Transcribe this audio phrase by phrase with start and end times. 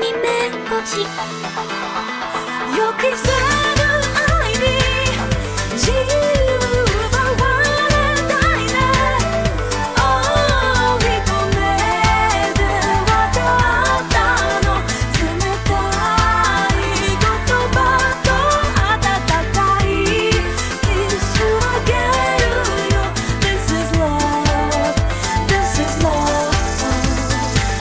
[0.00, 1.06] に目落ちよ
[2.92, 3.37] くぞ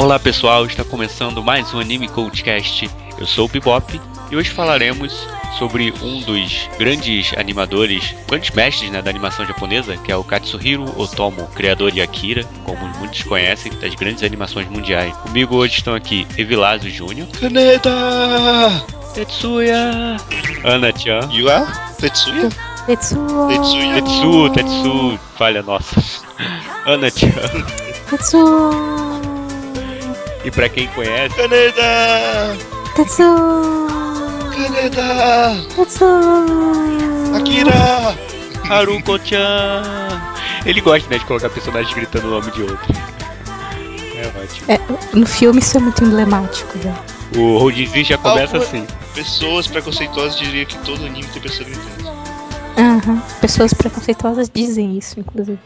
[0.08, 2.90] Olá pessoal, está começando mais um Anime Coachcast.
[3.20, 4.00] Eu sou o Bebop
[4.32, 5.28] e hoje falaremos
[5.60, 10.86] sobre um dos grandes animadores, grandes mestres né, da animação japonesa, que é o Katsuhiro
[10.98, 15.14] Otomo, criador de Akira, como muitos conhecem, das grandes animações mundiais.
[15.18, 18.86] Comigo hoje estão aqui Evilásio Júnior, Kaneda!
[19.14, 20.16] Tetsuya,
[20.64, 21.68] Ana Chan, You are?
[22.00, 22.48] Tetsuya?
[22.86, 23.50] Tetsuo.
[23.50, 24.02] Tetsuya?
[24.02, 26.02] Tetsu, Tetsu, falha nossa,
[26.86, 27.28] Ana Chan.
[28.10, 29.17] Tetsuo.
[30.48, 32.56] E pra quem conhece, Kaneda!
[32.96, 33.86] Tetsuo.
[34.56, 35.62] Kaneda!
[35.76, 37.36] Tetsuo.
[37.36, 38.18] Akira!
[38.70, 39.84] Haruko-chan.
[40.66, 42.96] Ele gosta né, de colocar personagens gritando o nome de outro.
[44.16, 44.72] É ótimo.
[44.72, 46.96] É, no filme isso é muito emblemático, né?
[47.36, 48.88] O Rodinzinho já começa Algo- assim.
[49.14, 52.10] Pessoas preconceituosas diriam que todo anime tem pessoa gritando.
[52.78, 53.22] Aham.
[53.42, 55.60] Pessoas preconceituosas dizem isso, inclusive.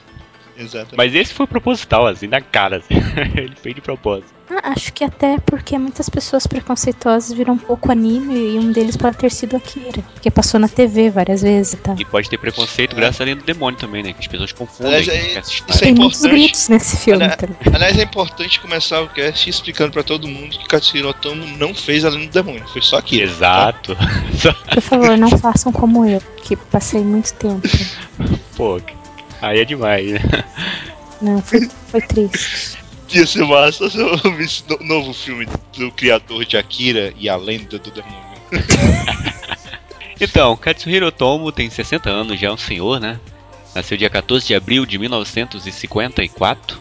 [0.62, 0.98] Exatamente.
[0.98, 2.78] Mas esse foi proposital, assim, na cara.
[2.78, 2.94] assim.
[3.36, 4.32] Ele fez de propósito.
[4.54, 8.98] Ah, acho que até porque muitas pessoas preconceituosas viram um pouco anime e um deles
[8.98, 11.96] pode ter sido Akira, que passou na TV várias vezes e tal.
[11.98, 14.12] E pode ter preconceito graças à lenda do demônio também, né?
[14.12, 16.42] Que as pessoas confundem Aliás, é- isso é Tem muitos importante.
[16.42, 17.56] gritos nesse filme Olha- também.
[17.74, 22.04] Aliás, é importante começar o cast explicando pra todo mundo que Katsuhiro Otomo não fez
[22.04, 22.68] Além do Demônio.
[22.68, 23.22] Foi só aqui.
[23.22, 23.96] Exato.
[24.74, 27.62] Por favor, não façam como eu, que passei muito tempo.
[28.58, 28.82] Pô,
[29.42, 30.20] aí é demais, né?
[31.22, 32.78] Não, foi, foi triste.
[33.14, 35.46] Ia ser massa se eu visse no novo filme
[35.78, 38.22] do criador de Akira e a Lenda do Demônio.
[40.24, 43.20] Então, Katsuhiro Otomo tem 60 anos, já é um senhor, né?
[43.74, 46.80] Nasceu dia 14 de abril de 1954.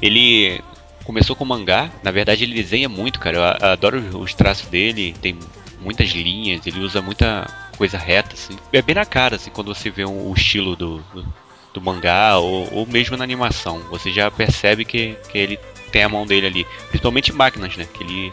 [0.00, 0.60] Ele
[1.02, 3.36] começou com mangá, na verdade ele desenha muito, cara.
[3.60, 5.36] Eu adoro os traços dele, tem
[5.80, 8.56] muitas linhas, ele usa muita coisa reta, assim.
[8.72, 11.26] É bem na cara, assim, quando você vê um- o estilo do, do,
[11.74, 13.80] do mangá ou, ou mesmo na animação.
[13.90, 15.58] Você já percebe que, que ele
[15.92, 16.66] tem a mão dele ali.
[16.88, 17.86] Principalmente máquinas, né?
[17.92, 18.32] Que ele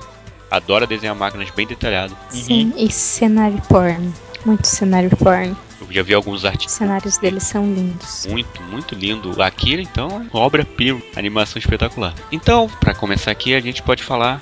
[0.50, 2.16] adora desenhar máquinas bem detalhado.
[2.30, 4.12] Sim, e cenário porn.
[4.46, 5.56] Muito cenário porn.
[5.82, 6.74] Eu já vi alguns Os artigos.
[6.74, 8.26] cenários dele são lindos.
[8.30, 9.38] Muito, muito lindo.
[9.38, 12.14] O Akira, então, é obra-prima, animação espetacular.
[12.32, 14.42] Então, pra começar aqui, a gente pode falar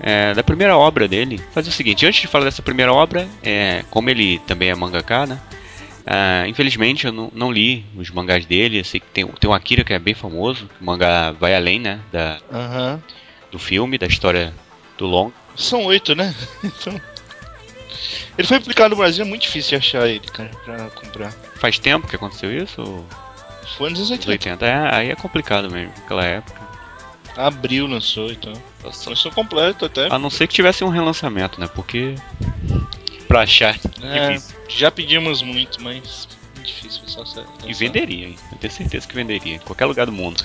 [0.00, 1.40] é, da primeira obra dele.
[1.52, 5.26] Fazer o seguinte, antes de falar dessa primeira obra, é, como ele também é mangaka,
[5.26, 5.38] né?
[6.06, 8.80] Ah, infelizmente eu não, não li os mangás dele.
[8.80, 10.68] Eu sei que tem, tem um Akira que é bem famoso.
[10.80, 12.00] O mangá vai além, né?
[12.10, 12.38] Da,
[13.50, 14.52] do filme, da história
[14.98, 15.30] do Long.
[15.56, 16.34] São oito, né?
[16.64, 17.00] Então.
[18.36, 21.32] Ele foi publicado no Brasil, é muito difícil achar ele, cara, pra comprar.
[21.56, 22.80] Faz tempo que aconteceu isso?
[22.80, 23.06] Ou
[23.76, 24.64] Foi nos anos nos 80.
[24.64, 24.66] 80?
[24.66, 26.60] É, aí é complicado mesmo, naquela época.
[27.36, 28.52] Abril lançou, então.
[28.82, 30.12] Lançou completo até.
[30.12, 31.68] A não ser que tivesse um relançamento, né?
[31.68, 32.14] Porque.
[33.32, 33.80] Pra achar.
[34.02, 34.38] É,
[34.68, 37.24] já pedimos muito, mas muito difícil, só.
[37.66, 38.36] E venderia, hein?
[38.52, 39.54] Eu tenho certeza que venderia.
[39.54, 40.44] Em qualquer lugar do mundo.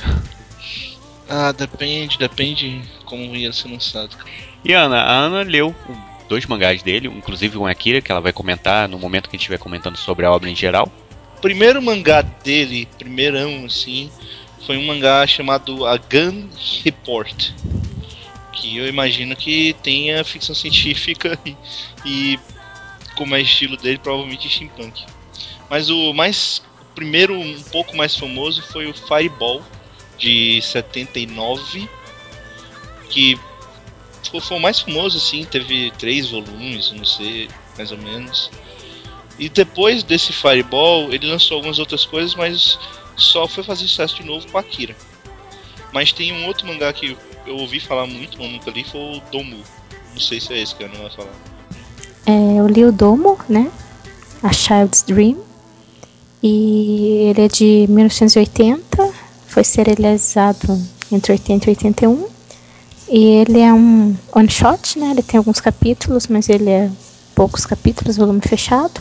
[1.27, 4.15] Ah, depende, depende como ia ser lançado.
[4.63, 5.75] E Ana, a Ana leu
[6.29, 9.41] dois mangás dele, inclusive um Akira, que ela vai comentar no momento que a gente
[9.41, 10.89] estiver comentando sobre a obra em geral.
[11.37, 14.09] O primeiro mangá dele, primeirão assim,
[14.65, 16.47] foi um mangá chamado A Gun
[16.85, 17.51] Report.
[18.53, 21.55] Que eu imagino que tenha ficção científica e,
[22.05, 22.39] e
[23.17, 25.03] como é estilo dele, provavelmente steampunk.
[25.69, 29.61] Mas o mais o primeiro um pouco mais famoso foi o Fireball
[30.17, 31.89] de 79,
[33.09, 33.37] que
[34.41, 38.51] foi, o mais famoso assim, teve três volumes, não sei, mais ou menos.
[39.39, 42.79] E depois desse Fireball, ele lançou algumas outras coisas, mas
[43.15, 44.95] só foi fazer sucesso de novo com Akira.
[45.93, 47.15] Mas tem um outro mangá que
[47.45, 49.63] eu ouvi falar muito, mas nunca li, foi o Domu.
[50.11, 51.56] Não sei se é esse que eu não vai falar.
[52.29, 53.71] É, eu li o Domo, né?
[54.43, 55.37] A Child's Dream.
[56.43, 59.09] E ele é de 1980.
[59.47, 60.77] Foi serializado
[61.09, 62.27] entre 80 e 81.
[63.09, 65.11] E ele é um one shot, né?
[65.11, 66.91] Ele tem alguns capítulos, mas ele é
[67.33, 68.99] poucos capítulos, volume fechado.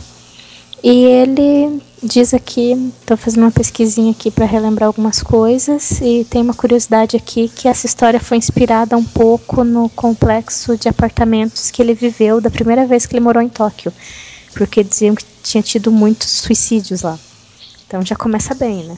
[0.81, 6.41] E ele diz aqui, tô fazendo uma pesquisinha aqui para relembrar algumas coisas e tem
[6.41, 11.81] uma curiosidade aqui que essa história foi inspirada um pouco no complexo de apartamentos que
[11.81, 13.91] ele viveu da primeira vez que ele morou em Tóquio,
[14.53, 17.17] porque diziam que tinha tido muitos suicídios lá.
[17.87, 18.97] Então já começa bem, né?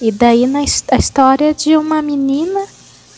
[0.00, 2.60] E daí na a história de uma menina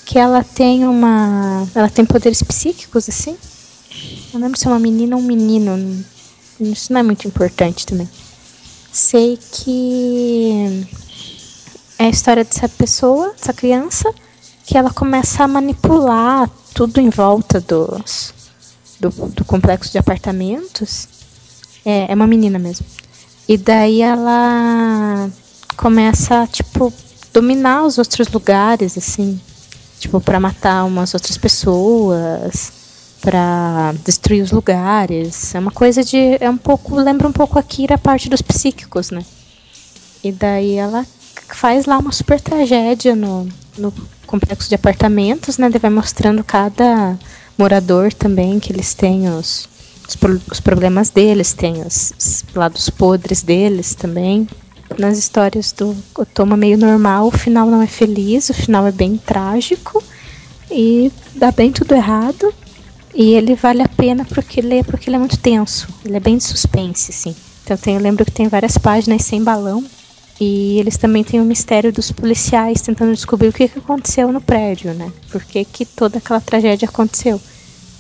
[0.07, 1.67] que ela tem uma.
[1.75, 3.37] Ela tem poderes psíquicos, assim.
[4.33, 6.05] Não lembro se é uma menina ou um menino.
[6.59, 8.09] Isso não é muito importante também.
[8.93, 10.87] Sei que
[11.99, 14.13] é a história dessa pessoa, dessa criança,
[14.67, 18.35] que ela começa a manipular tudo em volta dos,
[18.99, 21.09] do, do complexo de apartamentos.
[21.85, 22.87] É, é uma menina mesmo.
[23.49, 25.31] E daí ela
[25.77, 26.93] começa, tipo,
[27.33, 29.41] dominar os outros lugares, assim.
[29.99, 32.73] Tipo, pra matar umas outras pessoas,
[33.21, 35.55] pra destruir os lugares.
[35.55, 36.37] É uma coisa de.
[36.41, 36.97] É um pouco.
[36.97, 39.25] Lembra um pouco a Kira a parte dos psíquicos, né?
[40.23, 41.07] E daí ela
[41.49, 43.93] faz lá uma super tragédia no, no
[44.27, 45.69] complexo de apartamentos, né?
[45.69, 47.19] Daí vai mostrando cada
[47.59, 49.69] morador também que eles têm os,
[50.09, 50.17] os,
[50.51, 54.49] os problemas deles, tem os, os lados podres deles também.
[54.99, 59.17] Nas histórias do Otoma meio normal, o final não é feliz, o final é bem
[59.17, 60.03] trágico
[60.71, 62.53] e dá bem tudo errado.
[63.15, 65.89] E ele vale a pena porque ele, porque ele é muito tenso.
[66.05, 67.35] Ele é bem de suspense, assim.
[67.65, 69.85] Então tem, eu lembro que tem várias páginas sem balão.
[70.41, 74.41] E eles também têm o mistério dos policiais tentando descobrir o que, que aconteceu no
[74.41, 75.13] prédio, né?
[75.31, 77.39] Por que, que toda aquela tragédia aconteceu.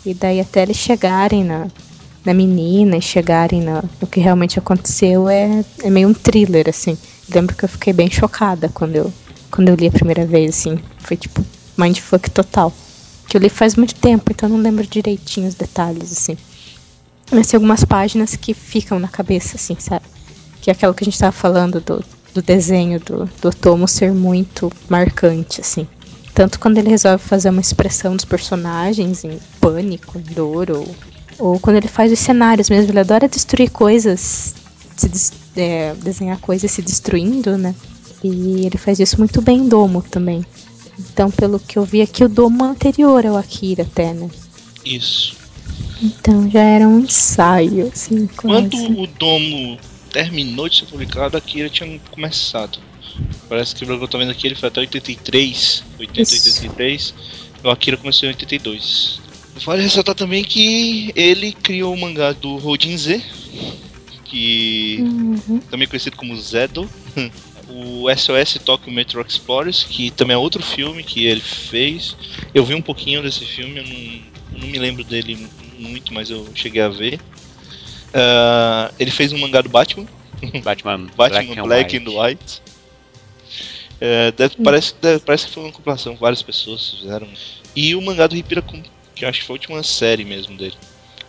[0.06, 1.66] E daí até eles chegarem na,
[2.24, 6.96] na menina e chegarem na, no que realmente aconteceu é, é meio um thriller, assim.
[7.28, 9.12] Lembro que eu fiquei bem chocada quando eu,
[9.50, 10.78] quando eu li a primeira vez, assim.
[10.98, 11.44] Foi tipo
[11.76, 12.72] mindfuck total.
[13.30, 16.36] Que eu li faz muito tempo, então não lembro direitinho os detalhes, assim.
[17.30, 20.04] Mas tem algumas páginas que ficam na cabeça, assim, sabe?
[20.60, 22.04] Que é aquela que a gente tava falando do,
[22.34, 25.86] do desenho do, do Otomo ser muito marcante, assim.
[26.34, 30.88] Tanto quando ele resolve fazer uma expressão dos personagens em pânico, em dor, ou,
[31.38, 32.90] ou quando ele faz os cenários mesmo.
[32.90, 34.56] Ele adora destruir coisas,
[34.96, 37.76] se é, desenhar coisas se destruindo, né?
[38.24, 40.44] E ele faz isso muito bem em Domo também.
[41.12, 44.28] Então, pelo que eu vi aqui, o Domo é anterior ao Akira até, né?
[44.84, 45.34] Isso.
[46.02, 49.78] Então já era um ensaio, assim, Quando o Domo
[50.10, 52.78] terminou de ser publicado, a Kira tinha começado.
[53.48, 56.34] Parece que pelo que eu tô vendo aqui, ele foi até 83, 80, Isso.
[56.48, 57.14] 83.
[57.62, 59.20] E o Akira começou em 82.
[59.64, 63.22] Vale ressaltar também que ele criou o mangá do Rodin Z,
[64.24, 65.60] que Uhum.
[65.70, 66.88] também conhecido como Zedo.
[67.72, 72.16] O SOS Tokyo Metro Explorers, que também é outro filme que ele fez.
[72.52, 76.48] Eu vi um pouquinho desse filme, eu não, não me lembro dele muito, mas eu
[76.54, 77.20] cheguei a ver.
[78.12, 80.06] Ah, ele fez um mangá do Batman,
[80.64, 82.62] Batman, Batman Black, and White.
[84.00, 87.28] É, deve- parece, deve- parece que foi uma compilação, várias pessoas fizeram.
[87.76, 88.82] E o mangá do Hippirakun,
[89.14, 90.74] que eu acho que foi a última série mesmo dele.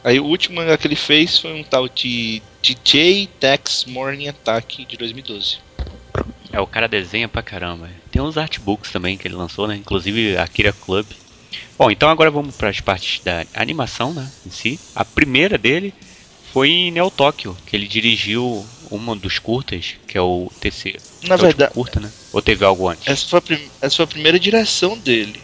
[0.04, 4.86] Aí o último mangá que ele fez foi um tal de DJ Tex Morning Attack
[4.86, 5.58] de 2012.
[6.52, 7.90] É, o cara desenha pra caramba.
[8.12, 9.75] Tem uns artbooks também que ele lançou, né?
[9.75, 11.06] Inclusive Akira Club.
[11.78, 14.30] Bom, então agora vamos para as partes da animação, né?
[14.46, 14.80] Em si.
[14.96, 15.94] A primeira dele
[16.52, 20.98] foi em Neo Tóquio, que ele dirigiu uma dos curtas, que é o TC.
[21.24, 22.12] Na é verdade, curta, né?
[22.34, 23.08] Ou teve algo antes?
[23.08, 25.42] essa foi, essa foi a primeira direção dele.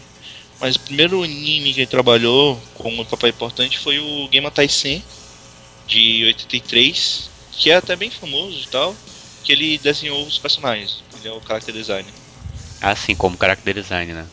[0.60, 5.02] Mas o primeiro anime que ele trabalhou com um papel importante foi o Game Taisen
[5.86, 8.94] de 83, que é até bem famoso e tal,
[9.48, 11.02] que ele desenhou os personagens.
[11.18, 12.12] Ele é o character designer.
[12.82, 14.26] Assim como character design, né?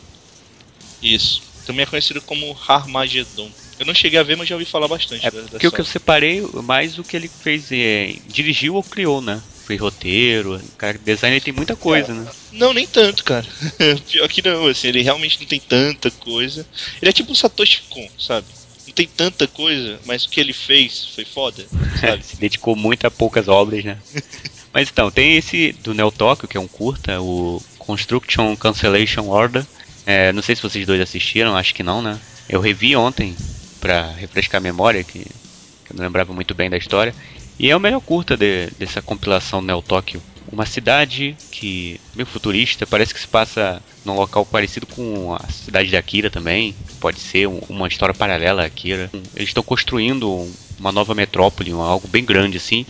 [1.02, 1.42] Isso.
[1.64, 3.50] Também é conhecido como Harmageddon.
[3.78, 5.72] Eu não cheguei a ver, mas já ouvi falar bastante É da, da porque o
[5.72, 9.42] que eu separei mais o que ele fez é, dirigiu ou criou, né?
[9.66, 12.30] Fez roteiro, character design tem muita coisa, né?
[12.52, 13.46] Não, nem tanto, cara.
[14.10, 16.66] Pior que não, assim, ele realmente não tem tanta coisa.
[17.00, 18.46] Ele é tipo o Satoshi Kon, sabe?
[18.86, 21.66] Não tem tanta coisa, mas o que ele fez foi foda,
[21.98, 22.22] sabe?
[22.22, 23.98] Se dedicou muito a poucas obras, né?
[24.76, 29.64] Mas então, tem esse do Neo Tóquio, que é um curta, o Construction Cancellation Order.
[30.04, 32.20] É, não sei se vocês dois assistiram, acho que não, né?
[32.46, 33.34] Eu revi ontem
[33.80, 37.14] pra refrescar a memória, que, que eu não lembrava muito bem da história.
[37.58, 40.22] E é o melhor curta de- dessa compilação Neo Tóquio.
[40.52, 45.88] Uma cidade que meio futurista, parece que se passa num local parecido com a cidade
[45.88, 46.76] de Akira também.
[47.00, 49.10] Pode ser um- uma história paralela a Akira.
[49.34, 52.84] Eles estão construindo um- uma nova metrópole, algo bem grande assim.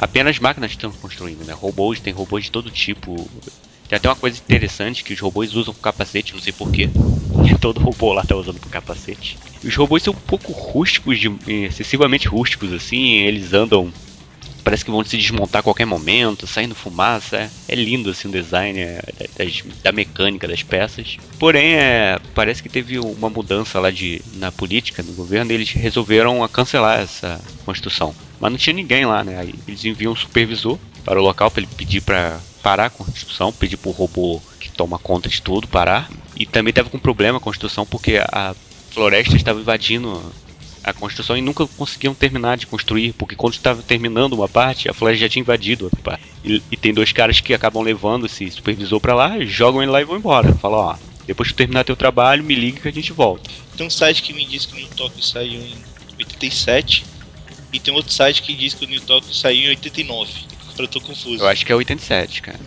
[0.00, 1.52] Apenas máquinas estão construindo, né?
[1.52, 3.28] Robôs, tem robôs de todo tipo.
[3.86, 6.88] Tem até uma coisa interessante que os robôs usam capacete, não sei porquê.
[7.60, 9.36] Todo robô lá tá usando com capacete.
[9.62, 13.18] Os robôs são um pouco rústicos, de, excessivamente rústicos, assim.
[13.18, 13.92] Eles andam.
[14.70, 17.36] Parece que vão se desmontar a qualquer momento, saindo fumaça.
[17.36, 19.00] É, é lindo assim o design é,
[19.36, 21.16] das- da mecânica das peças.
[21.40, 25.72] Porém, é, parece que teve uma mudança lá de, na política do governo e eles
[25.72, 28.14] resolveram cancelar essa construção.
[28.38, 29.38] Mas não tinha ninguém lá, né?
[29.40, 33.52] Aí eles enviam um supervisor para o local para ele pedir para parar a construção,
[33.52, 36.08] pedir para o robô que toma conta de tudo parar.
[36.36, 38.54] e também tava com problema a construção porque a
[38.92, 40.32] floresta estava invadindo
[40.82, 44.94] a construção e nunca conseguiam terminar de construir, porque quando estava terminando uma parte, a
[44.94, 46.24] floresta já tinha invadido outra parte.
[46.44, 50.00] E, e tem dois caras que acabam levando esse supervisor pra lá, jogam ele lá
[50.00, 50.54] e vão embora.
[50.54, 50.96] Fala, ó,
[51.26, 53.48] depois que terminar teu trabalho, me liga que a gente volta.
[53.76, 55.74] Tem um site que me diz que o New Tokyo saiu em
[56.18, 57.04] 87
[57.72, 60.30] e tem outro site que diz que o New Tokyo saiu em 89.
[60.70, 61.42] Agora eu tô confuso.
[61.42, 62.58] Eu acho que é 87, cara.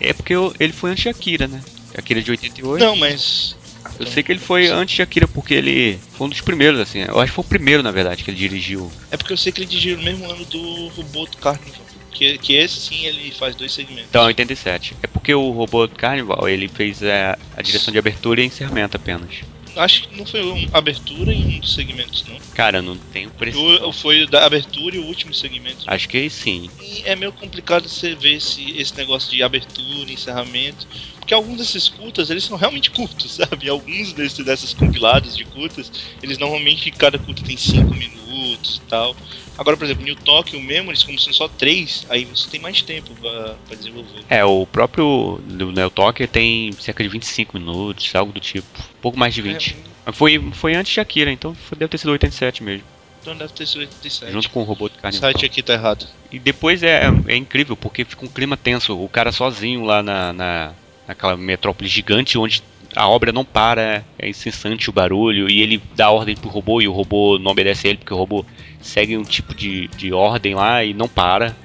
[0.00, 1.62] É porque eu- ele foi antes de Akira, né?
[1.96, 2.84] Akira de 88.
[2.84, 3.56] Não, mas
[4.00, 7.00] Eu sei que ele foi antes de Akira porque ele foi um dos primeiros, assim.
[7.00, 8.90] Eu acho que foi o primeiro, na verdade, que ele dirigiu.
[9.10, 11.80] é porque eu sei que ele dirigiu no mesmo ano do Robô do Carnival.
[12.10, 14.06] Que, que esse sim ele faz dois segmentos.
[14.10, 14.96] Então, 87.
[15.02, 19.30] É porque o robô Carnival, ele fez é, a direção de abertura e encerramento apenas.
[19.76, 22.36] Acho que não foi uma abertura em um dos segmentos, não.
[22.54, 23.88] Cara, eu não tenho precisão.
[23.88, 25.84] O- Foi da abertura e o último segmento.
[25.86, 26.68] Acho que sim.
[26.82, 30.88] E é meio complicado você ver esse, esse negócio de abertura, encerramento.
[31.30, 33.68] Porque alguns desses curtas, eles são realmente curtos, sabe?
[33.68, 39.14] Alguns desses, dessas compiladas de curtas, eles normalmente, cada curta tem 5 minutos e tal.
[39.56, 43.14] Agora, por exemplo, New Tokyo Memories, como são só 3, aí você tem mais tempo
[43.14, 44.24] pra, pra desenvolver.
[44.28, 48.66] É, o próprio Neo Talker tem cerca de 25 minutos, algo do tipo.
[49.00, 49.76] pouco mais de 20.
[50.04, 52.84] Mas Foi, foi antes de Akira, então foi- deve ter sido 87 mesmo.
[53.20, 54.32] Então deve ter sido 87.
[54.32, 55.30] Junto com o robô do O Carnival.
[55.30, 56.08] site aqui tá errado.
[56.32, 58.98] E depois é, é incrível, porque fica um clima tenso.
[58.98, 60.74] O cara sozinho lá na, na,
[61.10, 62.62] naquela metrópole gigante onde
[62.94, 66.88] a obra não para, é incessante o barulho, e ele dá ordem pro robô e
[66.88, 68.44] o robô não obedece a ele, porque o robô
[68.80, 71.56] segue um tipo de, de ordem lá e não para.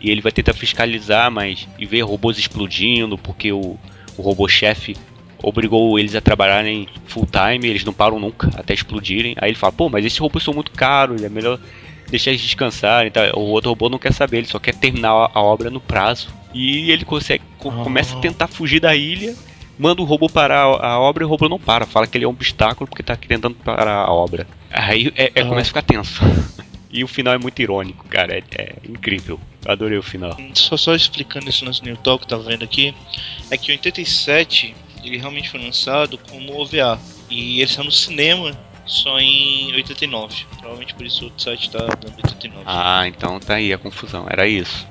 [0.00, 1.68] E ele vai tentar fiscalizar, mas.
[1.78, 3.78] e ver robôs explodindo, porque o,
[4.16, 4.96] o robô-chefe
[5.40, 9.36] obrigou eles a trabalharem full time, eles não param nunca até explodirem.
[9.40, 11.60] Aí ele fala, pô, mas esses robôs são muito caros, é melhor
[12.08, 13.12] deixar eles descansarem.
[13.12, 13.32] Tá?
[13.34, 16.41] O outro robô não quer saber, ele só quer terminar a obra no prazo.
[16.54, 17.82] E ele consegue, co- Ah.
[17.84, 19.34] começa a tentar fugir da ilha,
[19.78, 21.86] manda o robô parar a a obra e o robô não para.
[21.86, 24.46] Fala que ele é um obstáculo porque tá tentando parar a obra.
[24.70, 25.46] Aí é, é- Ah.
[25.46, 26.20] começa a ficar tenso.
[26.94, 28.36] E o final é muito irônico, cara.
[28.36, 29.40] É, é incrível.
[29.64, 30.36] Eu adorei o final.
[30.52, 32.94] Só, só explicando esse lance do New Talk que tá vendo aqui,
[33.50, 37.00] é que em 87 ele realmente foi lançado como OVA.
[37.30, 38.52] E ele saiu no cinema
[38.84, 40.44] só em 89.
[40.58, 42.62] Provavelmente por isso o outro site tá dando 89.
[42.66, 44.26] Ah, então tá aí a confusão.
[44.28, 44.86] Era isso.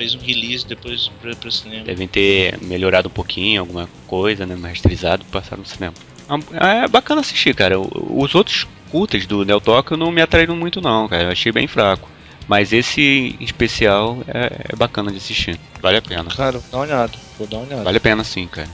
[0.00, 1.84] Fez um release depois pra, pra cinema.
[1.84, 4.56] Devem ter melhorado um pouquinho, alguma coisa, né?
[4.56, 5.92] Masterizado, passaram no cinema.
[6.26, 7.78] Ah, É bacana assistir, cara.
[7.78, 11.24] Os outros curtas do Neo Tokyo não me atraíram muito, não, cara.
[11.24, 12.08] Eu achei bem fraco.
[12.48, 15.60] Mas esse em especial é, é bacana de assistir.
[15.82, 16.30] Vale a pena.
[16.30, 17.12] Cara, vou dar uma olhada.
[17.36, 17.84] Vou dar uma olhada.
[17.84, 18.68] Vale a pena sim, cara.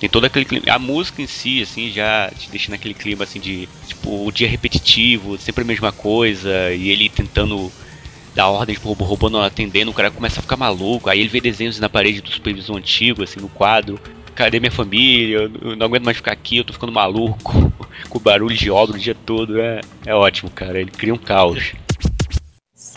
[0.00, 0.64] Tem todo aquele clima.
[0.68, 3.68] A música em si, assim, já te deixa naquele clima assim de.
[3.86, 7.70] Tipo, o dia repetitivo, sempre a mesma coisa, e ele tentando
[8.34, 11.20] dar ordens pro robô, o robô não atendendo, o cara começa a ficar maluco, aí
[11.20, 13.98] ele vê desenhos na parede do supervisor antigo, assim, no quadro.
[14.34, 15.36] Cadê minha família?
[15.36, 17.72] Eu eu não aguento mais ficar aqui, eu tô ficando maluco,
[18.08, 19.60] com barulho de obra o dia todo.
[19.60, 20.80] É, é ótimo, cara.
[20.80, 21.72] Ele cria um caos.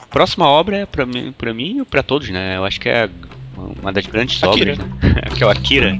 [0.09, 2.57] Próxima obra é pra mim, pra mim e pra todos, né?
[2.57, 3.07] Eu acho que é
[3.81, 4.73] uma das grandes Akira.
[4.73, 5.21] obras, né?
[5.35, 5.99] que é o Akira.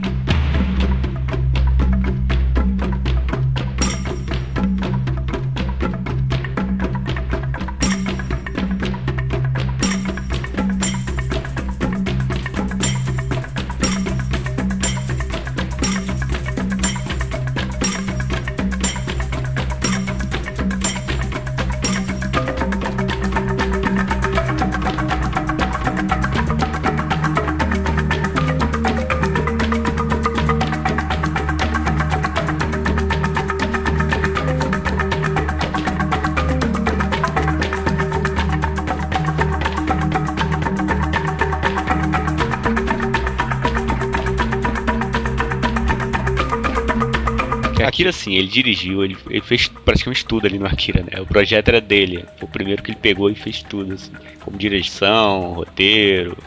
[48.37, 51.21] Ele dirigiu, ele, ele fez praticamente tudo ali no Akira, né?
[51.21, 52.25] O projeto era dele.
[52.37, 54.11] Foi o primeiro que ele pegou e fez tudo, assim.
[54.43, 56.37] Como direção, roteiro,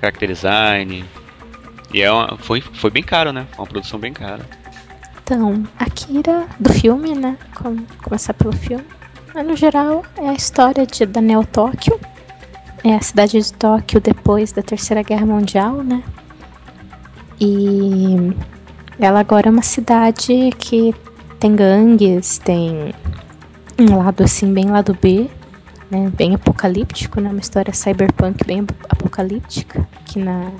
[0.00, 1.04] character design.
[1.92, 3.46] E é uma, foi, foi bem caro, né?
[3.52, 4.44] Foi uma produção bem cara.
[5.22, 7.36] Então, Akira, do filme, né?
[7.54, 8.84] Com- começar pelo filme.
[9.34, 11.98] Mas, no geral, é a história de, da Neo Tóquio.
[12.82, 16.02] É a cidade de Tóquio depois da Terceira Guerra Mundial, né?
[17.40, 18.32] E
[19.00, 20.94] ela agora é uma cidade que
[21.38, 22.92] tem gangues, tem
[23.78, 25.30] um lado assim, bem lado B,
[25.90, 26.10] né?
[26.16, 27.30] Bem apocalíptico, né?
[27.30, 29.88] Uma história cyberpunk bem ap- apocalíptica.
[30.04, 30.52] Que na,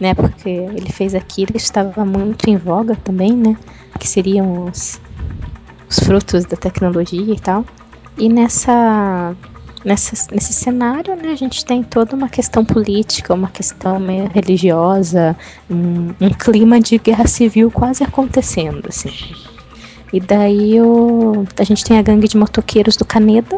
[0.00, 3.56] na época que ele fez Akira estava muito em voga também, né?
[3.98, 5.00] que seriam os,
[5.90, 7.64] os frutos da tecnologia e tal.
[8.16, 9.34] E nessa
[9.84, 15.36] nessa, nesse cenário, né, a gente tem toda uma questão política, uma questão meio religiosa,
[15.70, 19.12] um, um clima de guerra civil quase acontecendo, assim.
[20.12, 23.56] E daí o, a gente tem a gangue de motoqueiros do Caneda,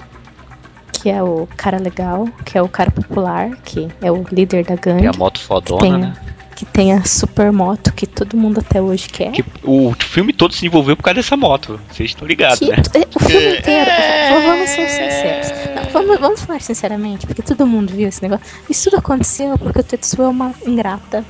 [0.92, 4.74] que é o cara legal, que é o cara popular, que é o líder da
[4.76, 5.00] gangue.
[5.02, 6.16] Tem a moto fodona, tem, né?
[6.56, 9.30] que tem a supermoto que todo mundo até hoje quer.
[9.32, 11.80] Que o filme todo se envolveu por causa dessa moto.
[11.90, 12.76] Vocês estão ligados, Que- né?
[13.14, 13.58] O filme É.
[13.60, 13.90] inteiro.
[13.90, 15.69] v- Vamos ser sinceros.
[15.92, 18.44] Vamos, vamos falar sinceramente, porque todo mundo viu esse negócio.
[18.68, 21.24] Isso tudo aconteceu porque o Tetsuo é uma ingrata.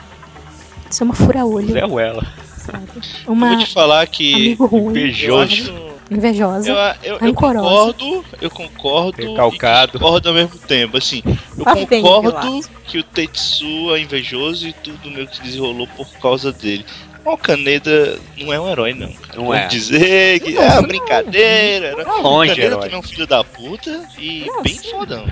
[0.90, 2.26] Isso é uma fura-olho, Zé Ruela.
[2.56, 2.82] sabe?
[3.26, 4.34] Eu Uma vou te falar que.
[4.34, 5.90] amigo ruim, Eu Invejoso.
[6.10, 6.68] invejosa.
[6.70, 9.90] Eu, eu, eu concordo, eu concordo Recalcado.
[9.90, 11.22] e discordo ao mesmo tempo, assim.
[11.56, 16.52] Eu concordo que o Tetsu é invejoso e tudo meio que se desenrolou por causa
[16.52, 16.84] dele.
[17.24, 19.12] O Kaneda não é um herói, não.
[19.12, 19.36] Cara.
[19.36, 19.66] Não Vou é.
[19.66, 20.88] dizer que Não, é uma não.
[20.88, 21.96] brincadeira.
[21.96, 22.04] né?
[22.04, 22.80] Tá longe, o Kaneda herói.
[22.82, 24.90] também é um filho da puta e Não, bem sim.
[24.90, 25.26] fodão.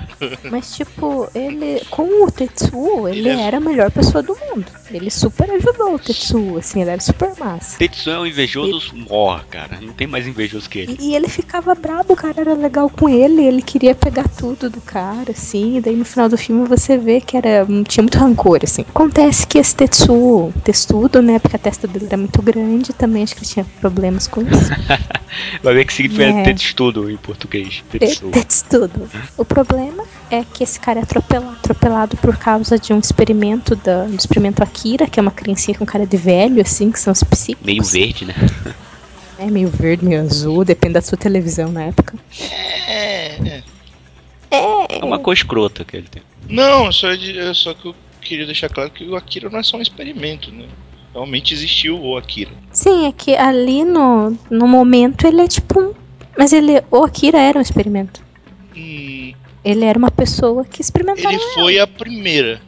[0.51, 1.81] Mas, tipo, ele.
[1.89, 4.65] Com o Tetsuo, ele, Ele é- era a melhor pessoa do mundo.
[4.91, 7.77] Ele super ajudou o Tetsuo, assim, ele era super massa.
[7.77, 9.79] Tetsuo é um invejoso morra, cara.
[9.81, 10.97] Não tem mais invejoso que ele.
[10.99, 14.69] E, e ele ficava brabo, o cara era legal com ele, ele queria pegar tudo
[14.69, 18.17] do cara, assim, e daí no final do filme você vê que era, tinha muito
[18.17, 18.83] rancor, assim.
[18.87, 23.35] Acontece que esse Tetsuo, testudo, né, porque a testa dele era muito grande, também acho
[23.35, 24.71] que ele tinha problemas com isso.
[25.61, 26.43] Vai ver que significa É.
[26.43, 27.83] Tetsudo em português.
[28.31, 29.09] Testudo.
[29.37, 34.05] O problema é que esse cara é atropelado, atropelado por causa de um experimento da,
[34.05, 37.23] do experimento Akira, que é uma criancinha com cara de velho, assim, que são os
[37.23, 37.65] psíquicos.
[37.65, 38.33] Meio verde, né?
[39.37, 42.15] É meio verde, meio azul, depende da sua televisão na época.
[42.87, 43.63] É, é.
[44.51, 46.21] É uma cor escrota que ele tem.
[46.49, 47.07] Não, só,
[47.53, 50.65] só que eu queria deixar claro que o Akira não é só um experimento, né?
[51.13, 52.51] Realmente existiu o Akira.
[52.71, 55.93] Sim, é que ali no, no momento ele é tipo um.
[56.37, 56.83] Mas ele.
[56.89, 58.21] O Akira era um experimento.
[58.75, 59.33] Hum,
[59.63, 61.33] Ele era uma pessoa que experimentava.
[61.33, 62.61] ele foi a primeira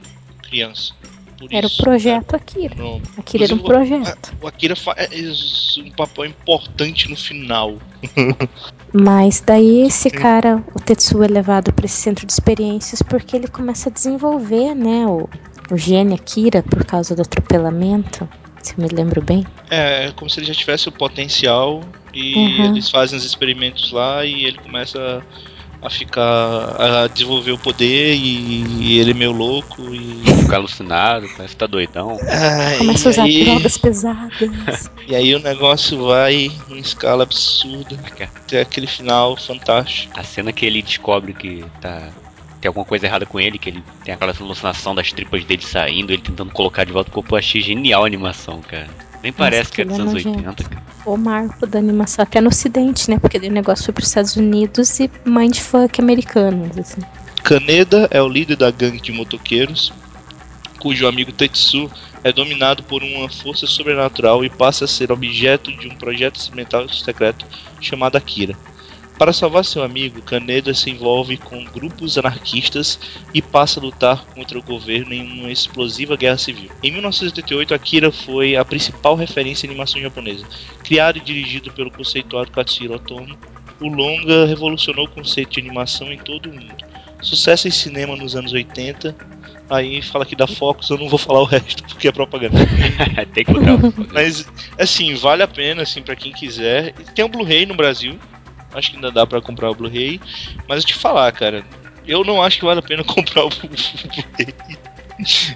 [0.44, 0.94] criança.
[1.41, 2.74] Por Era o isso, projeto Akira.
[2.75, 4.33] é, no- Akira era um projeto.
[4.39, 7.75] O Akira faz um papel importante no final.
[8.93, 13.47] Mas daí esse cara, o Tetsuo, é levado para esse centro de experiências porque ele
[13.47, 15.27] começa a desenvolver, né, o,
[15.71, 18.27] o gene Akira por causa do atropelamento.
[18.62, 19.45] Se eu me lembro bem.
[19.69, 21.82] É, é como se ele já tivesse o potencial
[22.13, 22.65] e Uhum.
[22.65, 25.50] eles fazem os experimentos lá e ele começa a
[25.89, 31.54] ficar a desenvolver o poder e, e ele é meio louco e Fica alucinado, parece
[31.54, 32.17] que tá doidão.
[32.28, 34.91] Ai, Começa a usar aí, drogas pesadas.
[35.08, 40.20] e aí o negócio vai em escala absurda até aquele final fantástico.
[40.20, 42.10] A cena que ele descobre que tá.
[42.60, 46.12] Tem alguma coisa errada com ele, que ele tem aquela alucinação das tripas dele saindo,
[46.12, 47.34] ele tentando colocar de volta o corpo.
[47.34, 48.89] Eu achei genial a animação, cara.
[49.23, 50.38] Nem parece que é dos é anos nojento.
[50.38, 50.84] 80, cara.
[51.05, 53.19] o marco da animação, até no ocidente, né?
[53.19, 57.01] Porque o negócio foi para os Estados Unidos e mindfuck americanos, assim.
[57.43, 59.91] Kaneda é o líder da gangue de motoqueiros,
[60.79, 61.89] cujo amigo Tetsu
[62.23, 66.88] é dominado por uma força sobrenatural e passa a ser objeto de um projeto experimental
[66.89, 67.45] secreto
[67.79, 68.55] chamado Akira.
[69.21, 72.99] Para salvar seu amigo, Kaneda se envolve com grupos anarquistas
[73.31, 76.71] e passa a lutar contra o governo em uma explosiva guerra civil.
[76.81, 80.43] Em 1988, Akira foi a principal referência em animação japonesa.
[80.84, 83.38] Criado e dirigido pelo conceituado Katsuhiro Otomo,
[83.79, 86.84] o longa revolucionou o conceito de animação em todo o mundo.
[87.21, 89.15] Sucesso em cinema nos anos 80.
[89.69, 92.57] Aí fala aqui da Fox, eu não vou falar o resto porque é propaganda.
[93.36, 93.77] tem que botar.
[94.12, 94.47] Mas
[94.79, 96.93] assim, vale a pena assim para quem quiser.
[97.13, 98.17] Tem um Blu-ray no Brasil.
[98.73, 100.19] Acho que ainda dá pra comprar o Blu-ray,
[100.67, 101.65] mas eu te falar, cara,
[102.07, 104.55] eu não acho que vale a pena comprar o Blu-ray.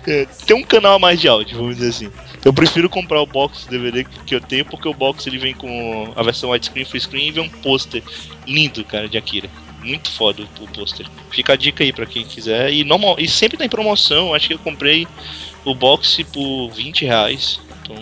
[0.07, 2.11] É, tem um canal a mais de áudio, vamos dizer assim.
[2.43, 6.13] Eu prefiro comprar o box DVD que eu tenho, porque o box ele vem com
[6.15, 8.03] a versão widescreen, full screen e vem um pôster
[8.45, 9.49] lindo, cara, de Akira.
[9.81, 11.07] Muito foda o pôster.
[11.31, 12.71] Fica a dica aí pra quem quiser.
[12.71, 14.33] E, normal, e sempre tá em promoção.
[14.33, 15.07] Acho que eu comprei
[15.63, 17.59] o box por 20 reais.
[17.81, 17.95] Então,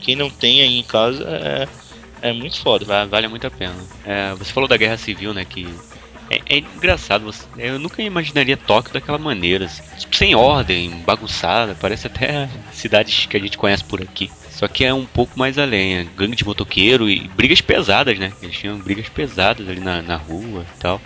[0.00, 1.68] quem não tem aí em casa é,
[2.22, 2.84] é muito foda.
[2.84, 3.74] Va- Vale muito a pena.
[4.04, 5.44] É, você falou da guerra civil, né?
[5.44, 5.66] Que
[6.30, 7.24] é, é engraçado.
[7.24, 11.74] Você, eu nunca imaginaria Tóquio daquela maneira, assim, tipo, sem ordem, bagunçada.
[11.74, 14.30] Parece até cidades que a gente conhece por aqui.
[14.60, 15.96] Só que é um pouco mais além.
[15.96, 18.30] É gangue de motoqueiro e brigas pesadas, né?
[18.42, 21.00] Eles tinham brigas pesadas ali na, na rua e tal.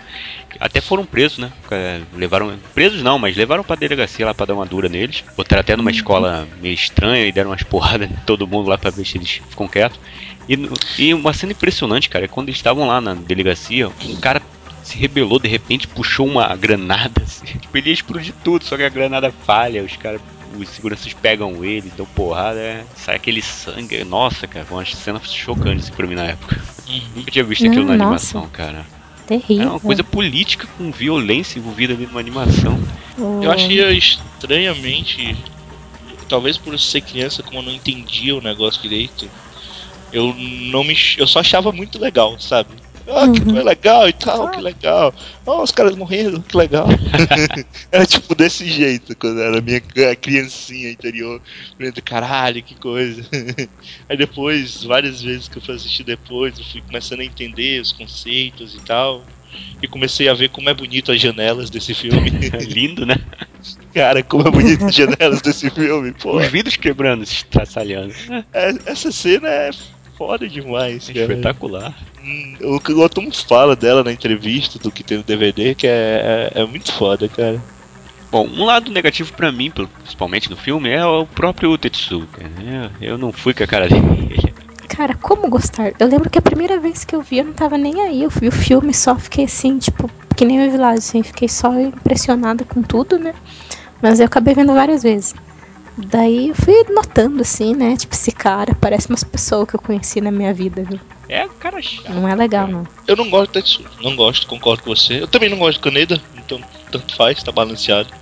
[0.59, 1.49] Até foram presos, né?
[1.71, 2.53] É, Levaram.
[2.73, 5.23] Presos não, mas levaram pra delegacia lá pra dar uma dura neles.
[5.37, 8.91] Botaram até numa escola meio estranha e deram umas porradas em todo mundo lá pra
[8.91, 10.01] ver se eles ficam quietos.
[10.49, 14.41] E, e uma cena impressionante, cara, é quando eles estavam lá na delegacia, um cara
[14.83, 18.83] se rebelou, de repente puxou uma granada, assim, tipo, ele ia explodir tudo, só que
[18.83, 20.19] a granada falha, os caras,
[20.57, 25.21] os seguranças pegam ele, dão porrada, é, sai aquele sangue, nossa, cara, foi uma cena
[25.23, 26.61] chocante assim, pra mim na época.
[27.15, 28.03] Nunca tinha visto Não, aquilo na nossa.
[28.03, 28.85] animação, cara.
[29.25, 29.67] Terrível.
[29.67, 32.79] É uma coisa política com violência envolvida ali numa animação.
[33.41, 35.35] Eu achei estranhamente,
[36.29, 39.29] talvez por ser criança, como eu não entendia o negócio direito,
[40.11, 42.69] eu não me, eu só achava muito legal, sabe?
[43.07, 43.45] Ah, que Uhum.
[43.53, 45.13] coisa legal e tal, que legal.
[45.45, 46.87] Oh, os caras morrendo, que legal.
[47.91, 49.79] era tipo desse jeito quando era minha
[50.15, 51.41] criancinha interior.
[51.77, 53.21] Falando, caralho, que coisa.
[54.09, 57.91] Aí depois, várias vezes que eu fui assistir depois, eu fui começando a entender os
[57.91, 59.27] conceitos e tal.
[59.81, 62.29] E comecei a ver como é bonito as janelas desse filme.
[62.67, 63.15] Lindo, né?
[63.93, 66.37] Cara, como é bonito as janelas desse filme, pô.
[66.37, 68.13] Os vidros quebrando, se estraçalhando.
[68.53, 69.69] É- Essa cena é
[70.17, 71.25] foda demais, É cara.
[71.25, 71.97] espetacular.
[72.61, 76.51] O que o Tom fala dela na entrevista do que tem no DVD, que é,
[76.53, 77.61] é, é muito foda, cara.
[78.31, 82.27] Bom, um lado negativo pra mim, principalmente no filme, é o próprio Tetsuo.
[82.27, 82.91] cara.
[82.99, 84.53] Eu, não fui com a cara dele.
[84.87, 85.93] Cara, como gostar?
[85.99, 88.23] Eu lembro que a primeira vez que eu vi, eu não tava nem aí.
[88.23, 91.77] Eu vi o filme só fiquei assim, tipo, que nem o Evilásio, assim, fiquei só
[91.77, 93.33] impressionada com tudo, né?
[94.01, 95.35] Mas eu acabei vendo várias vezes.
[95.97, 97.95] Daí eu fui notando, assim, né?
[97.95, 100.99] Tipo, esse cara parece umas pessoas que eu conheci na minha vida, viu?
[101.27, 102.13] É, cara chato.
[102.13, 102.87] Não é legal, não.
[103.07, 105.21] Eu não gosto do Tetsuo, não gosto, concordo com você.
[105.21, 108.13] Eu também não gosto do Kaneda, então tanto faz, tá balanceado.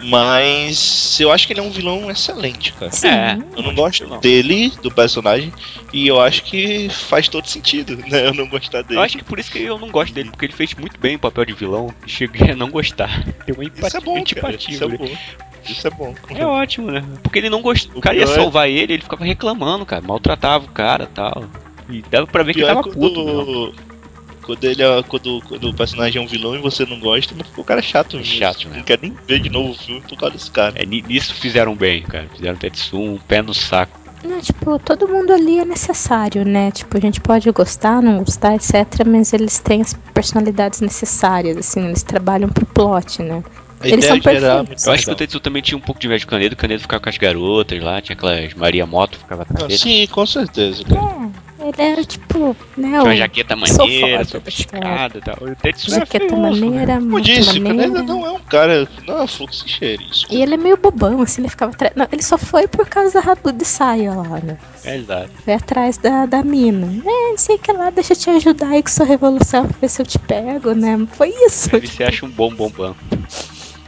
[0.00, 2.92] Mas eu acho que ele é um vilão excelente, cara.
[2.92, 3.08] Sim.
[3.08, 3.36] É.
[3.56, 4.20] Eu não gosto Não.
[4.20, 5.52] dele, do personagem,
[5.92, 8.28] e eu acho que faz todo sentido, né?
[8.28, 9.00] Eu não gostar dele.
[9.00, 11.16] Eu acho que por isso que eu não gosto dele, porque ele fez muito bem
[11.16, 13.24] o papel de vilão e cheguei a não gostar.
[13.44, 14.20] Tem uma Isso é empatia, bom, cara.
[14.20, 14.74] antipatia.
[14.74, 15.10] Isso é bom.
[15.64, 16.14] Isso é bom.
[16.30, 17.04] É ótimo, né?
[17.22, 17.98] Porque ele não gostou.
[17.98, 20.02] O cara ia é- salvar ele, ele ficava reclamando, cara.
[20.02, 21.48] Maltratava o cara e tal.
[21.88, 23.24] E dava pra ver que ele é tava puto.
[23.24, 23.32] né?
[23.32, 23.74] quando,
[24.42, 27.46] quando ele é, quando, quando o personagem é um vilão e você não gosta, mas
[27.56, 28.32] o cara é chato mesmo.
[28.34, 28.84] Chato Não mesmo.
[28.84, 30.74] quer nem ver de novo o filme por causa desse cara.
[30.76, 32.28] É, ni- nisso fizeram bem, cara.
[32.34, 33.98] Fizeram Tetsuo um pé no saco.
[34.24, 36.72] Não, tipo, todo mundo ali é necessário, né?
[36.72, 39.06] Tipo, a gente pode gostar, não gostar, etc.
[39.06, 43.44] Mas eles têm as personalidades necessárias, assim, eles trabalham pro plot, né?
[43.80, 44.68] A Eles ideia são geral é perfeitos.
[44.68, 45.14] muito Eu acho que o.
[45.14, 46.54] Tetsuo também tinha um pouco de inveja de Canedo.
[46.54, 49.78] O Canedo ficava com as garotas lá, tinha aquelas Maria Moto, ficava atrás Ah, dele.
[49.78, 51.30] Sim, com certeza, cara.
[51.60, 52.88] É, ele era tipo, né?
[52.88, 55.36] Tinha uma jaqueta maneira, sofisticada e tal.
[55.40, 56.66] O Tetsuo era Jaqueta feioso, né?
[56.70, 57.62] maneira, Como moto disse, o.
[57.64, 58.88] Kaneda não é um cara.
[59.06, 60.26] Não é fluxo de isso.
[60.30, 61.92] E ele é meio bobão, assim, ele ficava atrás.
[61.96, 64.56] Não, ele só foi por causa da Rabu de saia lá, né?
[64.84, 65.30] É verdade.
[65.44, 66.86] Foi atrás da, da mina.
[67.04, 69.76] É, não sei o que lá, deixa eu te ajudar aí com sua revolução pra
[69.80, 71.06] ver se eu te pego, né?
[71.12, 71.74] Foi isso.
[71.74, 72.94] Ele se acha um bom bombão.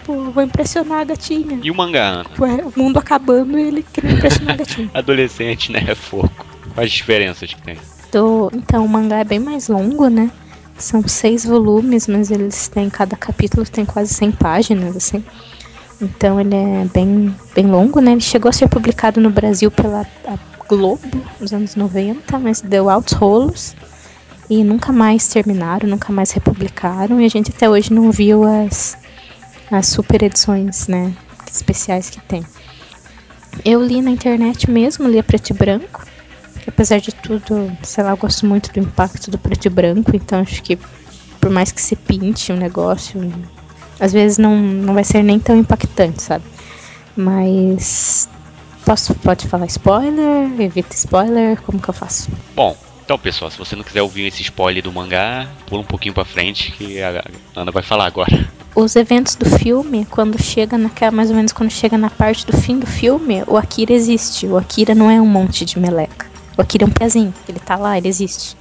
[0.00, 1.60] Tipo, vou impressionar a gatinha.
[1.62, 2.30] E o mangá, Ana?
[2.38, 4.90] Ué, o mundo acabando e ele queria impressionar a gatinha.
[4.94, 5.84] Adolescente, né?
[5.86, 6.46] É foco.
[6.74, 7.76] Quais as diferenças que tem?
[8.12, 10.30] Do- então, o mangá é bem mais longo, né?
[10.76, 15.22] São seis volumes, mas eles têm, cada capítulo tem quase 100 páginas, assim.
[16.00, 18.12] Então ele é bem, bem longo, né?
[18.12, 20.06] Ele chegou a ser publicado no Brasil pela
[20.66, 21.02] Globo
[21.38, 23.74] nos anos 90, mas deu altos rolos.
[24.48, 27.20] E nunca mais terminaram, nunca mais republicaram.
[27.20, 28.96] E a gente até hoje não viu as,
[29.70, 31.12] as super edições, né?
[31.50, 32.44] Especiais que tem.
[33.64, 36.06] Eu li na internet mesmo, li a preto e branco.
[36.62, 40.14] que apesar de tudo, sei lá, eu gosto muito do impacto do preto e branco,
[40.14, 40.78] então acho que
[41.40, 43.32] por mais que se pinte um negócio,
[43.98, 46.44] às vezes não, não vai ser nem tão impactante, sabe?
[47.16, 48.28] Mas
[48.84, 52.30] posso pode falar spoiler, evita spoiler, como que eu faço?
[52.54, 52.76] Bom,
[53.10, 56.24] então pessoal, se você não quiser ouvir esse spoiler do mangá, pula um pouquinho pra
[56.24, 57.24] frente que a
[57.56, 58.48] Ana vai falar agora.
[58.72, 62.56] Os eventos do filme, quando chega naquela, mais ou menos quando chega na parte do
[62.56, 64.46] fim do filme, o Akira existe.
[64.46, 66.30] O Akira não é um monte de meleca.
[66.56, 68.56] O Akira é um pezinho, ele tá lá, ele existe.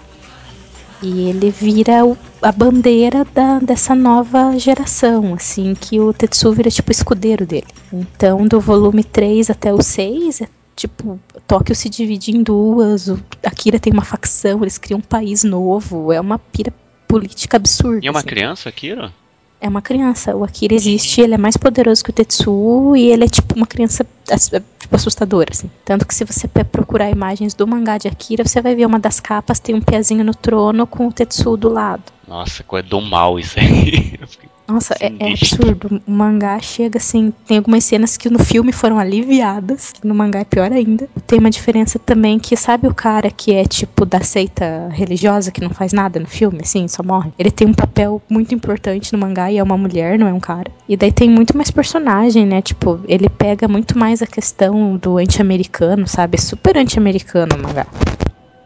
[1.03, 6.71] E ele vira o- a bandeira da, dessa nova geração, assim, que o Tetsu vira
[6.71, 7.67] tipo escudeiro dele.
[7.93, 10.47] Então, do volume 3 até o 6, é
[10.79, 15.43] tipo, Tóquio se divide em duas, o Akira tem uma facção, eles criam um país
[15.43, 16.73] novo, é uma pira
[17.07, 17.99] política absurda.
[18.05, 18.29] E é uma assim.
[18.29, 19.13] criança, Akira?
[19.61, 20.33] É uma criança.
[20.37, 23.67] O Akira existe, ele é mais poderoso que o Tetsuo e ele é tipo uma
[23.67, 25.69] criança é, tipo, assustadora, assim.
[25.83, 29.19] Tanto que se você procurar imagens do mangá de Akira, você vai ver uma das
[29.19, 32.03] capas tem um pezinho no trono com o Tetsuo do lado.
[32.25, 34.17] Nossa, é do mal isso aí.
[34.69, 35.63] Nossa, é, é Sinistro.
[35.63, 36.01] absurdo.
[36.05, 37.33] O mangá chega assim.
[37.47, 39.93] Tem algumas cenas que no filme foram aliviadas.
[40.03, 41.09] No mangá é pior ainda.
[41.25, 45.61] Tem uma diferença também que, sabe o cara que é tipo da seita religiosa que
[45.61, 47.31] não faz nada no filme, assim, só morre?
[47.39, 50.39] Ele tem um papel muito importante no mangá e é uma mulher, não é um
[50.39, 50.71] cara.
[50.87, 52.61] E daí tem muito mais personagem, né?
[52.61, 56.37] Tipo, ele pega muito mais a questão do anti-americano, sabe?
[56.37, 57.87] É super anti-americano o mangá.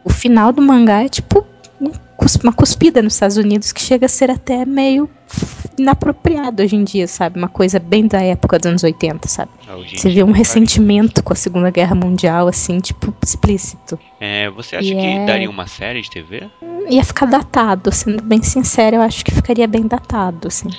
[0.04, 1.46] O final do mangá é tipo
[2.42, 5.10] uma cuspida nos Estados Unidos que chega a ser até meio
[5.78, 7.38] inapropriado hoje em dia, sabe?
[7.38, 9.52] Uma coisa bem da época dos anos 80, sabe?
[9.68, 10.38] Ah, Você vê um faz.
[10.40, 13.98] ressentimento com a Segunda Guerra Mundial, assim, tipo, explícito.
[14.20, 16.44] É, você acha E que é- daria uma série de TV?
[16.90, 20.70] ia ficar datado, sendo bem sincero, eu acho que ficaria bem datado, assim.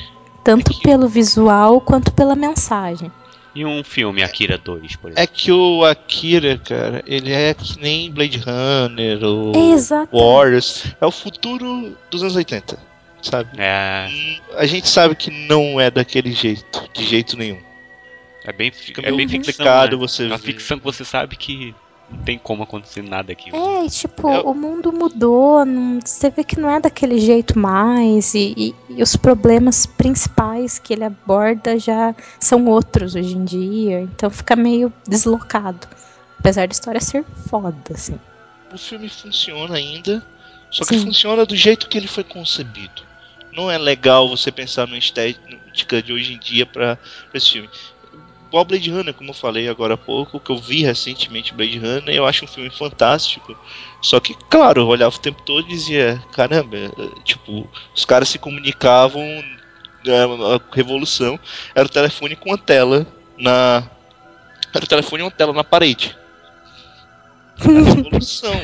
[0.44, 3.10] Tanto pelo visual quanto pela mensagem.
[3.54, 5.22] E um filme, Akira 2, por exemplo.
[5.22, 10.16] É que o Akira, cara, ele é que nem Blade Runner ou É exato.
[10.16, 10.86] Warriors.
[11.00, 12.76] É o futuro dos anos 80,
[13.22, 13.50] sabe?
[13.56, 14.08] É,
[14.56, 17.60] A gente sabe que não é daquele jeito, de jeito nenhum.
[18.44, 19.96] é bem, Fica é bem meio ficção, complicado né?
[19.98, 21.72] você É uma ficção que você sabe que
[22.14, 23.54] não tem como acontecer nada aqui.
[23.54, 27.58] É, e tipo, Eu- o mundo mudou, não- você vê que não é daquele jeito
[27.58, 33.44] mais, e, e- e os problemas principais que ele aborda já são outros hoje em
[33.44, 35.86] dia, então fica meio deslocado.
[36.38, 38.18] Apesar da história ser foda, assim.
[38.72, 40.22] O filme funciona ainda,
[40.70, 41.06] só que Sim.
[41.06, 43.02] funciona do jeito que ele foi concebido.
[43.52, 46.98] Não é legal você pensar no estética de hoje em dia pra
[47.32, 47.68] esse filme.
[48.54, 52.14] Igual Blade Runner, como eu falei agora há pouco, que eu vi recentemente Blade Runner,
[52.14, 53.58] eu acho um filme fantástico.
[54.00, 56.90] Só que, claro, eu olhava o tempo todo e dizia, caramba, eh,
[57.24, 59.24] tipo, os caras se comunicavam,
[60.06, 61.36] a revolução
[61.74, 63.04] era o telefone com a tela
[63.36, 63.82] na.
[64.72, 66.16] Era o telefone e uma tela na parede.
[67.58, 68.60] Era a revolução.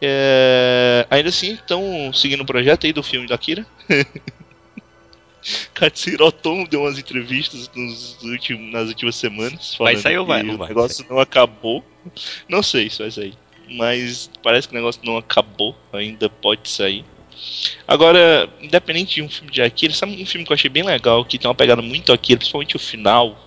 [0.00, 3.66] É, ainda assim, estão seguindo o projeto aí do filme da Akira.
[5.74, 7.70] Katsuro Otomo deu umas entrevistas
[8.22, 9.74] últimos, nas últimas semanas.
[9.78, 10.42] Vai sair ou vai?
[10.42, 11.84] Não O vai negócio não acabou.
[12.48, 13.34] Não sei se vai sair.
[13.68, 15.74] Mas parece que o negócio não acabou.
[15.92, 17.04] Ainda pode sair.
[17.86, 21.24] Agora, independente de um filme de Akira, sabe um filme que eu achei bem legal,
[21.24, 23.38] que tem uma pegada muito Akira, principalmente o final,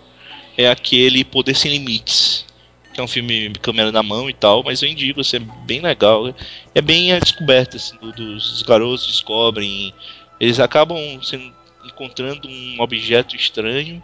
[0.57, 2.45] é aquele Poder Sem Limites.
[2.93, 5.81] Que é um filme câmera na mão e tal, mas eu indico, assim, é bem
[5.81, 6.33] legal.
[6.75, 9.93] É bem a descoberta assim, do- dos, os garotos descobrem.
[10.39, 14.01] Eles acabam sendo- encontrando um objeto estranho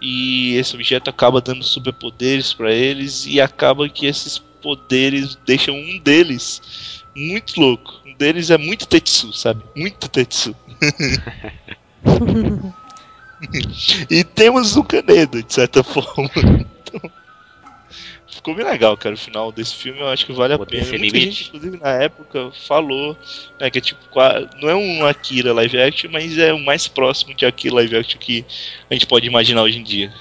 [0.00, 5.98] e esse objeto acaba dando superpoderes para eles e acaba que esses poderes deixam um
[5.98, 8.00] deles muito louco.
[8.04, 9.62] Um deles é muito Tetsu, sabe?
[9.74, 10.54] Muito Tetsu.
[14.10, 16.30] E temos o Kaneda, de certa forma.
[16.34, 17.10] Então,
[18.46, 19.14] ficou bem legal, cara.
[19.14, 20.98] O final desse filme eu acho que vale a Poder pena.
[20.98, 23.16] Muita gente, inclusive, na época, falou
[23.58, 24.00] né, que é tipo,
[24.60, 28.18] não é um Akira live action, mas é o mais próximo de Akira live action
[28.20, 28.44] que
[28.88, 30.14] a gente pode imaginar hoje em dia.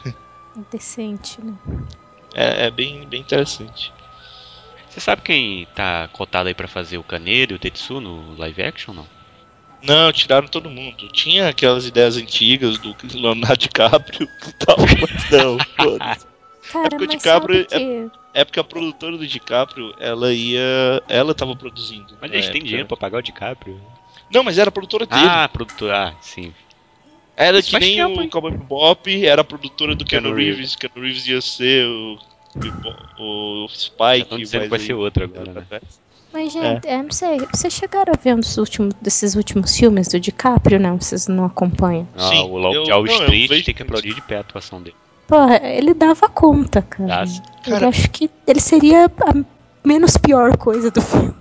[0.71, 1.53] Decente, né?
[2.33, 3.93] É, é bem, bem interessante.
[4.89, 8.63] Você sabe quem tá cotado aí pra fazer o Kaneiro e o Tetsu no live
[8.63, 9.07] action, não?
[9.83, 11.09] Não, tiraram todo mundo.
[11.09, 15.57] Tinha aquelas ideias antigas do Leonardo DiCaprio e tal, mas não.
[15.75, 16.34] foda-se.
[16.71, 18.11] Cara, porque o DiCaprio sabe que...
[18.33, 21.01] É porque a produtora do DiCaprio, ela ia.
[21.07, 22.17] Ela tava produzindo.
[22.21, 23.79] Mas eles têm dinheiro pra pagar o DiCaprio.
[24.33, 25.21] Não, mas era a produtora dele.
[25.25, 25.91] Ah, produtor.
[25.93, 26.53] Ah, sim.
[27.37, 28.27] era isso que nem tempo, hein?
[28.27, 30.75] o Cowboy Bebop, era a produtora do Keanu, Reeves.
[30.75, 32.19] Keanu Reeves ia ser o.
[33.19, 34.21] O Spike.
[34.21, 35.81] Estão dizendo que mas vai ser outro agora, né?
[36.33, 40.09] Mas, gente, é, não sei, vocês chegaram a ver um dos últimos, desses últimos filmes
[40.09, 40.99] do DiCaprio, não?
[40.99, 42.05] Vocês não acompanham?
[42.13, 44.97] Ah, Sim, o Wall eu- Wall Street tem que aplaudir de pé a atuação dele.
[45.27, 47.25] Porra, ele dava conta, cara.
[47.65, 49.33] Eu Cara- acho que ele seria a
[49.87, 51.33] menos pior coisa do filme.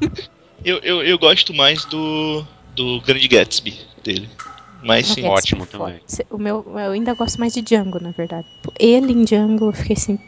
[0.65, 2.45] Eu, eu, eu gosto mais do.
[2.75, 4.29] Do Grande Gatsby dele.
[4.83, 5.23] Mas sim.
[5.23, 6.01] Gatsby ótimo é também.
[6.31, 8.47] O meu, eu ainda gosto mais de Django, na verdade.
[8.81, 10.19] Ele em Django, eu fiquei assim.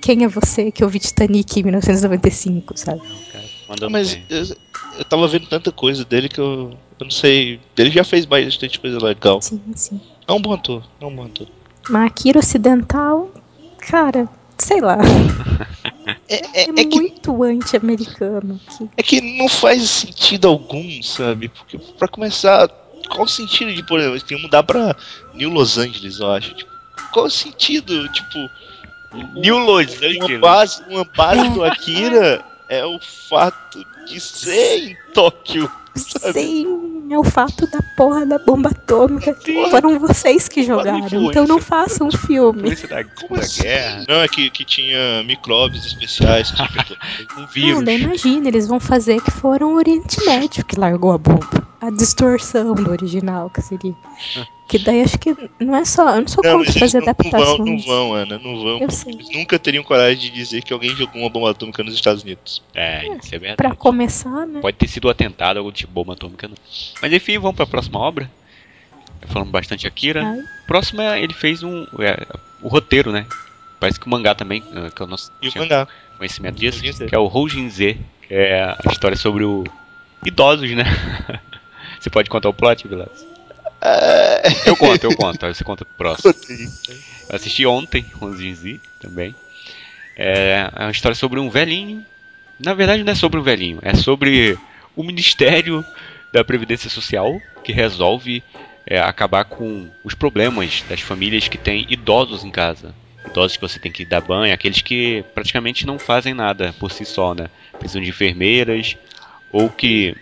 [0.00, 3.00] Quem é você que eu vi Titanic em 1995, sabe?
[3.08, 4.24] Não, cara, mandando Mas bem.
[4.30, 4.44] eu,
[4.98, 7.58] eu tava vendo tanta coisa dele que eu, eu não sei.
[7.76, 9.40] Ele já fez bastante coisa legal.
[9.42, 10.00] Sim, sim.
[10.28, 11.48] É um bom ator, é um bom ator.
[11.90, 13.30] Mas Akira Ocidental,
[13.80, 14.98] cara, sei lá.
[16.28, 18.60] É, É, é, é que, muito anti-americano.
[18.78, 21.48] que- é que não faz sentido algum, sabe?
[21.48, 22.68] Porque pra começar,
[23.08, 24.94] qual o sentido de, por exemplo, tem que mudar pra
[25.34, 26.54] New Los Angeles, eu acho.
[26.54, 26.70] Tipo,
[27.12, 28.38] qual o sentido, tipo,
[29.34, 30.40] New Los uma Angeles.
[30.40, 36.32] base, uma base do Akira é o fato de ser em Tóquio, sabe?
[36.40, 39.32] Sim, é o fato da porra da bomba atômica.
[39.34, 39.70] Porra.
[39.70, 41.06] Foram vocês que jogaram.
[41.28, 42.74] Então não façam um filme.
[42.74, 43.62] Da, Como da assim?
[43.62, 44.04] guerra.
[44.08, 46.52] Não, é que, que tinha micróbios especiais.
[47.36, 47.84] Um Não, vírus.
[47.84, 51.66] daí imagina, eles vão fazer que foram o Oriente Médio que largou a bomba.
[51.86, 53.94] A distorção do original, que seria.
[54.68, 56.16] Que daí acho que não é só.
[56.16, 57.58] Eu não sou Não, contra fazer não, não vão, adaptações.
[57.70, 58.78] não vão, Ana, não vão.
[58.80, 59.12] Eu sei.
[59.12, 62.60] Eles nunca teriam coragem de dizer que alguém jogou uma bomba atômica nos Estados Unidos.
[62.74, 63.56] É, isso é verdade.
[63.56, 64.60] Pra começar, né?
[64.60, 66.48] Pode ter sido um atentado, algum tipo de bomba atômica.
[66.48, 66.56] Não.
[67.00, 68.28] Mas enfim, vamos pra próxima obra.
[69.28, 70.24] Falando bastante Akira.
[70.26, 70.40] Ai.
[70.66, 71.86] Próxima, ele fez um.
[72.00, 72.26] é,
[72.60, 73.24] o roteiro, né?
[73.78, 75.86] Parece que o mangá também, é, que eu não E o mangá.
[76.18, 77.96] conhecimento disso, que é o Houjin Z,
[78.26, 79.62] que é a história sobre o
[80.24, 80.82] idosos, né?
[82.06, 83.26] Você pode contar o plot, Vilas?
[83.82, 84.42] É...
[84.64, 86.32] Eu conto, eu conto, você conta pro próximo.
[87.28, 89.34] Eu assisti ontem, Houjin Z também.
[90.16, 92.06] É, é uma história sobre um velhinho.
[92.60, 94.56] Na verdade, não é sobre um velhinho, é sobre
[94.94, 95.84] o Ministério
[96.32, 98.40] da Previdência Social, que resolve
[98.86, 102.94] é, acabar com os problemas das famílias que têm idosos em casa.
[103.26, 107.04] Idosos que você tem que dar banho, aqueles que praticamente não fazem nada por si
[107.04, 107.48] só, né?
[107.80, 108.96] Precisam de enfermeiras,
[109.50, 110.14] ou que,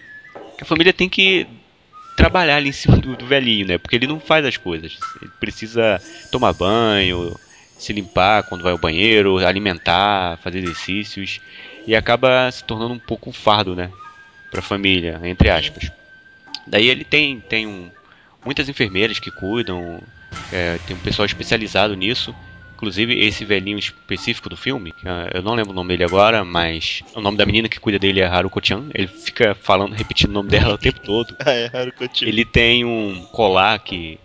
[0.56, 1.46] que a família tem que
[2.16, 3.78] trabalhar ali em cima do, do velhinho, né?
[3.78, 4.98] Porque ele não faz as coisas.
[5.20, 6.00] Ele precisa
[6.30, 7.38] tomar banho,
[7.78, 11.40] se limpar quando vai ao banheiro, alimentar, fazer exercícios
[11.86, 13.90] e acaba se tornando um pouco um fardo, né,
[14.50, 15.90] para a família, entre aspas.
[16.66, 17.90] Daí ele tem tem um,
[18.44, 20.00] muitas enfermeiras que cuidam,
[20.52, 22.34] é, tem um pessoal especializado nisso.
[22.74, 27.02] Inclusive esse velhinho específico do filme, ah, eu não lembro o nome dele agora, mas
[27.14, 28.84] o nome da menina que cuida dele é Haruko-chan.
[28.92, 31.34] Ele fica falando, repetindo o nome dela o tempo todo.
[31.44, 32.26] Ah, é, Haruko-chan.
[32.26, 34.18] Ele tem um colar que,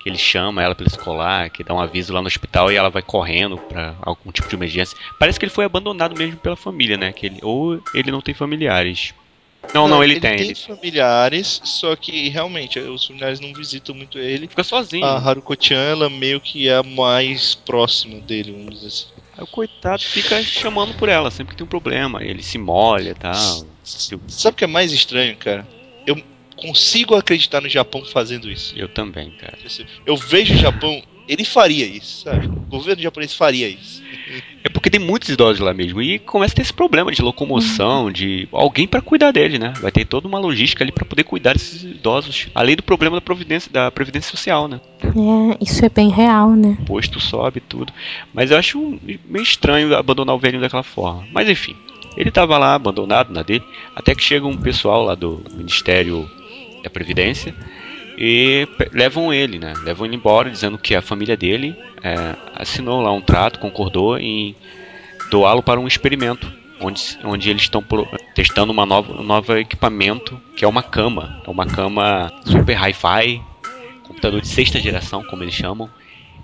[0.00, 2.88] que ele chama ela pelo colar, que dá um aviso lá no hospital e ela
[2.88, 4.96] vai correndo pra algum tipo de emergência.
[5.18, 7.12] Parece que ele foi abandonado mesmo pela família, né?
[7.12, 9.12] Que ele, ou ele não tem familiares.
[9.74, 10.30] Não, não, ele, tem.
[10.32, 14.48] Ele tem Ele familiares, só que realmente os familiares não visitam muito ele.
[14.48, 15.04] fica sozinho.
[15.04, 19.06] A Haruko-chan, ela meio que é a mais próxima dele, vamos dizer assim.
[19.36, 22.24] Aí o coitado fica chamando por ela sempre que tem um problema.
[22.24, 23.66] Ele se molha e tal.
[23.82, 25.66] Sabe o que é mais estranho, cara?
[26.06, 26.16] Eu
[26.56, 28.74] consigo acreditar no Japão fazendo isso.
[28.76, 29.58] Eu também, cara.
[30.06, 32.46] Eu vejo o Japão, ele faria isso, sabe?
[32.46, 34.02] O governo japonês faria isso.
[34.62, 36.00] É porque tem muitos idosos lá mesmo.
[36.02, 39.72] E começa a ter esse problema de locomoção, de alguém pra cuidar dele, né?
[39.80, 42.48] Vai ter toda uma logística ali pra poder cuidar desses idosos.
[42.54, 44.80] Além do problema da providência, da previdência social, né?
[45.02, 46.76] É, isso é bem real, né?
[46.86, 47.92] Posto sobe tudo.
[48.32, 51.26] Mas eu acho meio estranho abandonar o velhinho daquela forma.
[51.32, 51.76] Mas enfim,
[52.16, 56.28] ele tava lá abandonado na dele, até que chega um pessoal lá do Ministério
[56.82, 57.54] da Previdência
[58.16, 59.72] e levam ele, né?
[59.84, 64.54] Levam ele embora, dizendo que a família dele é, assinou lá um trato, concordou em
[65.30, 66.50] doá-lo para um experimento,
[66.80, 67.84] onde, onde eles estão
[68.34, 71.42] testando uma nova, um novo equipamento, que é uma cama.
[71.46, 73.40] É uma cama super hi-fi,
[74.04, 75.90] computador de sexta geração, como eles chamam,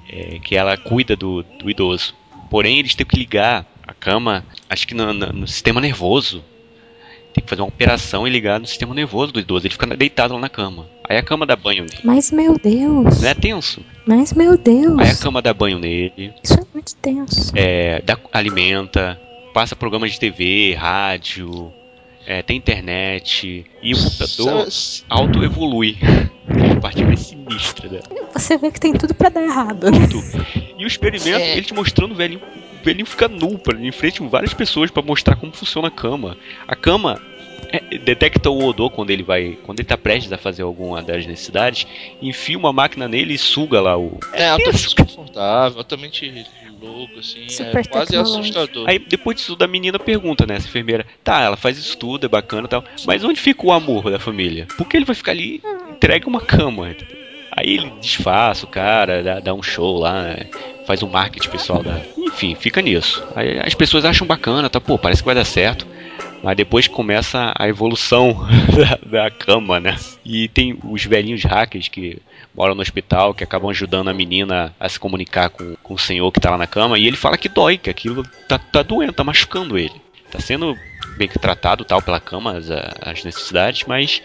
[0.09, 2.15] é, que ela cuida do, do idoso.
[2.51, 6.45] Porém, eles têm que ligar a cama, acho que no, no- no sistema nervoso.
[7.35, 9.67] Tem que fazer uma operação e ligar no sistema nervoso do idoso.
[9.67, 10.87] Ele fica deitado lá na cama.
[11.09, 11.99] Aí a cama dá banho nele.
[12.05, 13.21] Mas meu Deus!
[13.23, 13.83] Não é tenso?
[14.07, 14.99] Mas meu Deus!
[14.99, 17.53] Aí a cama dá banho nele, Isso é muito tenso.
[17.57, 19.19] é, dá- alimenta,
[19.55, 21.73] passa programas de TV, rádio,
[22.27, 23.65] é, tem internet.
[23.83, 24.69] E o computador
[25.09, 25.97] auto-evolui.
[26.77, 28.03] A parte mais sinistra dela.
[28.35, 29.87] Você vê que tem tudo pra dar errado.
[30.11, 30.47] tudo.
[30.77, 31.53] E o experimento, É.
[31.57, 32.41] ele te mostrando o velhinho.
[32.83, 35.91] O velhinho fica nu, pra, em frente com várias pessoas pra mostrar como funciona a
[35.91, 36.37] cama.
[36.67, 37.23] A cama
[37.69, 39.57] é, detecta o odor quando ele vai.
[39.63, 41.87] Quando ele tá prestes a fazer alguma das necessidades,
[42.21, 44.19] enfia uma máquina nele e suga lá o.
[44.33, 46.45] É altamente confortável, altamente
[46.81, 47.49] louco, assim.
[47.49, 48.89] Super é quase assustador.
[48.89, 52.29] Aí depois disso a menina pergunta, né, essa enfermeira, tá, ela faz isso tudo, é
[52.29, 54.67] bacana e tal, mas onde fica o amor da família?
[54.77, 56.91] Por que ele vai ficar ali e entrega uma cama?
[56.91, 57.22] entendeu?
[57.55, 60.47] Aí ele disfarça o cara, dá, dá um show lá, né,
[60.87, 61.83] faz um marketing pessoal.
[62.17, 63.23] Enfim, fica nisso.
[63.37, 65.87] Aí as pessoas acham bacana, tá, pô, parece que vai dar certo.
[66.43, 68.37] Mas depois começa a evolução
[69.07, 69.97] da, da cama, né?
[70.25, 72.19] E tem os velhinhos hackers que
[72.55, 76.33] moram no hospital, que acabam ajudando a menina a se comunicar com, com o senhor
[76.33, 76.99] que tá lá na cama.
[76.99, 79.95] E ele fala que dói, que aquilo tá, tá doendo, tá machucando ele.
[80.31, 80.77] Tá sendo
[81.17, 84.21] bem que tratado tal pela cama, as, as necessidades, mas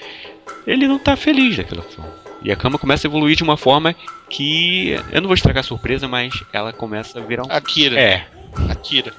[0.65, 2.26] ele não tá feliz daquela forma.
[2.41, 3.95] E a cama começa a evoluir de uma forma
[4.29, 4.91] que.
[5.11, 7.51] Eu não vou estragar a surpresa, mas ela começa a virar um.
[7.51, 7.99] Akira.
[7.99, 8.27] É,
[8.69, 9.13] Akira.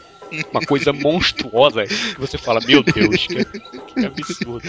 [0.52, 4.62] Uma coisa monstruosa que você fala, meu Deus, que, que absurdo.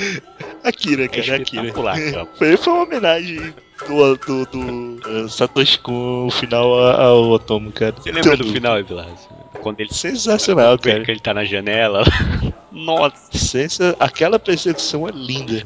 [0.64, 1.42] Akira, É cara, Akira.
[1.44, 2.28] espetacular, cara.
[2.38, 3.54] Foi, foi uma homenagem
[3.88, 7.94] do, do, do uh, Satoshi com o final a- ao Otomo, cara.
[7.98, 9.14] Você lembra do final, Evilásio?
[9.62, 11.04] Quando ele Sensacional, vê cara.
[11.06, 12.04] que ele tá na janela.
[12.72, 13.96] Nossa, Sensa...
[14.00, 15.66] Aquela percepção é linda.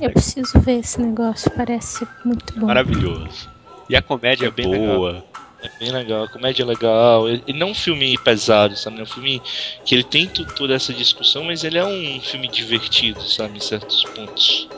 [0.00, 2.66] Eu preciso ver esse negócio, parece muito bom.
[2.66, 3.48] maravilhoso.
[3.88, 5.24] E a comédia É é bem boa.
[5.62, 7.28] É bem legal, a comédia é legal.
[7.28, 8.98] Ele não é um filme pesado, sabe?
[9.00, 9.42] É um filme
[9.84, 13.58] que ele tem toda essa discussão, mas ele é um filme divertido, sabe?
[13.58, 14.70] Em certos pontos.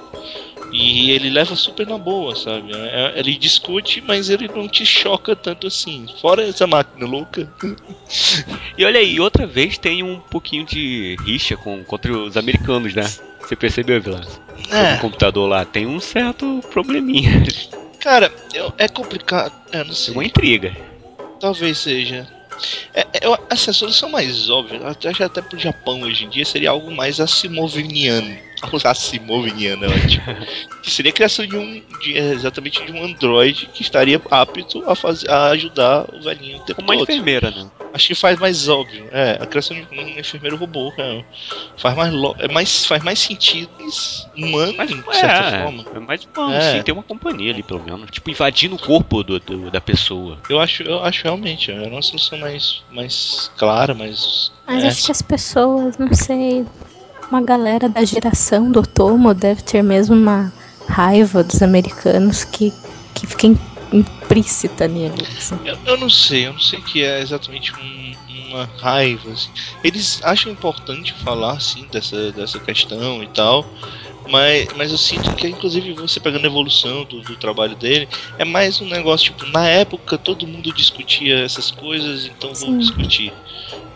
[0.72, 2.72] E ele leva super na boa, sabe?
[2.74, 6.06] É- Ele discute, mas ele não te choca tanto assim.
[6.20, 7.48] Fora essa máquina louca.
[8.76, 13.02] E olha aí, outra vez tem um pouquinho de rixa com, contra os americanos, né?
[13.44, 14.40] Você percebeu, Evilásio?
[14.70, 14.94] É.
[14.96, 17.42] O computador lá tem um certo probleminha.
[18.02, 19.52] Cara, eu- é complicado.
[19.70, 20.12] É, não sei.
[20.12, 20.76] Uma intriga.
[21.38, 22.28] Talvez seja.
[22.94, 26.70] É, é, eu- essa solução mais óbvia, até, até pro Japão hoje em dia, seria
[26.70, 28.38] algo mais assimoviniano.
[28.84, 30.24] Asimoviana, tipo,
[30.82, 34.82] que seria a criação de um, de, é, exatamente de um androide que estaria apto
[34.88, 37.02] a, fazer, a ajudar o velhinho o tempo Uma todo.
[37.02, 37.70] enfermeira, né?
[37.92, 39.06] Acho que faz mais óbvio.
[39.12, 41.22] É, a criação de um enfermeiro robô, cara.
[41.76, 43.70] Faz mais, lo- é mais, faz mais sentido,
[44.34, 45.84] humano, Mas, de certa é, forma.
[45.94, 46.72] é mais bom, É.
[46.78, 48.10] sim, tem uma companhia ali, pelo menos.
[48.10, 50.38] Tipo, invadindo o corpo do, do- da pessoa.
[50.48, 54.50] Eu acho, eu acho realmente, é uma solução mais, mais clara, mais.
[54.66, 56.64] Mas é, acho que as pessoas, não sei,
[57.32, 60.52] uma galera da geração do Otomo deve ter mesmo uma
[60.86, 62.70] raiva dos americanos que,
[63.14, 63.58] que fica im-
[63.92, 65.26] implícita nele.
[65.38, 65.58] assim.
[65.64, 68.14] Eu, eu não sei, eu não sei que é exatamente um-
[68.50, 69.30] uma raiva.
[69.32, 69.48] assim.
[69.82, 73.64] Eles acham importante falar assim dessa, dessa questão e tal.
[74.26, 78.08] Mas, mas eu sinto que, inclusive, você pegando a evolução do, do trabalho dele,
[78.38, 82.78] é mais um negócio, tipo, na época todo mundo discutia essas coisas, então vou Sim.
[82.78, 83.34] discutir.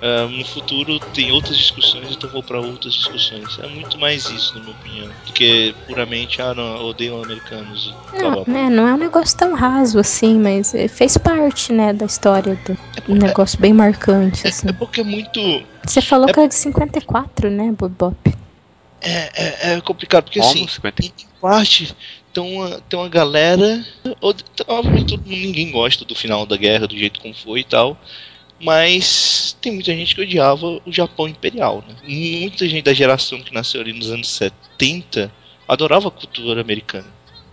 [0.01, 3.59] Ah, no futuro tem outras discussões, então vou para outras discussões.
[3.59, 7.95] É muito mais isso, na minha opinião, do que puramente, ah, não, odeio americanos.
[8.13, 12.07] Não, né, não é um negócio tão raso assim, mas eh, fez parte, né, da
[12.07, 12.77] história do
[13.09, 14.69] um negócio bem marcante, assim.
[14.69, 15.63] É porque é muito.
[15.87, 18.17] Você falou que era de 54, né, Bob Bop?
[19.01, 19.31] É,
[19.71, 20.51] é, é complicado, porque Como?
[20.53, 21.05] assim, 50...
[21.05, 21.95] em parte
[22.33, 23.85] tem uma, tem uma galera.
[24.21, 24.35] ou-
[24.67, 27.97] Obviamente todo mundo- ninguém gosta do final da guerra, do jeito como foi e tal.
[28.59, 31.95] Mas tem muita gente que odiava o Japão imperial, né?
[32.05, 35.31] Muita gente da geração que nasceu ali nos anos 70
[35.69, 37.07] adorava a cultura americana.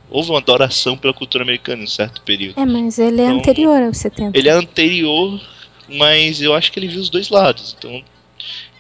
[0.10, 2.60] Houve uma adoração pela cultura americana em um certo período.
[2.60, 4.38] É, mas ele é Então, anterior aos 70.
[4.38, 5.42] Ele é anterior,
[5.90, 7.76] mas eu acho que ele viu os dois lados.
[7.78, 8.02] Então,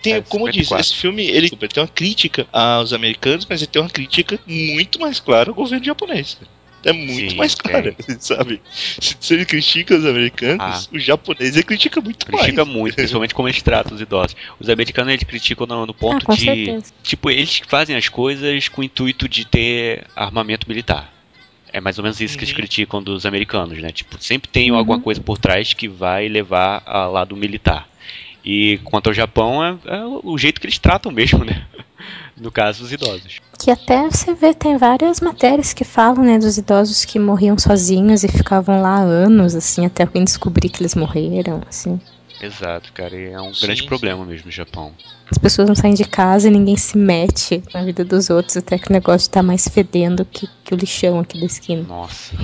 [0.03, 0.81] tem, É, como eu disse, 54.
[0.85, 4.99] esse filme ele, ele tem uma crítica aos americanos, mas ele tem uma crítica muito
[4.99, 6.37] mais clara ao governo japonês.
[6.85, 8.61] É muito Sim, mais clara, sabe?
[8.69, 10.83] Se, se ele critica os americanos, Ah.
[10.91, 12.75] o japonês ele critica muito Critica mais.
[12.77, 14.35] muito, principalmente como eles tratam os idosos.
[14.59, 16.43] Os americanos eles criticam no, no Ah, ponto com de.
[16.43, 16.93] certeza.
[17.01, 21.09] Tipo, eles fazem as coisas com o intuito de ter armamento militar.
[21.71, 22.57] É mais ou menos isso que eles Uhum.
[22.57, 23.89] criticam dos americanos, né?
[23.89, 24.77] Tipo, sempre tem Uhum.
[24.77, 27.87] alguma coisa por trás que vai levar ao lado militar.
[28.43, 31.65] E quanto ao Japão, é, é o jeito que eles tratam mesmo, né?
[32.35, 33.39] No caso, os idosos.
[33.59, 38.23] Que até você vê, tem várias matérias que falam, né, dos idosos que morriam sozinhos
[38.23, 42.01] e ficavam lá anos, assim, até alguém descobrir que eles morreram, assim.
[42.41, 43.15] Exato, cara.
[43.15, 43.87] E é um Sim, grande sim.
[43.87, 44.91] problema mesmo no Japão.
[45.31, 48.77] As pessoas não saem de casa e ninguém se mete na vida dos outros, até
[48.77, 51.83] que o negócio tá mais fedendo que, que o lixão aqui da esquina.
[51.83, 52.35] Nossa.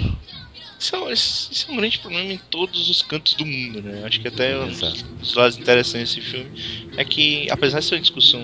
[0.80, 4.06] Isso é, um- isso é um grande problema em todos os cantos do mundo, né?
[4.06, 5.04] Acho que até um Exato.
[5.20, 6.50] dos lados interessantes desse filme
[6.96, 8.42] é que, apesar de ser uma discussão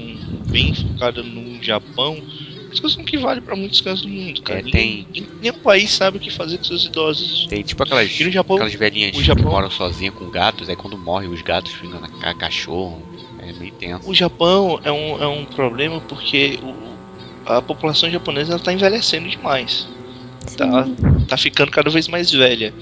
[0.51, 2.19] bem focada no Japão, é
[2.63, 4.59] uma discussão que vale pra muitos cantos do mundo, cara.
[4.59, 5.07] É, Ninguém-
[5.39, 7.47] Nenhum país sabe o que fazer com seus idosos.
[7.47, 10.75] Tem tipo aquelas, E no Japão, aquelas velhinhas Japão- que moram sozinhas com gatos, aí
[10.75, 13.07] quando morrem os gatos ficam na ca- cachorro.
[13.39, 14.09] É meio tenso.
[14.09, 16.99] O Japão é um, é um problema porque o-
[17.45, 19.87] a população japonesa ela tá envelhecendo demais.
[20.57, 20.87] Tá,
[21.27, 22.73] tá ficando cada vez mais velha.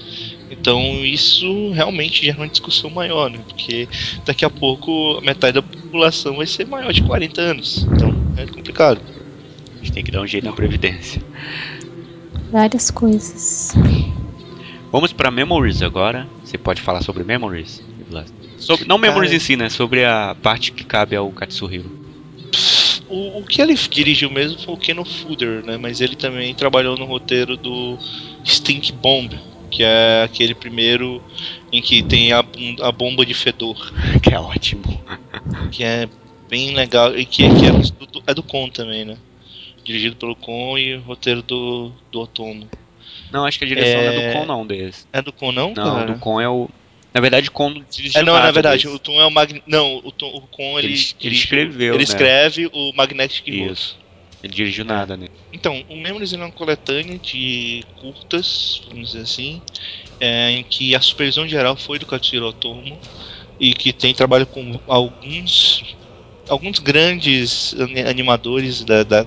[0.50, 3.38] Então isso realmente gera uma discussão maior, né?
[3.48, 3.88] Porque
[4.24, 7.86] daqui a pouco metade da população vai ser maior de 40 anos.
[7.92, 9.00] Então é complicado.
[9.74, 11.22] A gente tem que dar um jeito na previdência.
[12.50, 13.74] Várias coisas.
[14.92, 16.26] Vamos pra Memories agora.
[16.44, 17.82] Você pode falar sobre Memories?
[18.56, 19.36] Sobre, não Memories Cara.
[19.36, 19.68] em si, né?
[19.68, 22.03] Sobre a parte que cabe ao Katsuhiro.
[23.14, 25.76] O, o que ele dirigiu mesmo foi o Ken Fooder, né?
[25.76, 27.96] Mas ele também trabalhou no roteiro do
[28.44, 29.32] Stink Bomb,
[29.70, 31.22] que é aquele primeiro
[31.72, 32.44] em que tem a,
[32.82, 33.76] a bomba de fedor.
[34.20, 34.82] Que é ótimo.
[35.70, 36.08] que é
[36.48, 39.16] bem legal e que, que é, do, é do Con também, né?
[39.84, 42.68] Dirigido pelo Con e roteiro do, do Otomo.
[43.30, 45.06] Não, acho que a direção não é É- do Con não desse.
[45.12, 45.68] É do Con não?
[45.68, 46.12] Não, cara?
[46.12, 46.68] do Con é o.
[47.14, 48.94] Na verdade, não dirigiu É, não, nada na verdade, desse.
[48.94, 49.62] o Tom é o Magn...
[49.66, 52.02] Não, o, Tom, o Con ele, Ele- ele dirige- escreveu, Ele né?
[52.02, 53.72] escreve o Magnetic Voice.
[53.72, 53.96] Isso.
[54.42, 55.28] Ele dirigiu nada, né?
[55.52, 59.62] Então, o Memories é uma coletânea de curtas, vamos dizer assim,
[60.20, 62.98] é, em que a supervisão geral foi do Katsuhiro Otomo
[63.60, 65.94] e que tem trabalho com alguns
[66.48, 69.24] alguns grandes ani- animadores da, da,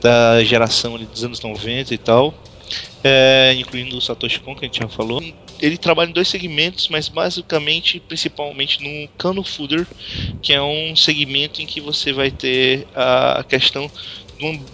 [0.00, 2.32] da geração ali dos anos 90 e tal,
[3.04, 5.20] é, incluindo o Satoshi Kon, que a gente já falou.
[5.60, 9.88] Ele trabalha em dois segmentos, mas basicamente, principalmente no Kano Fooder,
[10.40, 13.90] que é um segmento em que você vai ter a questão
[14.38, 14.70] de uma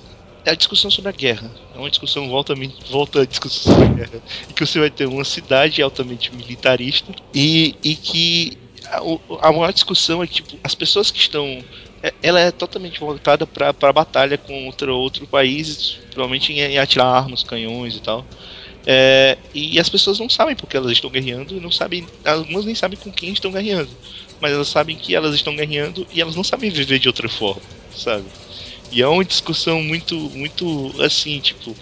[0.46, 1.52] a discussão sobre a guerra.
[1.74, 2.54] É uma discussão, volta,
[2.88, 4.22] volta a discussão sobre a guerra.
[4.48, 9.72] E que você vai ter uma cidade altamente militarista e, e que a, a maior
[9.72, 11.66] discussão é que tipo, as pessoas que estão.
[12.02, 17.06] é- Ela é totalmente voltada para a batalha contra outro país, provavelmente em, em atirar
[17.08, 18.28] armas, canhões e tal.
[18.86, 22.96] É, e as pessoas não sabem porque elas estão guerreando, não sabem, algumas nem sabem
[22.96, 23.90] com quem estão guerreando,
[24.40, 27.62] mas elas sabem que elas estão guerreando e elas não sabem viver de outra forma,
[27.96, 28.24] sabe?
[28.92, 31.74] E é uma discussão muito, muito assim, tipo,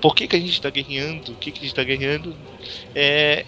[0.00, 1.32] por que, que a gente está guerreando?
[1.32, 2.34] O que, que a gente está guerreando?
[2.94, 3.46] É,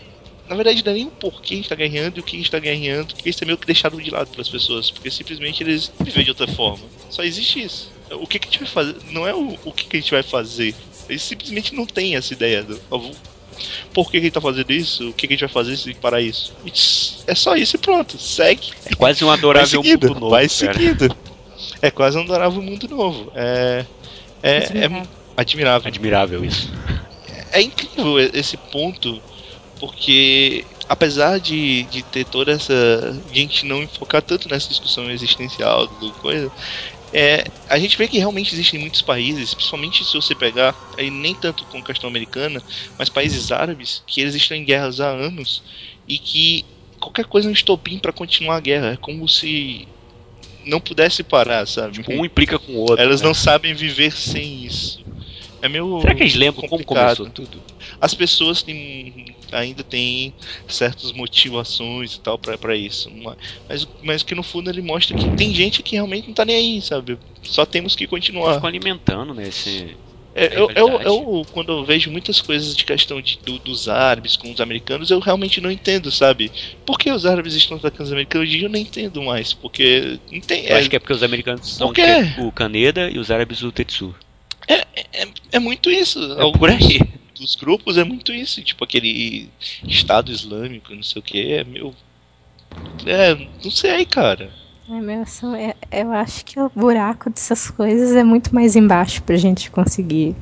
[0.48, 2.38] na verdade, não é nem o porquê a gente está guerreando e o que a
[2.38, 5.62] gente está guerreando, porque isso é meio que deixado de lado pelas pessoas, porque simplesmente
[5.62, 6.84] eles vivem de outra forma.
[7.08, 7.90] Só existe isso.
[8.10, 8.96] O que, que a gente vai fazer?
[9.10, 10.74] Não é o, o que, que a gente vai fazer.
[11.12, 12.80] Eles simplesmente não têm essa ideia do.
[13.92, 15.10] Por que, que a gente tá fazendo isso?
[15.10, 16.54] O que, que a gente vai fazer para isso?
[17.26, 18.18] É só isso e pronto.
[18.18, 18.72] Segue.
[18.86, 20.30] É quase um adorável seguido, mundo novo.
[20.30, 20.72] vai cara.
[20.72, 21.16] seguido.
[21.80, 23.30] É quase um adorável mundo novo.
[23.34, 23.84] É.
[24.42, 25.08] É, é Admirável.
[25.36, 25.88] admirável.
[25.88, 26.72] Admirável isso.
[27.52, 29.20] É incrível esse ponto,
[29.78, 32.74] porque apesar de, de ter toda essa.
[33.32, 36.50] gente não enfocar tanto nessa discussão existencial do coisa,
[37.12, 41.34] é, a gente vê que realmente existem muitos países, principalmente se você pegar, aí nem
[41.34, 42.62] tanto com questão americana,
[42.98, 45.62] mas países árabes, que eles estão em guerras há anos
[46.08, 46.64] e que
[46.98, 48.92] qualquer coisa é um estopim para continuar a guerra.
[48.92, 49.86] É como se
[50.64, 51.94] não pudesse parar, sabe?
[51.94, 53.00] Tipo, um implica com o outro.
[53.00, 53.26] Elas né?
[53.26, 55.04] não sabem viver sem isso.
[55.62, 56.00] É meio.
[56.00, 57.16] Será que eles lembram como complicado.
[57.18, 57.62] começou tudo?
[58.00, 60.34] As pessoas têm, ainda têm
[60.66, 63.08] certas motivações e tal pra pra isso.
[63.68, 66.56] Mas, mas que no fundo ele mostra que tem gente que realmente não tá nem
[66.56, 67.16] aí, sabe?
[67.44, 68.54] Só temos que continuar.
[68.54, 69.48] Ficam alimentando, né?
[69.48, 69.96] Esse...
[70.34, 74.34] É, eu, eu, eu, quando eu vejo muitas coisas de questão de, do- dos árabes
[74.34, 76.50] com os americanos, eu realmente não entendo, sabe?
[76.86, 78.50] Por que os árabes estão atacando os americanos?
[78.54, 80.64] Eu não entendo mais, porque não tem.
[80.64, 81.92] Eu acho que é porque os americanos são
[82.38, 84.14] o Kaneda e os árabes o Tetsu.
[84.74, 86.18] É, é muito isso.
[86.38, 87.00] É por aí.
[87.38, 89.48] dos grupos é muito isso, tipo aquele
[89.88, 91.94] Estado Islâmico, não sei o que, é meu.
[93.04, 94.52] É, não sei, cara.
[94.88, 99.22] É, meu, são- é- eu acho que o buraco dessas coisas é muito mais embaixo
[99.22, 100.36] pra gente conseguir.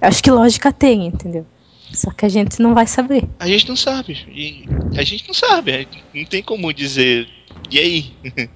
[0.00, 1.46] Eu acho que lógica tem, entendeu?
[1.92, 3.22] Só que a gente não vai saber.
[3.38, 4.18] A gente não sabe.
[4.28, 4.64] E
[4.98, 5.86] a gente não sabe.
[6.14, 7.28] Não tem como dizer.
[7.70, 8.12] E aí?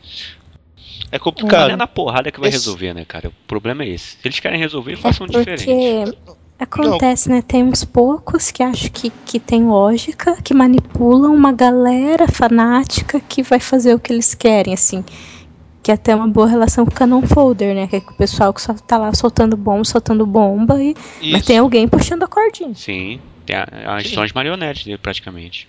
[1.11, 1.77] É Não é complicado.
[1.77, 3.29] na porrada que vai Esse- resolver, né, cara?
[3.29, 4.17] O problema é esse.
[4.17, 6.19] Se eles querem resolver, façam Porque diferente.
[6.59, 7.43] acontece, né?
[7.43, 13.43] Tem uns poucos que acham que, que tem lógica, que manipulam uma galera fanática que
[13.43, 15.05] vai fazer o que eles querem, assim.
[15.83, 17.87] Que até uma boa relação com o Canon Folder, né?
[17.87, 20.97] Que é com o pessoal que só tá lá soltando bomba, soltando bomba, e...
[21.31, 22.75] mas tem alguém puxando a cordinha.
[22.75, 24.09] Sim, tem a, Sim.
[24.15, 25.69] são as marionetes dele, praticamente.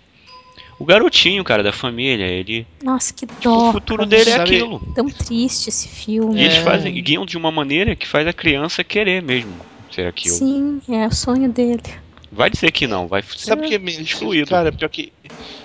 [0.79, 2.65] O garotinho, cara, da família, ele.
[2.83, 3.71] Nossa, que o dó.
[3.71, 4.09] futuro cara.
[4.09, 4.81] dele é sabe- aquilo.
[4.93, 6.39] Tão triste esse filme.
[6.39, 6.61] E eles É.
[6.63, 9.59] fazem, guiam de uma maneira que faz a criança querer mesmo
[9.91, 10.35] ser aquilo.
[10.35, 11.81] Sim, é o sonho dele.
[12.31, 14.49] Vai dizer que não, vai ser Sabe o que é meio excluído.
[14.49, 15.11] Cara, pior que.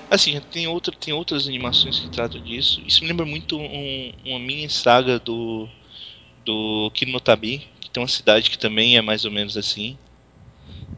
[0.09, 2.81] Assim, tem, outra, tem outras animações que tratam disso.
[2.87, 5.69] Isso me lembra muito um- uma mini saga do.
[6.45, 9.97] Do Kinotabi, que tem uma cidade que também é mais ou menos assim.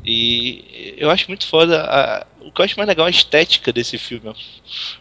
[0.05, 1.83] E eu acho muito foda.
[1.83, 4.33] a- o que eu acho mais legal é a estética desse filme.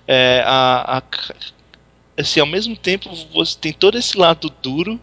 [0.08, 1.04] É, a, a-
[2.18, 5.00] assim, ao mesmo tempo você tem todo esse lado duro,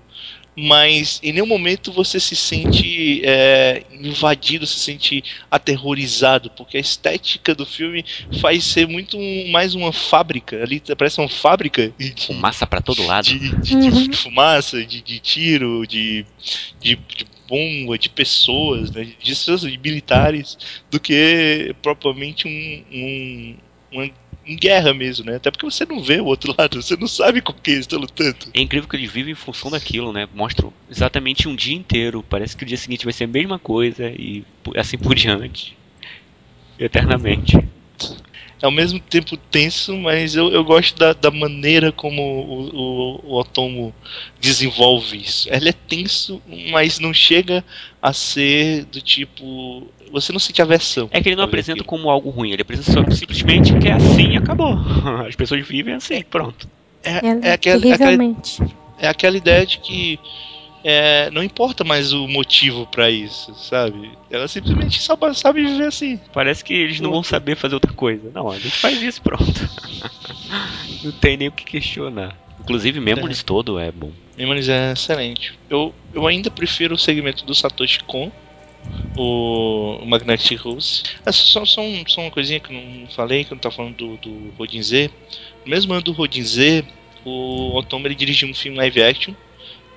[0.56, 7.54] mas em nenhum momento você se sente é, invadido, se sente aterrorizado, porque a estética
[7.54, 8.04] do filme
[8.40, 10.62] faz ser muito um- mais uma fábrica.
[10.62, 13.24] Ali parece uma fábrica de, fumaça pra todo lado.
[13.24, 14.12] de, de- de Uhum.
[14.12, 16.26] fumaça, de, de tiro, de,
[16.80, 20.56] de, de bomba, de pessoas, né, de de militares,
[20.88, 23.56] do que propriamente um, um,
[23.90, 24.10] uma,
[24.56, 25.36] guerra mesmo, né?
[25.36, 27.98] Até porque você não vê o outro lado, você não sabe com quem eles estão
[27.98, 28.36] lutando.
[28.54, 30.28] É incrível que eles vivem em função daquilo, né?
[30.34, 32.24] Mostram exatamente um dia inteiro.
[32.28, 34.44] Parece que o dia seguinte vai ser a mesma coisa e
[34.76, 35.76] assim por diante.
[36.78, 37.58] Eternamente.
[38.62, 43.20] É ao mesmo tempo tenso, mas eu, eu gosto da, da maneira como o, o,
[43.24, 43.94] o Otomo
[44.38, 45.48] desenvolve isso.
[45.50, 47.64] Ele é tenso, mas não chega
[48.02, 49.86] a ser do tipo.
[50.12, 51.08] Você não sente aversão.
[51.10, 51.86] É que ele não apresenta aquilo.
[51.86, 54.76] como algo ruim, ele apresenta só simplesmente que é assim e acabou.
[55.26, 56.68] As pessoas vivem assim, pronto.
[57.02, 58.62] É, É, é, aquela, é, aquela, terrivelmente.
[58.98, 60.18] é aquela ideia de que
[60.82, 64.12] é, não importa mais o motivo pra isso, sabe?
[64.30, 66.18] Ela simplesmente só sabe viver assim.
[66.32, 68.30] Parece que eles não vão saber fazer outra coisa.
[68.34, 69.44] Não, a gente faz isso pronto.
[71.04, 72.36] não tem nem o que questionar.
[72.60, 74.12] Inclusive, Memories todo é bom.
[74.36, 75.54] Memories é excelente.
[75.68, 78.30] Eu, eu ainda prefiro o segmento do Satoshi Kon,
[79.16, 81.02] o Magnetic Rose.
[81.24, 83.74] É só, só, um- só uma coisinha que eu não falei, que eu não tava
[83.74, 85.10] falando do, do Rodin Z.
[85.64, 86.84] No mesmo ano do Rodin Z,
[87.24, 89.34] o Otomo ele dirigiu um filme live action,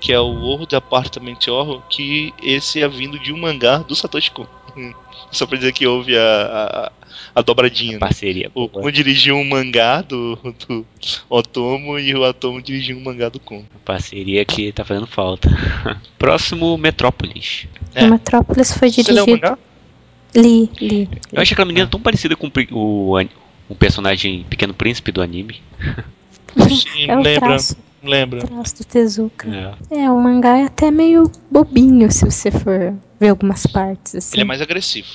[0.04, 4.32] que é o World Apartment Horror, que esse é vindo de um mangá do Satoshi
[4.32, 4.46] Kon.
[5.32, 6.92] Só pra dizer que houve a,
[7.34, 7.94] a, a dobradinha.
[7.94, 8.00] né?
[8.00, 8.52] Parceria.
[8.54, 8.68] O.
[8.68, 10.38] Kon dirigiu um mangá do,
[10.68, 10.86] do
[11.30, 13.64] Otomo e o Otomo dirigiu um mangá do Kon.
[13.86, 15.50] Parceria que tá fazendo falta.
[16.20, 17.66] Próximo, Metrópolis.
[17.96, 18.06] É.
[18.06, 19.48] Metrópolis foi Você leu o dirigido.
[19.48, 19.58] mangá?
[20.36, 21.10] Li, li.
[21.32, 22.52] Eu acho aquela menina tão parecida com o
[23.16, 23.20] o,
[23.70, 25.62] o personagem Pequeno Príncipe do anime.
[26.58, 27.40] Sim, É lembra.
[27.48, 27.78] traço.
[28.04, 28.42] Lembra?
[28.42, 29.48] traço do Tezuka.
[29.90, 30.04] É.
[30.04, 34.16] É, o mangá é até meio bobinho se você for ver algumas partes.
[34.16, 34.36] Assim.
[34.36, 35.08] Ele é mais agressivo.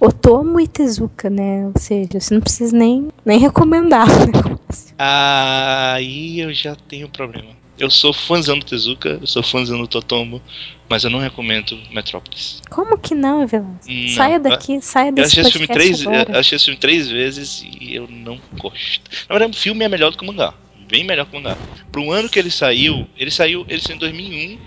[0.00, 1.66] Otomo e Tezuka, né?
[1.66, 4.94] Ou seja, você não precisa nem, nem recomendar o negócio.
[4.98, 7.56] Aí eu já tenho problema.
[7.78, 10.40] Eu sou fãzão do Tezuka, eu sou fãzão do Totomo,
[10.88, 12.62] mas eu não recomendo Metrópolis.
[12.70, 13.40] Como que não?
[13.40, 14.08] Não.
[14.14, 16.30] Saia daqui, saia Eu desse assisti esse filme três, agora.
[16.32, 19.02] eu assisti esse filme três vezes e eu não gosto.
[19.28, 20.54] Na verdade, o filme é melhor do que o mangá.
[20.88, 21.58] Bem melhor que o.
[21.90, 24.60] Pro ano que ele saiu, ele saiu, ele saiu em 2001,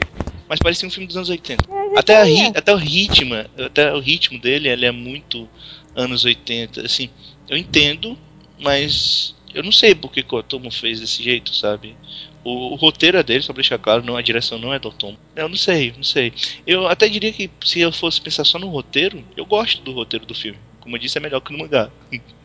[0.48, 1.68] mas parecia um filme dos anos 80.
[1.96, 5.50] Até, a ri- até o ritmo, até o ritmo dele, ele é muito
[5.96, 6.86] anos 80.
[6.86, 7.10] Assim,
[7.48, 8.18] eu entendo,
[8.58, 11.98] mas eu não sei por que que o Otomo fez desse jeito, sabe?
[12.44, 14.88] O, o roteiro é dele, só pra deixar claro, não, a direção não é do
[14.90, 15.18] Otomo.
[15.36, 16.34] Eu não sei, não sei.
[16.66, 20.26] Eu até diria que se eu fosse pensar só no roteiro, eu gosto do roteiro
[20.26, 20.60] do filme.
[20.80, 21.92] Como eu disse, é melhor que no mangá.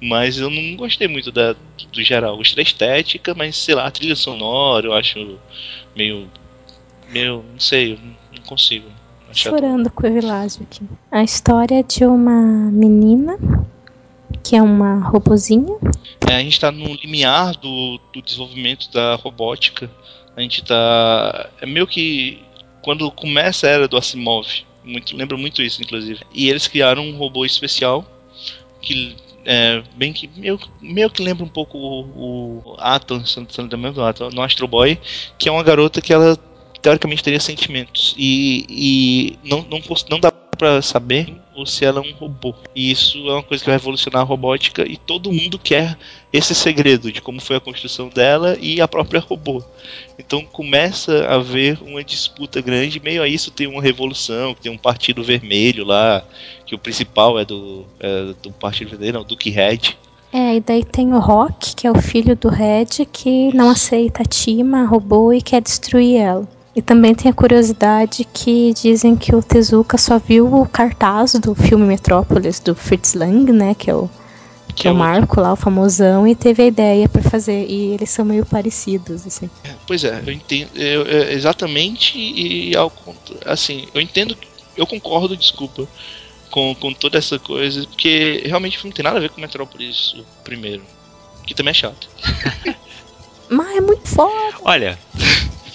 [0.00, 1.54] Mas eu não gostei muito da,
[1.92, 2.36] do, geral.
[2.36, 5.38] Gostei da estética, mas sei lá, a trilha sonora eu acho
[5.94, 6.28] meio.
[7.10, 7.44] meio.
[7.52, 7.98] não sei,
[8.34, 8.88] não consigo.
[9.32, 10.82] Chorando com o Evilásio aqui.
[11.10, 13.36] A história é de uma menina
[14.42, 15.76] que é uma robozinha.
[16.28, 19.90] É, a gente está no limiar do, do desenvolvimento da robótica.
[20.36, 21.50] A gente tá.
[21.60, 22.42] É meio que.
[22.82, 24.46] Quando começa a era do Asimov.
[24.84, 26.20] Muito, lembra muito isso, inclusive.
[26.32, 28.04] E eles criaram um robô especial.
[28.80, 29.16] Que.
[29.48, 30.28] É, bem que.
[30.36, 30.58] Meio,
[31.08, 33.24] que lembra um pouco o, o Atom,
[33.94, 34.98] do Atom, no Astro Boy.
[35.38, 36.36] Que é uma garota que ela.
[36.82, 38.14] Teoricamente teria sentimentos.
[38.18, 39.80] E, e não, não,
[40.10, 42.54] não dá pra saber ou se ela é um robô.
[42.74, 45.96] E isso é uma coisa que vai revolucionar a robótica e todo mundo quer
[46.32, 49.62] esse segredo de como foi a construção dela e a própria robô.
[50.18, 54.78] Então começa a haver uma disputa grande, meio a isso tem uma revolução, tem um
[54.78, 56.22] partido vermelho lá,
[56.66, 59.96] que o principal é do, é do partido vermelho, não, Duke Red.
[60.32, 64.22] É, e daí tem o Rock, que é o filho do Red, que não aceita
[64.22, 66.55] a Tima, a robô, e quer destruir ela.
[66.76, 71.54] E também tem a curiosidade que dizem que o Tezuka só viu o cartaz do
[71.54, 74.10] filme Metrópolis, do Fritz Lang, né, que é o,
[74.74, 77.64] que é o o- Marco lá, o famosão, e teve a ideia pra fazer.
[77.66, 79.48] E eles são meio parecidos, assim.
[79.86, 84.36] Pois é, eu entendo eu- eu- exatamente e ao contra- assim, eu entendo,
[84.76, 85.88] eu concordo, desculpa,
[86.50, 90.24] com, com toda essa coisa, porque realmente não tem nada a ver com Metrópolis o
[90.44, 90.82] primeiro,
[91.46, 92.06] que também é chato.
[93.48, 94.56] Mas é muito foda.
[94.62, 94.98] Olha,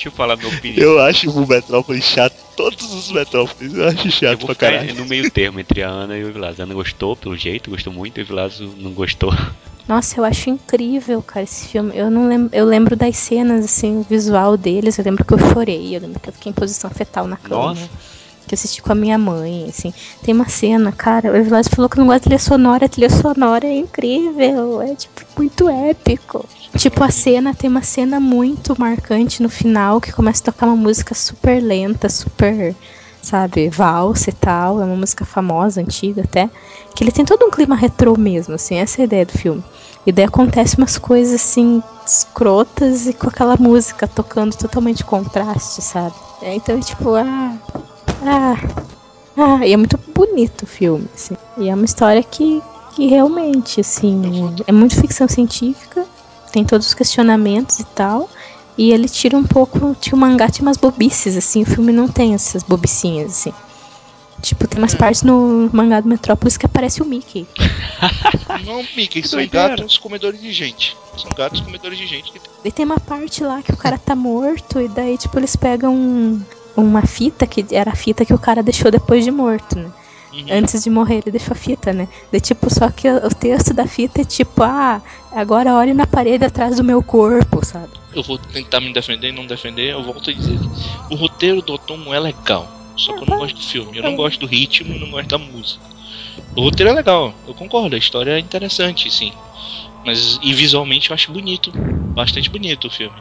[0.01, 0.81] deixa eu falar minha opinião.
[0.81, 4.71] Eu acho o Metrópolis chato, todos os Metrópolis eu acho Eu chato vou pra ficar
[4.71, 4.95] caralho.
[4.95, 6.61] no meio termo entre a Ana e o Vilazo.
[6.61, 9.31] A Ana gostou, pelo jeito, gostou muito, e o Vilazo não gostou.
[9.87, 11.91] Nossa, eu acho incrível, cara, esse filme.
[11.95, 14.97] Eu não lembro, eu lembro das cenas, assim, o visual deles.
[14.97, 17.73] Eu lembro que eu chorei, eu lembro que eu fiquei em posição fetal na cama.
[17.73, 17.89] Nossa.
[18.51, 19.93] Que assisti com a minha mãe, assim.
[20.21, 22.85] Tem uma cena, cara, o Evilás falou que não gosta de trilha sonora.
[22.85, 26.45] A trilha sonora é incrível, é, tipo, muito épico.
[26.77, 30.75] Tipo, a cena, tem uma cena muito marcante no final, que começa a tocar uma
[30.75, 32.75] música super lenta, super,
[33.21, 34.81] sabe, valsa e tal.
[34.81, 36.49] É uma música famosa, antiga até.
[36.93, 39.63] Que ele tem todo um clima retrô mesmo, assim, essa é a ideia do filme.
[40.05, 46.15] E daí acontece umas coisas assim, escrotas e com aquela música tocando totalmente contraste, sabe?
[46.41, 47.55] É, então, tipo, ah.
[48.21, 48.55] Ah.
[49.37, 51.35] Ah, e é muito bonito o filme, assim.
[51.57, 52.61] E é uma história que,
[52.95, 54.21] que realmente, assim,
[54.67, 56.05] é muito ficção científica,
[56.51, 58.29] tem todos os questionamentos e tal.
[58.77, 59.95] E ele tira um pouco.
[59.99, 63.53] Tinha o mangá tinha umas bobices, assim, o filme não tem essas bobicinhas, assim.
[64.41, 67.47] Tipo, tem umas partes no mangá do Metrópolis que aparece o Mickey.
[68.65, 70.97] Não, Mickey, são gatos comedores de gente.
[71.15, 72.31] São gatos comedores de gente.
[72.31, 75.55] que- E tem uma parte lá que o cara tá morto, e daí, tipo, eles
[75.55, 76.41] pegam um-
[76.75, 79.91] uma fita, que era a fita que o cara deixou depois de morto, né?
[80.33, 80.45] Uhum.
[80.49, 82.07] Antes de morrer, ele deixou a fita, né?
[82.31, 85.01] De tipo, só que o texto da fita é tipo, ah,
[85.31, 87.89] agora olhe na parede atrás do meu corpo, sabe?
[88.13, 90.59] Eu vou tentar me defender e não defender, eu volto a dizer.
[91.09, 92.69] O roteiro do Otomo é legal.
[92.95, 93.97] Só que eu não gosto do filme.
[93.97, 95.81] Eu não gosto do ritmo e não gosto da música.
[96.55, 99.33] O roteiro é legal, eu concordo, a história é interessante, sim.
[100.05, 101.71] Mas e visualmente eu acho bonito.
[102.13, 103.15] Bastante bonito o filme.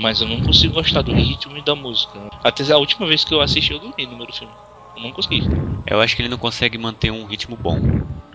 [0.00, 2.26] Mas eu não consigo gostar do ritmo e da música.
[2.42, 4.54] Até a última vez que eu assisti eu dormi no do filme.
[4.96, 5.44] Eu não consegui.
[5.86, 7.82] Eu acho que ele não consegue manter um ritmo bom.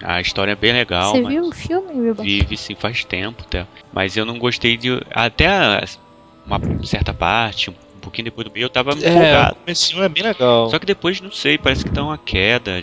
[0.02, 3.66] A história é bem legal, Você mas viu o filme, vive sim faz tempo até.
[3.94, 4.90] Mas eu não gostei de.
[5.12, 5.84] Até a-
[6.46, 9.56] uma certa parte, um pouquinho depois do meio, eu tava É, o empolgado.
[9.56, 10.70] comecinho é bem legal.
[10.70, 12.80] Só que depois, não sei, parece que tá uma queda.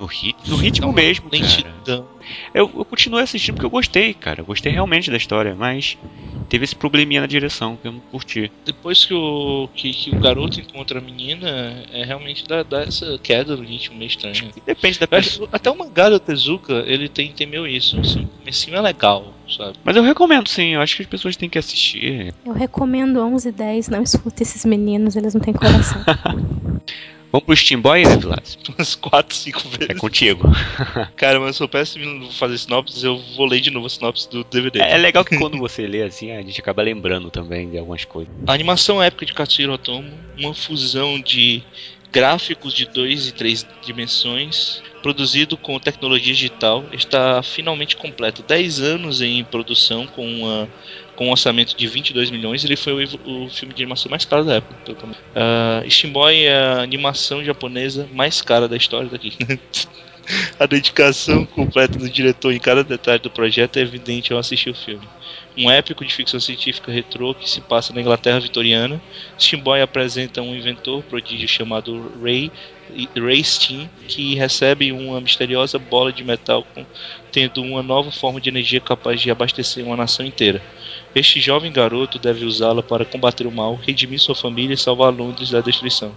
[0.00, 1.42] No, rit no ritmo mesmo, cara.
[1.42, 2.08] lentidão.
[2.54, 4.40] Eu, eu continuei assistindo porque eu gostei, cara.
[4.40, 5.98] Eu gostei realmente da história, mas
[6.48, 8.50] teve esse probleminha na direção que eu não curti.
[8.64, 13.18] Depois que o, que, que o garoto encontra a menina, é realmente dá, dá essa
[13.22, 14.50] queda no ritmo meio estranho.
[14.56, 18.22] E depende da acho- até o mangá da Tezuka, ele tem, tem meio isso, assim,
[18.24, 19.74] o comecinho é legal, sabe?
[19.84, 22.34] Mas eu recomendo sim, eu acho que as pessoas têm que assistir.
[22.44, 26.02] Eu recomendo 11 e 10, não escuta esses meninos, eles não têm coração.
[27.32, 28.58] Vamos pro Steam Boy, né, Vilas?
[28.76, 30.00] Umas 4, 5 É vezes.
[30.00, 30.48] contigo.
[31.16, 34.42] Cara, mas eu sou péssimo fazer sinopses, eu vou ler de novo a sinopse do
[34.44, 34.80] DVD.
[34.80, 38.32] É legal que quando você lê assim, a gente acaba lembrando também de algumas coisas.
[38.46, 41.62] A animação épica de Katsuhiro Otomo, uma fusão de
[42.12, 48.42] gráficos de 2 e 3 dimensões, produzido com tecnologia digital, está finalmente completo.
[48.42, 50.68] 10 anos em produção com, uma,
[51.20, 54.42] com um orçamento de 22 milhões, ele foi o, o filme de animação mais caro
[54.42, 54.74] da época.
[54.86, 59.36] pelo Boy é a animação japonesa mais cara da história daqui.
[60.58, 64.74] A dedicação completa do diretor em cada detalhe do projeto é evidente ao assistir o
[64.74, 65.06] filme.
[65.58, 69.02] Um épico de ficção científica retrô que se passa na Inglaterra vitoriana.
[69.38, 72.52] Steam Boy apresenta um inventor prodígio chamado Ray,
[73.16, 76.64] Ray Steam, que recebe uma misteriosa bola de metal
[77.32, 80.62] tendo uma nova forma de energia capaz de abastecer uma nação inteira.
[81.14, 85.50] Este jovem garoto deve usá-la para combater o mal, redimir sua família e salvar Londres
[85.50, 86.12] da destruição.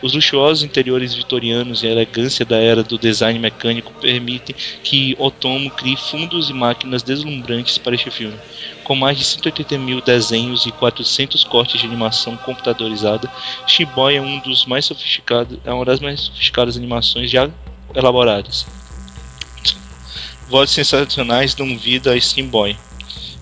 [0.00, 4.54] Os luxuosos interiores vitorianos e a elegância da era do design mecânico permitem
[4.84, 8.38] que Otomo crie fundos e máquinas deslumbrantes para este filme.
[8.84, 13.28] Com mais de 180 mil desenhos e 400 cortes de animação computadorizada,
[13.66, 17.50] Shiboy é um dos mais sofisticados, é uma das mais sofisticadas animações já
[17.92, 18.66] elaboradas.
[20.48, 22.76] Vozes sensacionais dão vida a Steam Boy.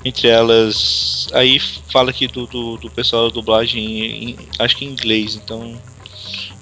[0.07, 3.83] Entre elas, aí fala aqui do, do, do pessoal da dublagem,
[4.33, 5.81] em- acho que em inglês, então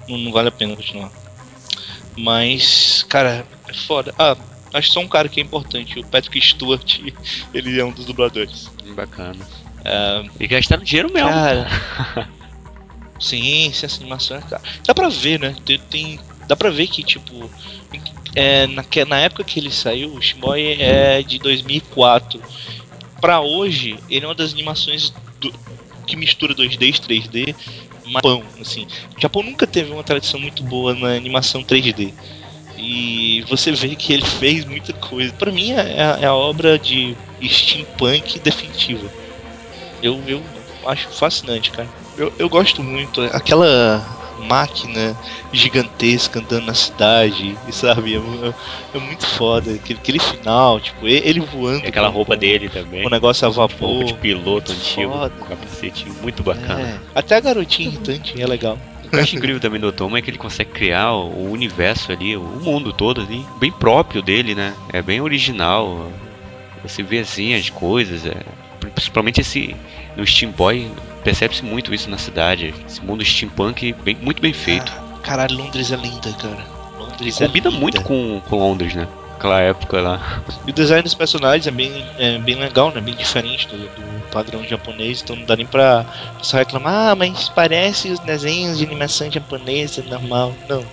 [0.09, 1.11] não, não vale a pena continuar.
[2.17, 4.13] Mas, cara, é foda.
[4.17, 4.35] Ah,
[4.73, 6.99] acho só um cara que é importante, o Patrick Stewart,
[7.53, 8.71] ele é um dos dubladores.
[8.95, 9.45] Bacana.
[9.83, 11.29] Ah, E gastaram dinheiro mesmo.
[11.29, 11.67] Cara.
[13.19, 14.61] Sim, sim, essa animação é cara.
[14.85, 15.55] Dá pra ver, né?
[15.65, 17.49] Tem, tem- dá pra ver que, tipo,
[18.35, 22.43] é, na, na época que ele saiu, o Shimoy é de 2004.
[23.21, 25.53] Pra hoje, ele é uma das animações do-
[26.07, 27.55] que mistura 2D e 3D.
[28.05, 28.85] Mas, Japão, assim.
[29.17, 32.13] O Japão nunca teve uma tradição muito boa na animação 3D.
[32.77, 35.33] E você vê que ele fez muita coisa.
[35.33, 39.09] Pra mim, é, a- é a obra de steampunk definitiva.
[40.03, 40.43] Eu, eu
[40.85, 41.89] acho fascinante, cara.
[42.17, 43.21] Eu, eu gosto muito.
[43.21, 44.03] Aquela
[44.43, 45.15] máquina
[45.51, 48.15] gigantesca andando na cidade, e sabe?
[48.15, 48.53] É, mu-
[48.93, 49.71] é muito foda.
[49.73, 51.83] Aquele, aquele final, tipo, ele voando.
[51.85, 53.05] E aquela com- roupa dele também.
[53.05, 54.03] O negócio a Roupa vapor.
[54.05, 55.29] de piloto antigo, foda.
[55.31, 56.81] com capacetinho muito bacana.
[56.81, 56.99] É.
[57.19, 58.77] Até a garotinha irritante é legal.
[59.03, 61.51] O que eu acho incrível também do Otomo é que ele consegue criar o o
[61.51, 64.73] universo ali, o mundo todo ali, bem próprio dele, né?
[64.91, 66.09] É bem original.
[66.83, 68.35] Você vê assim as coisas, é,
[68.93, 69.75] principalmente esse
[70.17, 70.89] no Steam Boy,
[71.25, 72.73] percebe-se muito isso na cidade.
[72.87, 74.93] Esse mundo steampunk bem, muito bem feito.
[74.95, 76.63] Ah, caralho, Londres é linda, cara.
[76.97, 77.81] Londres é combina linda.
[77.81, 79.07] muito com, com Londres, né?
[79.35, 80.41] Aquela época lá.
[80.65, 83.01] E o design dos personagens é bem, é bem legal, né?
[83.01, 86.05] Bem diferente do, do padrão japonês, então não dá nem pra
[86.41, 90.53] só reclamar, ah, mas parece os desenhos de animação japonesa normal.
[90.69, 90.85] Não.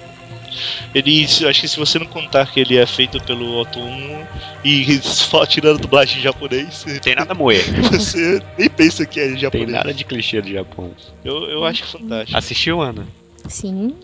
[0.94, 4.26] Ele, acho que se você não contar que ele é feito pelo Otomo
[4.64, 7.64] e só tirando dublagem em japonês, Não tem nada a moer.
[7.90, 9.70] você nem pensa que é Não tem japonês.
[9.70, 10.90] nada de clichê do Japão.
[11.24, 12.36] Eu, eu acho fantástico.
[12.38, 13.06] Assistiu, Ana?
[13.48, 13.94] Sim,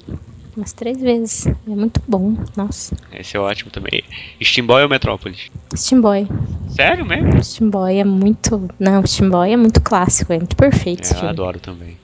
[0.57, 1.46] umas três vezes.
[1.46, 2.96] É muito bom, nossa.
[3.12, 4.03] Esse é ótimo também.
[4.42, 5.49] Steam Boy ou Metrópolis?
[5.76, 6.26] Steam Boy.
[6.70, 7.42] Sério mesmo?
[7.44, 8.68] Steam Boy é muito.
[8.80, 11.30] Não, Steam Boy é muito clássico, é muito perfeito esse É, eu filme.
[11.32, 11.96] adoro também.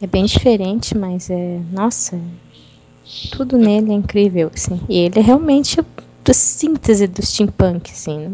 [0.00, 1.60] É bem diferente, mas é.
[1.70, 2.18] Nossa,
[3.30, 4.80] tudo nele é incrível, assim.
[4.88, 8.18] E ele é realmente a síntese do steampunk, assim.
[8.18, 8.30] né?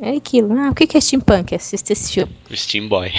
[0.00, 0.52] É aquilo.
[0.58, 1.54] Ah, o que é steampunk?
[1.54, 2.34] Assista esse filme.
[2.50, 3.12] O Steam Boy.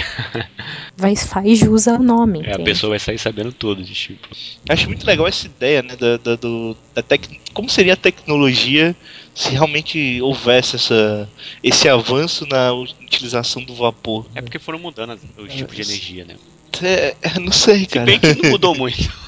[0.94, 2.42] Vai, faz jus ao nome.
[2.44, 4.28] É, a pessoa vai sair sabendo tudo de tipo.
[4.68, 5.96] Acho muito legal essa ideia, né?
[5.96, 7.26] Da, da, do, da tec...
[7.54, 8.94] Como seria a tecnologia
[9.34, 11.28] se realmente houvesse essa,
[11.62, 14.26] esse avanço na utilização do vapor?
[14.34, 16.36] É porque foram mudando os tipos de energia, né?
[16.82, 18.04] É, eu não sei, Se cara.
[18.04, 19.23] bem que não mudou muito.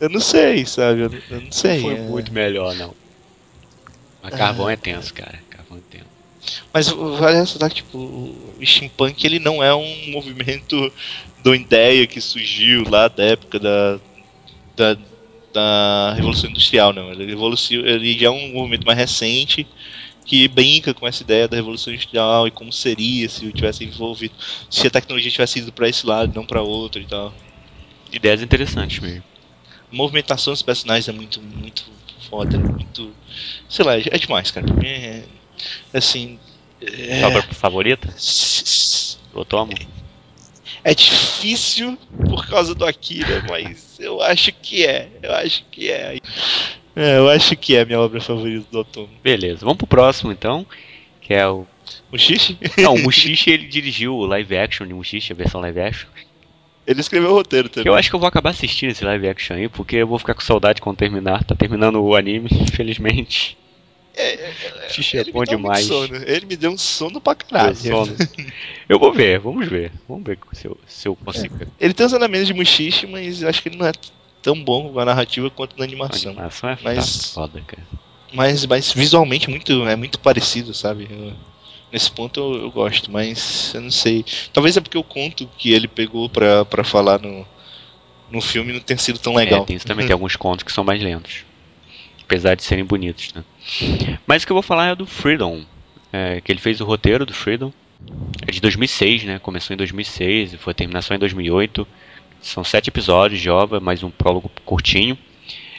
[0.00, 1.02] Eu não sei, sabe?
[1.02, 1.80] Eu, eu não sei.
[1.80, 2.00] Foi é.
[2.00, 2.94] muito melhor, não.
[4.22, 5.38] Mas carvão é tenso, cara.
[5.50, 6.14] Carvão é tenso.
[6.72, 10.92] Mas vale ressaltar que tipo, o steampunk ele não é um movimento
[11.42, 13.98] do ideia que surgiu lá da época da,
[14.76, 14.96] da,
[15.52, 17.10] da Revolução Industrial, não.
[17.12, 19.66] Ele, evoluciou, ele já é um movimento mais recente
[20.24, 24.34] que brinca com essa ideia da Revolução Industrial e como seria se tivesse envolvido,
[24.70, 27.32] se a tecnologia tivesse ido para esse lado, não para outro e tal.
[28.10, 29.33] Ideias interessantes mesmo.
[29.94, 31.84] Movimentação dos personagens é muito, muito
[32.28, 33.12] foda, muito.
[33.68, 34.66] Sei lá, é demais, cara.
[34.84, 35.22] É.
[35.92, 36.38] Assim.
[36.80, 38.14] É, Sua obra favorita?
[39.34, 39.72] Eu tomo.
[40.82, 41.96] é difícil
[42.28, 45.08] por causa do Akira, mas eu acho que é.
[45.22, 46.18] Eu acho que é.
[46.96, 49.10] É, eu acho que é a minha obra favorita do Otomo.
[49.22, 50.66] Beleza, vamos pro próximo então.
[51.20, 51.66] Que é o.
[52.10, 52.56] O Xixi?
[52.78, 56.08] Não, o Mushishi ele dirigiu o live action de Mushishi, a versão live action.
[56.86, 57.90] Ele escreveu o roteiro também.
[57.90, 60.34] Eu acho que eu vou acabar assistindo esse live action aí, porque eu vou ficar
[60.34, 61.42] com saudade quando terminar.
[61.44, 63.56] Tá terminando o anime, infelizmente.
[64.16, 64.50] É
[65.14, 65.86] Ele bom me dá muito demais.
[65.86, 66.14] sono.
[66.16, 67.74] Ele me deu um sono pra caralho.
[67.74, 68.14] Sono.
[68.88, 69.90] Eu vou ver, vamos ver.
[70.08, 71.56] Vamos ver se eu, se eu consigo.
[71.80, 73.92] Ele tem os elementos de Mushishi, mas eu acho que ele não é
[74.42, 76.32] tão bom com a narrativa quanto na A animação.
[76.32, 77.82] animação é Mas- foda, cara.
[78.32, 81.08] Mas, mas visualmente muito, é muito parecido, sabe?
[81.10, 81.32] Eu-
[81.94, 84.24] nesse ponto eu, eu gosto, mas eu não sei.
[84.52, 87.46] Talvez é porque o conto que ele pegou pra, pra falar no,
[88.28, 89.62] no filme não tenha sido tão legal.
[89.62, 91.44] É, tem isso também, tem alguns contos que são mais lentos.
[92.20, 93.44] Apesar de serem bonitos, né?
[94.26, 95.62] Mas o que eu vou falar é do Freedom.
[96.12, 97.72] é, que ele fez o roteiro do Freedom.
[98.46, 99.38] É de 2006, né?
[99.38, 101.86] Começou em 2006 e foi terminar só em 2008.
[102.40, 105.16] São sete episódios de obra, mais um prólogo curtinho.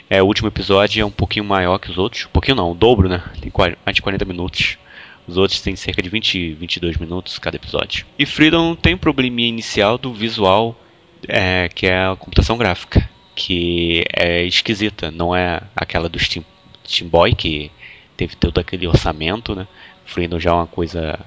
[0.08, 2.24] É, o último episódio é um pouquinho maior que os outros.
[2.24, 3.22] Um pouquinho não, o dobro, né?
[3.40, 3.52] Tem
[3.84, 4.78] mais de 40 minutos.
[5.26, 8.06] Os outros têm cerca de 20, 22 minutos cada episódio.
[8.18, 10.78] E Freedom tem um probleminha inicial do visual,
[11.26, 15.10] é, que é a computação gráfica, que é esquisita.
[15.10, 16.44] Não é aquela do Steam,
[16.86, 17.70] Steam Boy, que
[18.16, 19.66] teve todo aquele orçamento, né?
[20.04, 21.18] Freedom já é uma coisa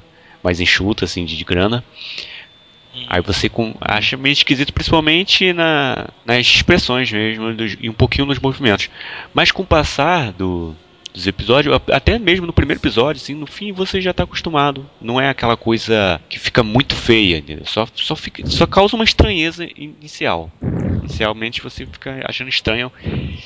[0.41, 1.83] mais enxuta, assim, de, grana.
[3.07, 8.25] Aí você com- acha meio esquisito, principalmente na, nas expressões mesmo dos- e um pouquinho
[8.25, 8.89] nos movimentos.
[9.33, 10.75] Mas com o passar do,
[11.13, 14.89] dos episódios, até mesmo no primeiro episódio, assim, no fim você já está acostumado.
[15.01, 17.65] Não é aquela coisa que fica muito feia, entendeu?
[17.65, 20.51] Só, só, fica, só causa uma estranheza inicial.
[21.01, 22.91] Inicialmente você fica achando estranho.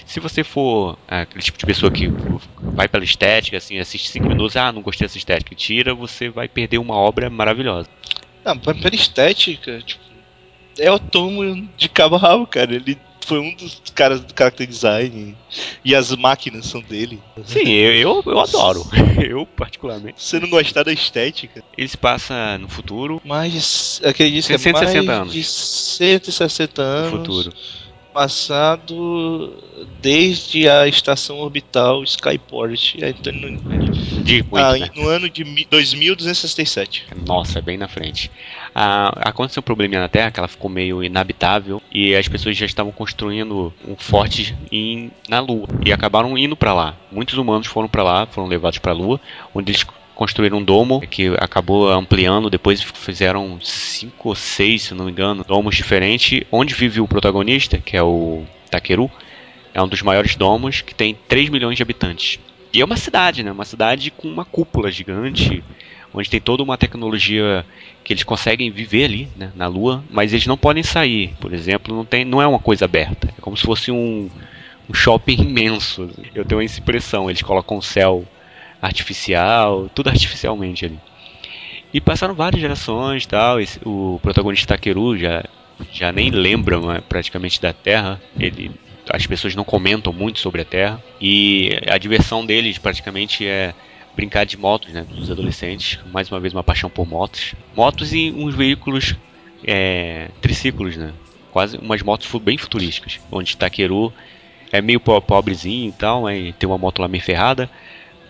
[0.05, 2.11] Se você for ah, aquele tipo de pessoa que
[2.61, 6.47] vai pela estética, assim, assiste 5 minutos, ah, não gostei dessa estética, tira, você vai
[6.47, 7.89] perder uma obra maravilhosa.
[8.43, 10.03] Não, pela estética, tipo,
[10.77, 12.75] é o Tomo de cabo rabo, cara.
[12.75, 15.35] Ele foi um dos caras do character design
[15.83, 17.21] e as máquinas são dele.
[17.45, 18.85] Sim, eu, eu, eu adoro.
[19.23, 20.21] Eu, particularmente.
[20.21, 24.57] Se você não gostar da estética, Ele se passa no futuro, mais acredito que é
[24.57, 25.33] 160 mais anos.
[25.33, 27.53] de 160 no anos futuro.
[28.13, 29.53] Passado
[30.01, 32.95] desde a estação orbital Skyport.
[32.95, 33.57] Então, no,
[34.23, 34.89] De ah, né?
[34.95, 37.05] no ano de mi- 2267.
[37.27, 38.29] Nossa, é bem na frente.
[38.75, 42.65] Ah, aconteceu um probleminha na Terra, que ela ficou meio inabitável e as pessoas já
[42.65, 46.95] estavam construindo um forte em, na Lua e acabaram indo pra lá.
[47.11, 49.19] Muitos humanos foram pra lá, foram levados pra Lua,
[49.53, 49.85] onde eles
[50.15, 52.49] construíram um domo que acabou ampliando.
[52.49, 56.43] Depois fizeram cinco ou seis, se não me engano, domos diferentes.
[56.51, 59.09] Onde vive o protagonista, que é o Takeru,
[59.73, 62.39] é um dos maiores domos que tem 3 milhões de habitantes.
[62.71, 63.51] E é uma cidade, né?
[63.51, 65.63] Uma cidade com uma cúpula gigante,
[66.13, 67.65] onde tem toda uma tecnologia
[68.03, 71.33] que eles conseguem viver ali, né, na Lua, mas eles não podem sair.
[71.39, 73.29] Por exemplo, não tem, não é uma coisa aberta.
[73.37, 74.29] É como se fosse um,
[74.89, 76.09] um shopping imenso.
[76.35, 77.29] Eu tenho essa impressão.
[77.29, 78.25] Eles colocam um céu
[78.83, 80.99] artificial, tudo artificialmente ali.
[81.93, 83.57] E passaram várias gerações, tal.
[83.85, 85.43] O protagonista Takeru já
[85.91, 88.21] já nem lembra praticamente da Terra.
[88.39, 88.69] Ele
[89.09, 93.73] as pessoas não comentam muito sobre a Terra e a diversão deles praticamente é
[94.15, 95.99] brincar de motos, né, dos adolescentes.
[96.11, 99.15] Mais uma vez uma paixão por motos, motos e uns veículos
[99.65, 101.11] é, triciclos, né,
[101.51, 104.13] quase umas motos bem futurísticas, onde Takeru
[104.71, 107.69] é meio po- pobrezinho e tal, né, tem uma moto lá meio ferrada,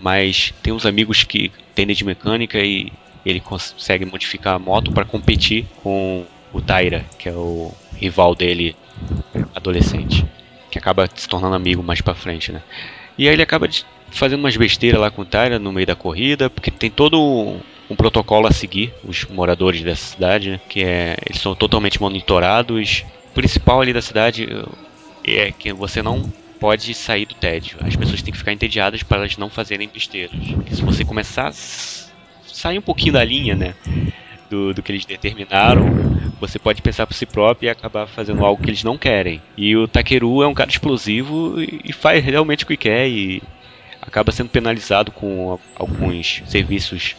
[0.04, 2.91] mas tem uns amigos que entendem de mecânica e
[3.26, 8.76] ele consegue modificar a moto para competir com o Taira, que é o rival dele
[9.56, 10.26] adolescente,
[10.70, 12.62] que acaba se tornando amigo mais pra frente, né?
[13.18, 13.70] E aí ele acaba
[14.12, 17.62] fazendo umas besteiras lá com o Tyra no meio da corrida, porque tem todo um,
[17.89, 20.60] um protocolo a seguir, os moradores dessa cidade, né?
[20.68, 23.06] Que é, eles são totalmente monitorados.
[23.32, 24.49] O principal ali da cidade
[25.26, 26.30] eh, é que você não
[26.64, 27.78] pode sair do tédio.
[27.82, 30.39] As pessoas têm que ficar entediadas para elas não fazerem besteiras.
[30.53, 33.76] Porque se você começar a sair um pouquinho da linha, né?
[34.49, 35.86] Do, do que eles determinaram,
[36.39, 39.41] você pode pensar por si próprio e acabar fazendo algo que eles não querem.
[39.57, 43.43] E o Takeru é um cara explosivo e faz realmente o que quer e
[44.01, 47.18] acaba sendo penalizado com alguns serviços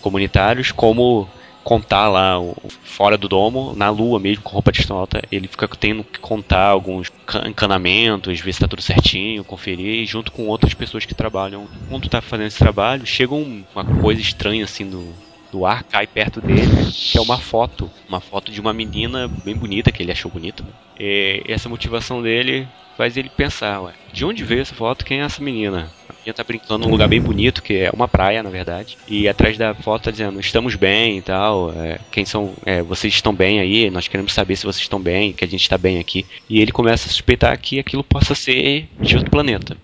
[0.00, 1.28] comunitários, como
[1.66, 2.36] contar lá
[2.84, 6.68] fora do domo, na lua mesmo, com roupa de astronauta, ele fica tendo que contar
[6.68, 11.68] alguns ca- encanamentos, ver se tá tudo certinho, conferir, junto com outras pessoas que trabalham.
[11.88, 15.12] Quando tá fazendo esse trabalho, chega um- uma coisa estranha assim no
[15.56, 19.56] do ar cai perto dele, que é uma foto, uma foto de uma menina bem
[19.56, 20.62] bonita, que ele achou bonita.
[20.62, 20.68] né?
[21.00, 25.04] E essa motivação dele faz ele pensar, ué, de onde veio essa foto?
[25.04, 25.90] Quem é essa menina?
[26.08, 28.98] A menina tá brincando num lugar bem bonito, que é uma praia, na verdade.
[29.08, 31.72] E atrás da foto tá dizendo, estamos bem e tal.
[31.72, 32.54] é, quem são.
[32.66, 35.62] é, vocês estão bem aí, nós queremos saber se vocês estão bem, que a gente
[35.62, 36.26] está bem aqui.
[36.50, 39.76] E ele começa a suspeitar que aquilo possa ser de outro planeta.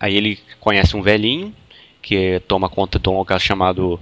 [0.00, 1.54] Aí ele conhece um velhinho
[2.00, 4.00] que toma conta de um local chamado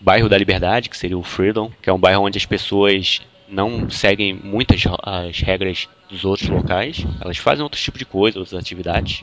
[0.00, 3.88] Bairro da Liberdade, que seria o Freedom, que é um bairro onde as pessoas não
[3.90, 7.04] seguem muitas as regras dos outros locais.
[7.20, 9.22] Elas fazem outro tipo de coisa, outras atividades.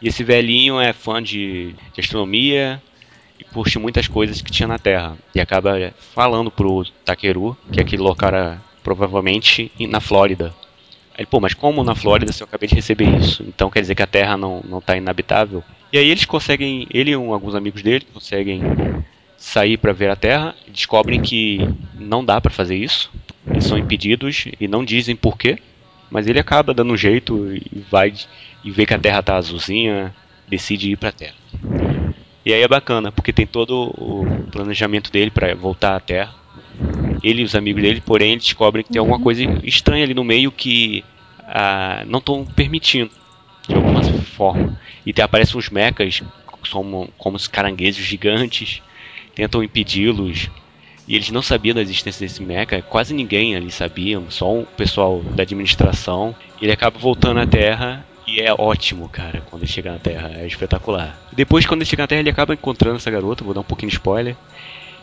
[0.00, 2.80] E esse velhinho é fã de, de astronomia
[3.38, 5.16] e curte muitas coisas que tinha na Terra.
[5.34, 10.54] E acaba falando pro Takeru que aquele local era provavelmente na Flórida.
[11.16, 13.42] Ele, pô, mas como na Flórida se eu acabei de receber isso?
[13.46, 15.64] Então quer dizer que a Terra não, não tá inabitável?
[15.92, 18.62] E aí eles conseguem, ele e um- alguns amigos dele conseguem
[19.38, 21.60] sair para ver a Terra, descobrem que
[21.94, 23.10] não dá para fazer isso.
[23.46, 25.58] Eles são impedidos e não dizem por quê,
[26.10, 28.12] mas ele acaba dando um jeito e vai
[28.64, 30.14] e vê que a Terra tá azulzinha,
[30.48, 31.34] decide ir para a Terra.
[32.44, 36.34] E aí é bacana, porque tem todo o planejamento dele para voltar à Terra.
[37.22, 40.50] Ele e os amigos dele, porém, descobrem que tem alguma coisa estranha ali no meio
[40.50, 41.04] que
[41.46, 43.10] ah, não estão permitindo,
[43.68, 44.78] de alguma forma.
[45.04, 46.22] E tem, aparecem uns mechas,
[46.64, 48.82] são como os caranguejos gigantes,
[49.38, 50.50] tentam impedi-los.
[51.06, 55.22] E eles não sabiam da existência desse mecha, quase ninguém ali sabia, só o pessoal
[55.22, 56.34] da administração.
[56.60, 60.46] Ele acaba voltando à Terra e é ótimo, cara, quando ele chega na Terra, é
[60.46, 61.16] espetacular.
[61.32, 63.88] Depois, quando ele chega na Terra, ele acaba encontrando essa garota, vou dar um pouquinho
[63.88, 64.36] de spoiler,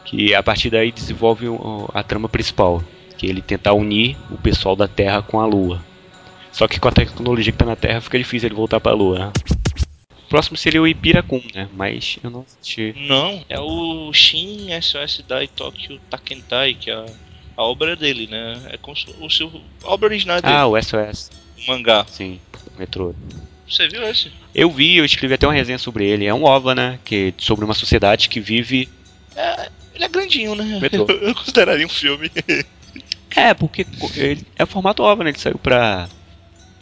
[0.03, 1.47] que a partir daí desenvolve
[1.93, 2.83] a trama principal,
[3.17, 5.81] que é ele tentar unir o pessoal da Terra com a Lua.
[6.51, 9.19] Só que com a tecnologia que tá na Terra, fica difícil ele voltar pra Lua.
[9.19, 9.54] né?
[10.25, 11.69] O próximo seria o Ipiracum, né?
[11.71, 12.93] Mas eu não assisti.
[13.07, 17.05] Não, é o Shin SOS Dai Tokyo Takentai, que é a,
[17.57, 18.67] a obra dele, né?
[18.71, 19.47] É como se- o seu,
[19.83, 22.05] a obra original dele, Ah, o SOS, o mangá.
[22.07, 22.39] sim,
[22.77, 23.13] metrô.
[23.67, 24.31] Você viu esse?
[24.53, 26.25] Eu vi, eu escrevi até uma resenha sobre ele.
[26.25, 26.99] É um OVA, né?
[27.05, 28.89] Que, sobre uma sociedade que vive.
[29.35, 30.79] É, ele é grandinho, né?
[30.81, 31.05] Metrô.
[31.09, 32.31] Eu, eu consideraria um filme.
[33.37, 35.29] É, porque ele é formato OVA, né?
[35.31, 36.07] Ele saiu pra.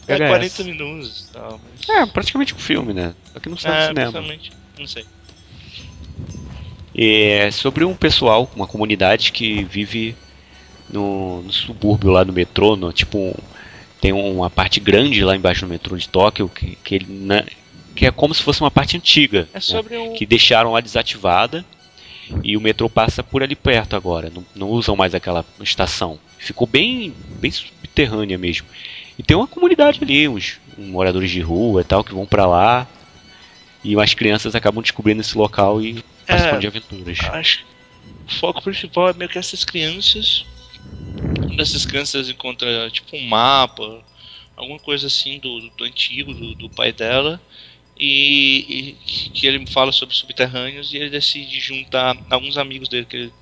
[0.06, 0.28] É VHS.
[0.28, 1.60] 40 minutos e tal.
[1.64, 1.88] Mas...
[1.88, 3.14] É, praticamente um filme, né?
[3.32, 3.94] Só que não no É, cinema.
[4.12, 4.52] principalmente.
[4.78, 5.04] Não sei.
[6.96, 10.14] É sobre um pessoal, uma comunidade que vive
[10.88, 13.34] no, no subúrbio lá do metrô, no, tipo, um-
[14.00, 17.44] tem uma parte grande lá embaixo do metrô de Tóquio, que, que, ele, na-
[17.96, 19.48] que é como se fosse uma parte antiga.
[19.52, 19.98] É né?
[19.98, 20.12] um.
[20.14, 21.64] que deixaram lá desativada
[22.44, 24.30] e o metrô passa por ali perto agora.
[24.30, 26.18] Não, não usam mais aquela estação.
[26.38, 28.66] Ficou bem, bem subterrânea mesmo.
[29.18, 32.86] E tem uma comunidade ali, uns, moradores de rua e tal que vão pra lá.
[33.82, 36.60] E umas crianças acabam descobrindo esse local e participando É.
[36.60, 37.18] de aventuras.
[37.20, 37.64] Acho que
[38.26, 40.44] o foco principal é meio que essas crianças.
[41.38, 44.02] Uma dessas crianças encontra tipo um mapa,
[44.56, 47.40] alguma coisa assim do, do, do antigo, do, do pai dela.
[47.96, 53.16] E, e que ele fala sobre subterrâneos e ele decide juntar alguns amigos dele que
[53.16, 53.32] ele,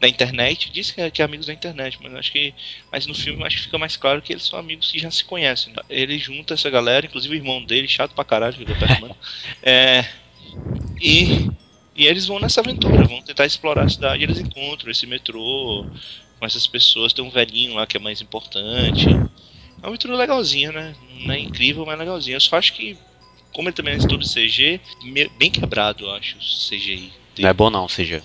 [0.00, 0.70] da internet.
[0.70, 2.54] Diz que é, que é amigos da internet, mas acho que.
[2.90, 5.24] Mas no filme acho que fica mais claro que eles são amigos que já se
[5.24, 5.72] conhecem.
[5.72, 5.82] né?
[5.88, 9.16] Ele junta essa galera, inclusive o irmão dele, chato pra caralho, que eu tô
[9.62, 10.04] É.
[11.00, 11.50] E
[11.96, 14.22] e eles vão nessa aventura, vão tentar explorar a cidade.
[14.22, 15.86] Eles encontram esse metrô
[16.38, 17.14] com essas pessoas.
[17.14, 19.08] Tem um velhinho lá que é mais importante.
[19.08, 19.12] É
[19.78, 20.94] uma aventura legalzinha, né?
[21.24, 22.36] Não é incrível, mas legalzinha.
[22.36, 22.98] Eu só acho que,
[23.50, 24.78] como ele também é todo CG,
[25.38, 27.10] bem quebrado, eu acho, o CGI.
[27.38, 28.22] Não é bom não, ou seja,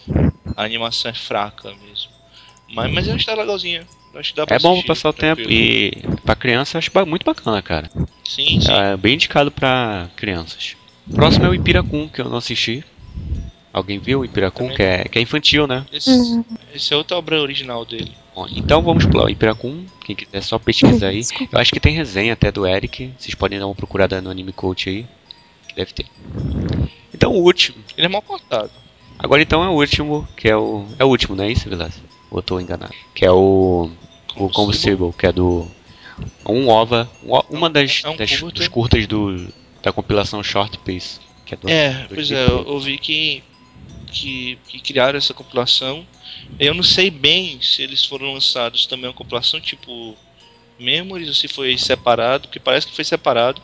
[0.56, 2.12] A animação é fraca mesmo.
[2.74, 3.86] Mas, mas eu acho que tá legalzinha.
[4.16, 5.92] Acho que dá pra é bom pra passar o tempo e
[6.26, 7.90] pra criança eu acho muito bacana, cara.
[8.24, 8.72] Sim, sim.
[8.72, 10.76] É bem indicado pra crianças.
[11.10, 12.84] O próximo é o Ipiracum, que eu não assisti.
[13.74, 15.86] Alguém viu o Ipiracum, Também que é, que é infantil, né?
[15.92, 16.44] Esse, Uhum.
[16.74, 18.12] esse é outra obra original dele.
[18.36, 19.86] Bom, então vamos pular o Ipiracum.
[20.06, 21.22] Quem quiser é só pesquisar aí.
[21.52, 23.14] Eu acho que tem resenha até do Eric.
[23.18, 25.06] Vocês podem dar uma procurada no Anime Coach aí.
[25.68, 26.06] Que deve ter.
[27.14, 27.78] Então o último.
[27.98, 28.72] Ele é mal cortado.
[29.22, 30.86] Agora então é o último, que é o.
[30.98, 32.02] É o último, não é isso, Vilas?
[32.30, 32.94] Ou eu tô enganado?
[33.14, 33.90] Que é o.
[34.36, 35.68] O Combustível, que é do.
[36.48, 37.10] Um OVA.
[37.24, 38.60] o- uma das, É um das curta.
[38.60, 39.48] dos curtas do,
[39.84, 41.20] da compilação Short Pace.
[41.46, 43.44] Que é do, É, do pois é, eu, eu vi que,
[44.12, 46.06] que, que criaram essa compilação.
[46.60, 50.16] Eu não sei bem se eles foram lançados também uma compilação tipo
[50.80, 53.62] Memories ou se foi separado, porque parece que foi separado.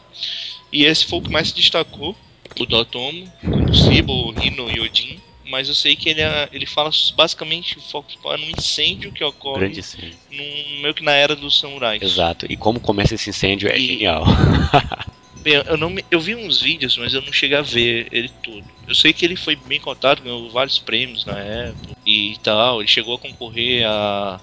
[0.72, 2.16] E esse foi o que mais se destacou,
[2.60, 3.32] o Dotomo,
[3.70, 5.20] o Sibo, o Hino e Odin.
[5.50, 9.24] Mas eu sei que ele, é- ele fala basicamente foco principal é num incêndio que
[9.24, 10.14] ocorre Grande sim.
[10.30, 12.02] num, meio que na era dos samurais.
[12.04, 12.46] Exato.
[12.50, 14.26] E como começa esse incêndio é E- genial.
[15.40, 18.66] Bem, eu, não eu vi uns vídeos, mas eu não cheguei a ver ele todo.
[18.88, 21.94] Eu sei que ele foi bem contado, ganhou vários prêmios na época.
[22.06, 22.82] e tal.
[22.82, 24.42] Ele chegou a concorrer a,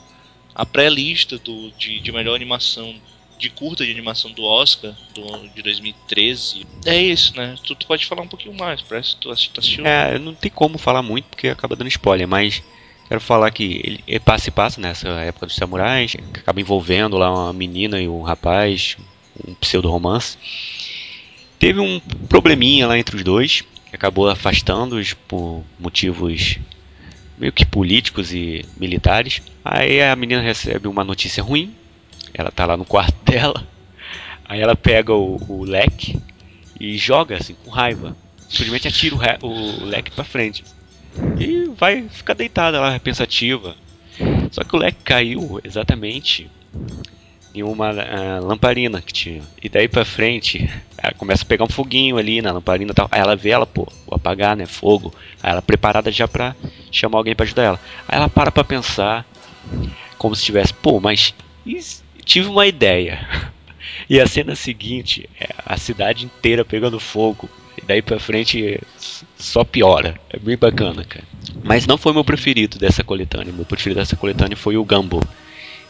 [0.55, 3.03] a pré-lista do, de, de melhor animação
[3.39, 6.67] de curta de animação do Oscar do, de 2013.
[6.87, 7.57] É isso, né?
[7.65, 9.87] Tu, tu pode falar um pouquinho mais, parece que tu assi- tu assistiu.
[9.87, 12.63] É, não tem como falar muito porque acaba dando spoiler, mas
[13.09, 17.17] quero falar que ele, ele passa e passa nessa época dos samurais, que acaba envolvendo
[17.19, 18.97] lá uma menina e um rapaz,
[19.47, 20.39] um pseudo-romance.
[21.59, 26.59] Teve um probleminha lá entre os dois, que acabou afastando-os por motivos
[27.39, 29.43] meio que políticos e militares.
[29.65, 31.75] Aí a menina recebe uma notícia ruim,
[32.35, 33.67] ela tá lá no quarto dela,
[34.45, 36.21] aí ela pega o, o leque
[36.79, 38.17] e joga assim com raiva
[38.49, 39.49] simplesmente atira o,
[39.83, 40.65] o leque pra frente.
[41.39, 43.77] E vai ficar deitada lá, pensativa.
[44.51, 46.51] Só que o leque caiu exatamente
[47.55, 49.43] em uma ah, lamparina que tinha.
[49.63, 50.69] E daí pra frente,
[50.99, 53.09] ela começa a pegar um foguinho ali na lamparina tal.
[53.11, 54.67] Aí ela vê ela, pô, vou apagar, né?
[54.67, 55.15] Fogo.
[55.43, 56.55] Aí ela preparada já pra
[56.91, 57.81] chamar alguém pra ajudar ela.
[58.09, 59.25] Aí ela para pra pensar,
[60.19, 61.33] como se tivesse, pô, mas
[61.81, 63.27] se- tive uma ideia.
[64.09, 67.49] E a cena seguinte é a cidade inteira pegando fogo.
[67.77, 68.79] E daí pra frente
[69.39, 70.19] só piora.
[70.31, 71.25] É bem bacana, cara.
[71.63, 73.53] Mas não foi meu preferido dessa coletânea.
[73.53, 75.21] Meu preferido dessa coletânea foi o Gumbo,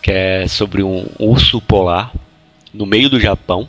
[0.02, 2.12] que é sobre um urso polar
[2.72, 3.68] no meio do Japão.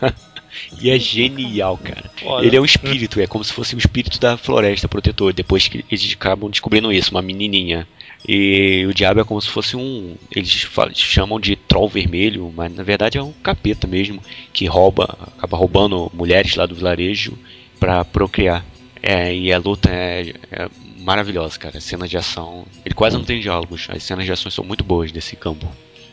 [0.80, 2.10] e é genial, cara.
[2.24, 2.46] Olha.
[2.46, 5.32] Ele é um espírito, é como se fosse um espírito da floresta protetor.
[5.32, 7.86] Depois que eles acabam descobrindo isso, uma menininha.
[8.26, 10.16] E o diabo é como se fosse um.
[10.30, 15.16] Eles falam- chamam de troll vermelho, mas na verdade é um capeta mesmo que rouba,
[15.36, 17.36] acaba roubando mulheres lá do vilarejo
[17.80, 18.64] pra procriar.
[19.02, 20.68] É, e a luta é, é
[20.98, 21.78] maravilhosa, cara.
[21.78, 22.64] As cenas de ação.
[22.84, 23.88] Ele quase não tem diálogos.
[23.90, 25.66] As cenas de ação são muito boas desse campo.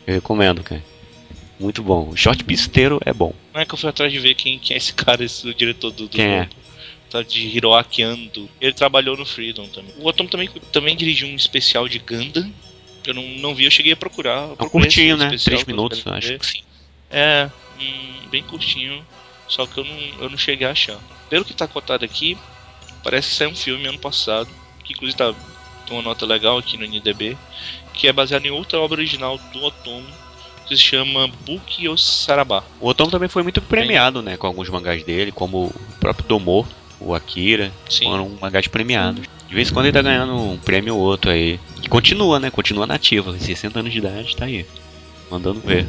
[0.04, 0.82] Eu recomendo, cara.
[1.60, 2.08] Muito bom.
[2.08, 3.32] O short piece inteiro é bom.
[3.54, 5.90] Não é que eu fui atrás de ver quem, quem é esse cara, esse diretor
[5.92, 6.48] do, do Quem é?
[7.10, 8.48] Tá de Hiroaki Ando.
[8.60, 9.92] Ele trabalhou no Freedom também.
[9.98, 12.52] O Otomo também, também dirigiu um especial de Gundam.
[13.04, 14.50] Eu não, não vi, eu cheguei a procurar.
[14.56, 15.36] É um curtinho, né?
[15.36, 16.38] Três minutos, acho ver.
[16.38, 16.62] que sim.
[17.10, 17.50] É,
[17.80, 19.04] hum, bem curtinho.
[19.48, 20.98] Só que eu não, eu não cheguei a achar.
[21.28, 22.38] Pelo que tá cotado aqui,
[23.02, 24.48] parece que saiu um filme ano passado.
[24.84, 25.34] Que inclusive tá,
[25.86, 27.36] tem uma nota legal aqui no NDB.
[27.92, 30.06] Que é baseado em outra obra original do Otomo.
[30.68, 32.62] Que se chama Buki Sarabá.
[32.80, 34.36] O Otomo também foi muito premiado, né?
[34.36, 36.68] Com alguns mangás dele, como o próprio Domo,
[37.00, 37.72] o Akira.
[37.88, 38.04] Sim.
[38.04, 39.26] Foram mangás premiados.
[39.48, 41.58] De vez em quando ele tá ganhando um prêmio ou outro aí.
[41.82, 42.50] E continua, né?
[42.50, 43.36] Continua nativo.
[43.36, 44.64] 60 anos de idade, tá aí.
[45.30, 45.86] Mandando ver.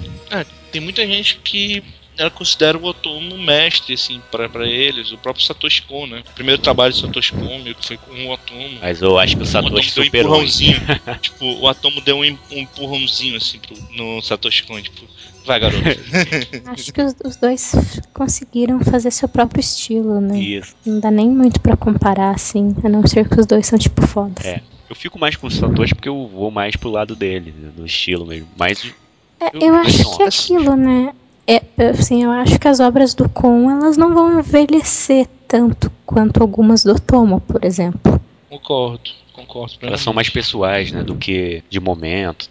[0.72, 1.84] tem muita gente que
[2.18, 6.24] ela considera o Otomo um mestre, assim, pra, pra eles, o próprio Satoshi Kon, né?
[6.30, 8.78] O primeiro trabalho de Satoshi Kon, meio que foi com o Otomo.
[8.82, 10.36] Mas eu acho que o o Satoshi deu um superou.
[10.36, 10.42] hein?
[10.42, 10.82] empurrãozinho.
[11.22, 15.08] tipo, o Atomo deu um, um empurrãozinho, assim, pro, no Satoshi Kon, tipo,
[15.46, 15.84] vai garoto.
[16.68, 20.40] Acho que os, os dois conseguiram fazer seu próprio estilo, né?
[20.40, 20.76] Isso.
[20.86, 24.02] Não dá nem muito pra comparar, assim, a não ser que os dois são tipo
[24.06, 24.46] fodas.
[24.46, 24.62] É.
[24.90, 27.86] Eu fico mais com o Satoshi porque eu vou mais pro lado dele, né, do
[27.86, 28.48] estilo mesmo.
[28.58, 28.92] Mas
[29.40, 31.14] É, Eu- eu acho que é aquilo, né?
[31.48, 36.42] É, assim, eu acho que as obras do Kon, elas não vão envelhecer tanto quanto
[36.42, 38.22] algumas do Otomo, por exemplo.
[38.50, 39.74] concordo, concordo.
[39.82, 41.04] elas são mais pessoais, né?
[41.04, 42.50] Do que de momento e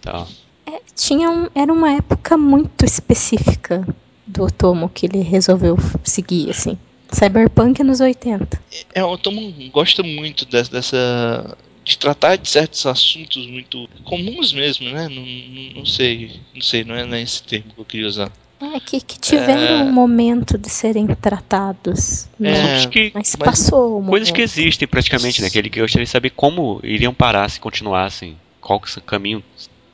[0.71, 0.81] tal.
[0.95, 3.87] Tinha um, era uma época muito específica
[4.25, 6.77] do Otomo que ele resolveu seguir, assim.
[7.11, 8.61] Cyberpunk nos 80.
[8.95, 11.57] É, o Otomo gosta muito des- dessa.
[11.83, 15.09] de tratar de certos assuntos muito comuns mesmo, né?
[15.09, 18.07] Não, não, não sei, não sei, não é, não é esse termo que eu queria
[18.07, 18.31] usar.
[18.61, 19.83] É, que, que tiveram É.
[19.83, 22.29] um momento de serem tratados.
[22.39, 22.51] Né?
[22.51, 25.49] É, Assuntos que, Mas, mas passou o coisas que existem praticamente, né?
[25.49, 28.37] Que ele gostaria de saber como iriam parar se continuassem.
[28.61, 29.43] Qual que esse caminho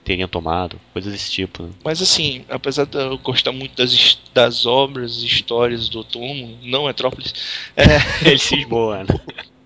[0.08, 0.80] teriam tomado.
[0.93, 1.64] Coisas desse tipo.
[1.64, 1.70] né?
[1.84, 6.86] Mas assim, apesar de eu gostar muito das, das obras e histórias do Otomo, não
[6.86, 7.34] Metrópolis,
[7.76, 7.84] é,
[8.26, 9.05] Ele cismou, né?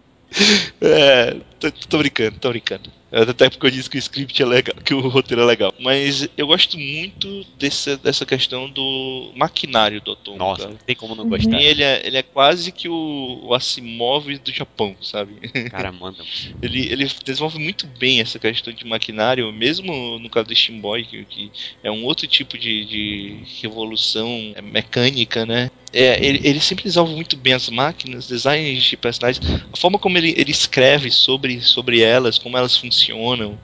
[0.80, 2.92] É, tô, tô brincando, tô brincando.
[3.12, 5.74] Até porque eu disse que o script é legal, que o roteiro é legal.
[5.78, 10.38] Mas eu gosto muito dessa, dessa questão do maquinário do Otomo.
[10.38, 10.70] Nossa, cara.
[10.72, 11.30] não tem como não Uhum.
[11.30, 11.60] gostar.
[11.60, 15.34] E ele é, ele é quase que o, o Asimov do Japão, sabe?
[15.70, 16.24] Cara, manda.
[16.62, 21.04] Ele, ele desenvolve muito bem essa questão de maquinário, mesmo no caso do Steam Boy,
[21.04, 21.52] que, que
[21.84, 25.70] é um outro tipo de, de revolução é, mecânica, né?
[25.94, 30.18] É, ele, ele sempre desenvolve muito bem as máquinas, designs de personagens, a forma como
[30.18, 33.60] ele, ele escreve sobre, sobre elas, como elas funcionam,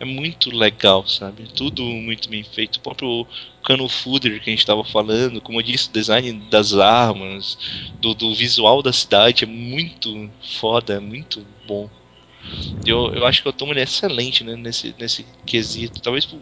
[0.00, 1.44] é muito legal, sabe?
[1.54, 2.76] Tudo muito bem feito.
[2.76, 3.26] O próprio
[3.62, 7.58] Cano Fooder que a gente estava falando, como eu disse, o design das armas,
[8.00, 11.90] do, do visual da cidade é muito foda, é muito bom.
[12.86, 16.00] Eu, eu acho que o ele é excelente né, nesse, nesse quesito.
[16.00, 16.40] Talvez por,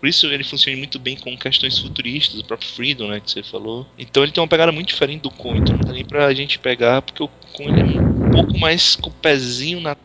[0.00, 3.42] por isso ele funcione muito bem com questões futuristas, o próprio Freedom, né, que você
[3.42, 3.86] falou.
[3.98, 6.58] Então ele tem uma pegada muito diferente do Kon, então não dá nem pra gente
[6.58, 9.96] pegar, porque o Kon ele é um pouco mais com o pezinho na.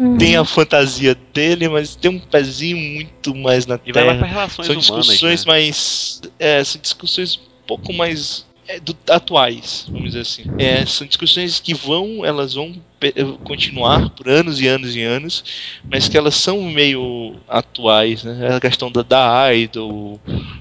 [0.00, 0.16] Hum.
[0.18, 4.18] tem a fantasia dele, mas tem um pezinho muito mais na E vai lá terra.
[4.24, 5.06] pra relações São humanas.
[5.06, 5.52] discussões né?
[5.52, 6.20] mais.
[6.40, 8.44] É, são discussões um pouco mais
[8.80, 10.44] do- atuais, vamos dizer assim.
[10.58, 13.12] É, são discussões que vão, elas vão pe-
[13.44, 15.44] continuar por anos e anos e anos,
[15.90, 18.54] mas que elas são meio atuais, né?
[18.56, 20.20] A questão da, da Idol,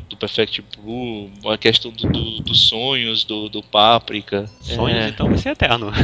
[0.10, 4.50] do Perfect Blue, a questão do, do- dos sonhos, do, do Páprica.
[4.62, 5.92] Sonhos, É, então vai ser eterno.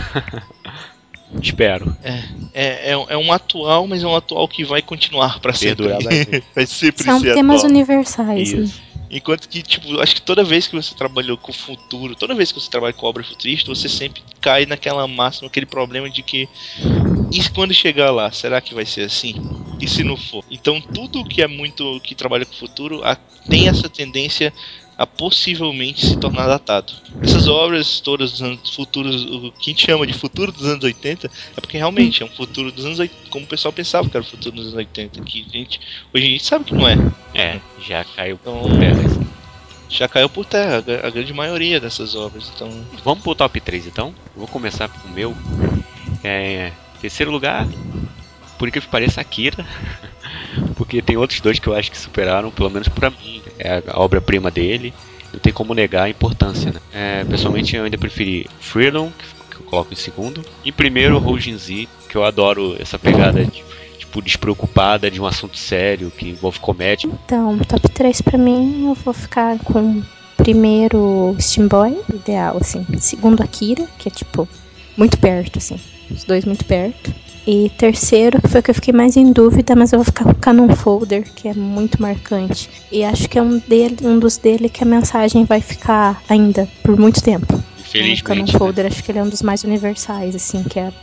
[1.42, 1.94] Espero.
[2.04, 2.24] é,
[2.54, 5.88] é, é um atual, mas é um atual que vai continuar pra sempre.
[6.56, 7.72] Vai sempre São ser temas atual.
[7.72, 8.54] universais.
[8.54, 8.70] né?
[9.10, 12.52] Enquanto que, tipo, acho que toda vez que você trabalhou com o futuro, toda vez
[12.52, 16.50] que você trabalha com obra futurista, você sempre cai naquela máxima, aquele problema de que.
[17.32, 19.36] E quando chegar lá, será que vai ser assim?
[19.80, 20.44] E se não for?
[20.50, 22.00] Então, tudo que é muito.
[22.02, 23.18] que trabalha com o futuro a-
[23.50, 24.54] tem essa tendência
[24.98, 26.92] a possivelmente se tornar datado.
[27.22, 30.84] Essas obras todas dos anos futuros, o que a gente chama de futuro dos anos
[30.84, 34.18] 80, é porque realmente é um futuro dos anos 80, como o pessoal pensava que
[34.18, 35.80] era o futuro dos anos 80, que a gente,
[36.14, 36.96] hoje a gente sabe que não é.
[37.34, 39.28] É, já caiu Então, por terra.
[39.90, 42.52] já caiu por terra a gra- a grande maioria dessas obras.
[42.56, 42.70] Então,
[43.04, 44.14] Vamos pro top 3 então.
[44.36, 45.36] Vou começar com o meu.
[46.24, 47.68] É, terceiro lugar,
[48.58, 49.64] por incrível que pareça, Akira.
[50.88, 53.42] Porque tem outros dois que eu acho que superaram, pelo menos pra mim.
[53.60, 54.94] É a obra-prima dele.
[55.34, 56.80] Não tem como negar a importância, né?
[56.94, 59.12] É, pessoalmente eu ainda preferi Freedom,
[59.52, 60.42] que eu coloco em segundo.
[60.64, 63.62] E primeiro, Houjin Z, que eu adoro essa pegada de,
[63.98, 67.10] tipo, despreocupada de um assunto sério que envolve comédia.
[67.26, 70.02] Então, top 3 pra mim, eu vou ficar com
[70.38, 72.86] primeiro Steam Boy, ideal, assim.
[72.98, 74.48] Segundo Akira, que é tipo
[74.96, 75.78] muito perto, assim.
[76.10, 77.14] Os dois muito perto.
[77.48, 80.26] E terceiro, que foi o que eu fiquei mais em dúvida, mas eu vou ficar
[80.26, 82.70] com o Canon Folder, que é muito marcante.
[82.92, 86.68] E acho que é um, dele, um dos dele que a mensagem vai ficar ainda
[86.84, 87.54] por muito tempo.
[87.54, 88.52] O Canon Infelizmente.
[88.52, 88.60] né?
[88.60, 90.94] Folder, acho que ele é um dos mais universais, assim, que é a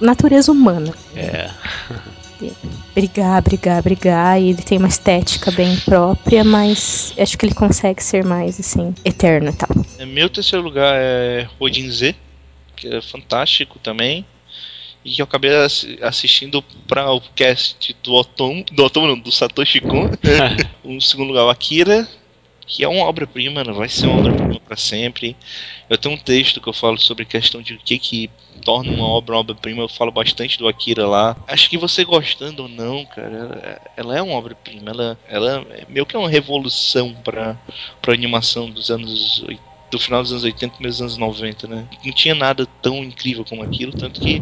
[0.00, 0.94] natureza humana.
[1.16, 1.50] É,
[2.94, 8.00] brigar, brigar, brigar, e ele tem uma estética bem própria, mas acho que ele consegue
[8.00, 9.68] ser mais, assim, eterno e tal.
[9.98, 12.14] é, meu terceiro lugar é Rodin Z,
[12.76, 14.24] que é fantástico também.
[15.04, 19.32] E que eu acabei assi- assistindo para o cast do Otomo, do Otomo não, do
[19.32, 20.10] Satoshi Kon.
[20.84, 22.06] o segundo lugar, o Akira,
[22.66, 25.34] que é uma obra-prima, não vai ser uma obra-prima para sempre.
[25.88, 28.30] Eu tenho um texto que eu falo sobre a questão de o que que
[28.62, 31.34] torna uma obra uma obra-prima, eu falo bastante do Akira lá.
[31.48, 36.04] Acho que você gostando ou não, cara, ela, é uma obra-prima, ela, ela é meio
[36.04, 37.58] que uma revolução para
[38.02, 39.60] para animação dos anos oit-
[39.90, 41.88] do final dos anos 80 e dos anos 90, né?
[42.04, 44.40] Não tinha nada tão incrível como aquilo, tanto que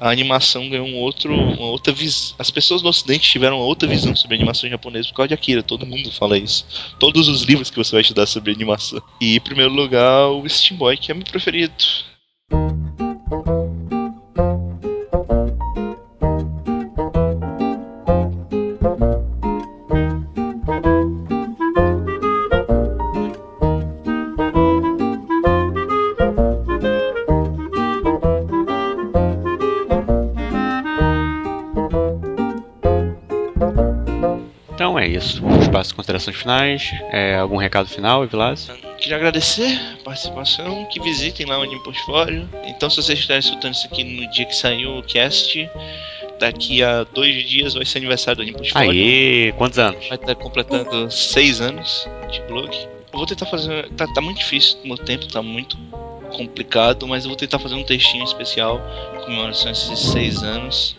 [0.00, 2.34] a animação ganhou um outro, uma outra visão.
[2.38, 5.62] As pessoas do Ocidente tiveram outra visão sobre animação japonesa por causa de Akira.
[5.62, 6.66] Todo mundo fala isso.
[6.98, 9.02] Todos os livros que você vai estudar sobre animação.
[9.20, 11.72] E em primeiro lugar, o Steam Boy, que é meu preferido.
[36.04, 36.94] Considerações finais.
[37.10, 38.70] É, algum recado final, Vilas?
[38.98, 42.48] Queria agradecer a participação, que visitem lá o Anime Portfólio.
[42.64, 45.68] Então, se vocês estiverem escutando isso aqui no dia que saiu o cast,
[46.38, 48.90] daqui a dois dias vai ser aniversário do Anime Portfólio.
[48.90, 50.06] Aê, quantos anos?
[50.08, 52.70] vai estar completando seis anos de blog.
[53.12, 53.88] Eu vou tentar fazer.
[53.90, 55.76] Tá, tá muito difícil, meu tempo tá muito
[56.36, 58.80] complicado, mas eu vou tentar fazer um textinho especial
[59.14, 60.96] com comemoração a esses seis anos.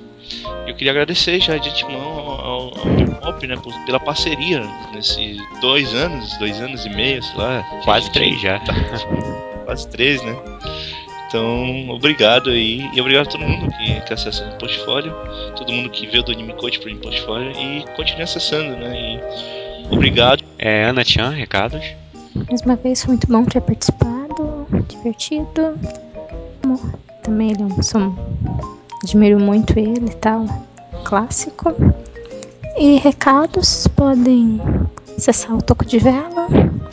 [0.66, 2.95] Eu queria agradecer já de antemão ao, ao, ao
[3.26, 4.62] Pop, né, por- pela parceria
[4.94, 7.64] nesses dois anos, dois anos e meio, sei lá.
[7.84, 8.60] Quase Gente, três já.
[8.66, 8.74] tá-
[9.66, 10.36] quase três, né?
[11.28, 12.88] Então, obrigado aí.
[12.94, 15.14] E obrigado a todo mundo que, que acessa o portfólio,
[15.58, 19.20] todo mundo que veio do Anime Coach pro portfólio e continue acessando, né?
[19.90, 20.44] E obrigado.
[20.58, 21.84] É, Ana Chan, recados.
[22.50, 25.78] Mais uma vez, foi muito bom ter participado, divertido.
[26.66, 26.78] Bom,
[27.24, 28.16] Também ele é um som.
[29.04, 30.46] Admiro muito ele e tal.
[31.04, 31.74] Clássico.
[32.78, 34.60] E recados podem
[35.18, 36.48] acessar o Toco de Vela,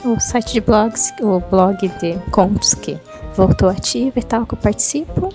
[0.04, 2.96] o site de blogs, o blog de contos que
[3.34, 5.34] voltou ativo e tal, que eu participo.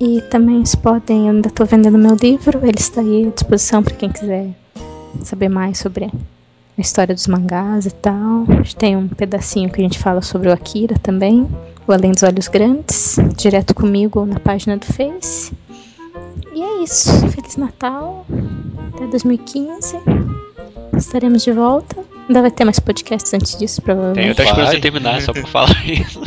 [0.00, 3.82] E também vocês podem, eu ainda estou vendendo meu livro, ele está aí à disposição
[3.82, 4.48] para quem quiser
[5.22, 8.46] saber mais sobre a história dos mangás e tal.
[8.78, 11.46] Tem um pedacinho que a gente fala sobre o Akira também,
[11.86, 15.52] o Além dos Olhos Grandes, direto comigo na página do Face.
[16.54, 17.10] E é isso.
[17.30, 18.26] Feliz Natal.
[18.94, 19.98] Até 2015.
[20.96, 21.96] Estaremos de volta.
[22.28, 24.28] Ainda vai ter mais podcasts antes disso, Tem provavelmente.
[24.28, 24.56] outras Vai.
[24.56, 26.20] coisas a terminar, só pra falar isso.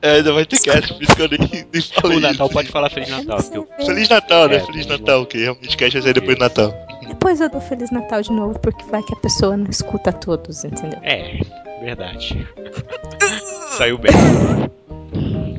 [0.00, 2.16] É, ainda vai ter cast, por isso que eu nem, nem falei.
[2.16, 2.54] O Natal isso.
[2.54, 3.38] pode falar Feliz Natal.
[3.52, 4.56] eu- Feliz Natal, né?
[4.56, 6.74] É, Feliz Feliz Natal, que realmente cast vai sair depois do Natal.
[7.06, 10.64] Depois eu dou Feliz Natal de novo, porque vai que a pessoa não escuta todos,
[10.64, 10.98] entendeu?
[11.02, 11.40] É,
[11.82, 12.46] verdade.
[13.76, 14.12] Saiu bem.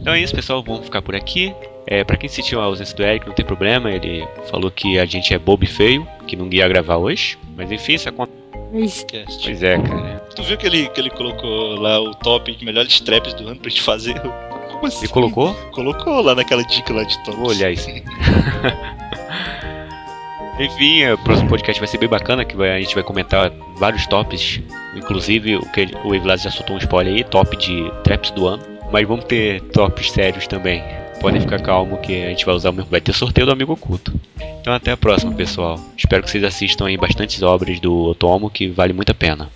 [0.01, 0.63] Então é isso, pessoal.
[0.63, 1.53] Vamos ficar por aqui.
[1.85, 3.91] É, pra quem sentiu a ausência do Eric, não tem problema.
[3.91, 7.37] Ele falou que a gente é bobo e feio, que não ia gravar hoje.
[7.55, 9.05] Mas enfim, isso acontece.
[9.43, 10.23] Pois é, cara.
[10.35, 13.57] Tu viu que ele, que ele colocou lá o top de melhores traps do ano
[13.59, 14.19] pra gente fazer?
[14.71, 15.05] Como assim?
[15.05, 15.53] Ele colocou?
[15.71, 17.35] Colocou lá naquela dica lá de tops.
[17.35, 17.87] Vou olhar isso.
[20.59, 24.05] Enfim, o próximo podcast vai ser bem bacana, que vai- a gente vai comentar vários
[24.05, 24.61] tops,
[24.95, 28.47] inclusive o que ele- o Evilás já soltou um spoiler aí, top de traps do
[28.47, 28.63] ano.
[28.91, 30.83] Mas vamos ter tops sérios também.
[31.23, 32.73] Podem ficar calmo que a gente vai usar o.
[32.73, 34.13] Vai ter sorteio do amigo oculto.
[34.59, 35.79] Então até a próxima, pessoal.
[35.97, 39.49] Espero que vocês assistam aí bastantes obras do Otomo, que vale muito a pena.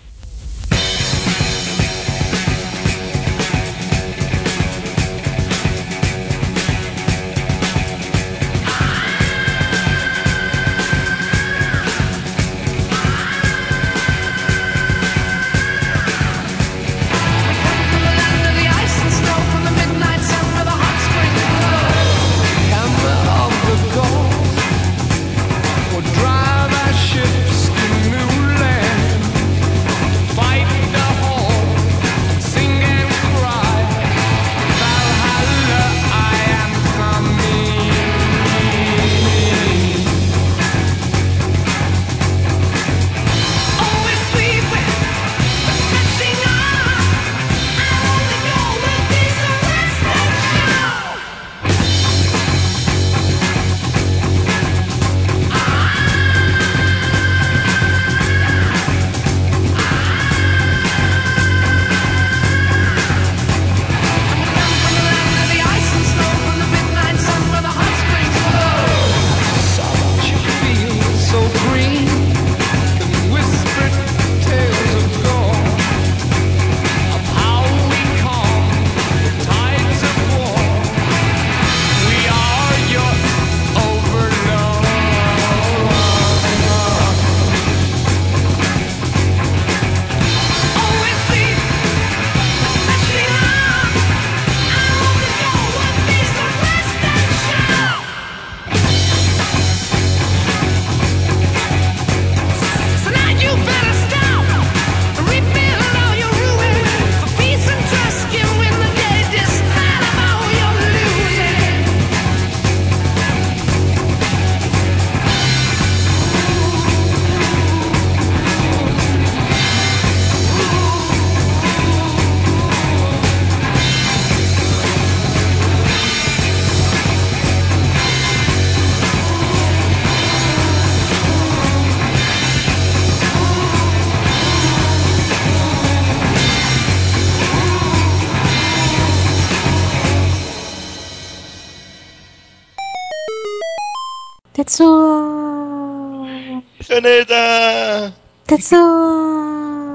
[146.98, 148.12] Canadá!
[148.48, 148.76] Tetsu!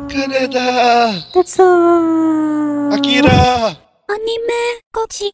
[0.08, 1.10] Canadá!
[1.32, 1.66] Tetsu!
[2.92, 3.61] Akira!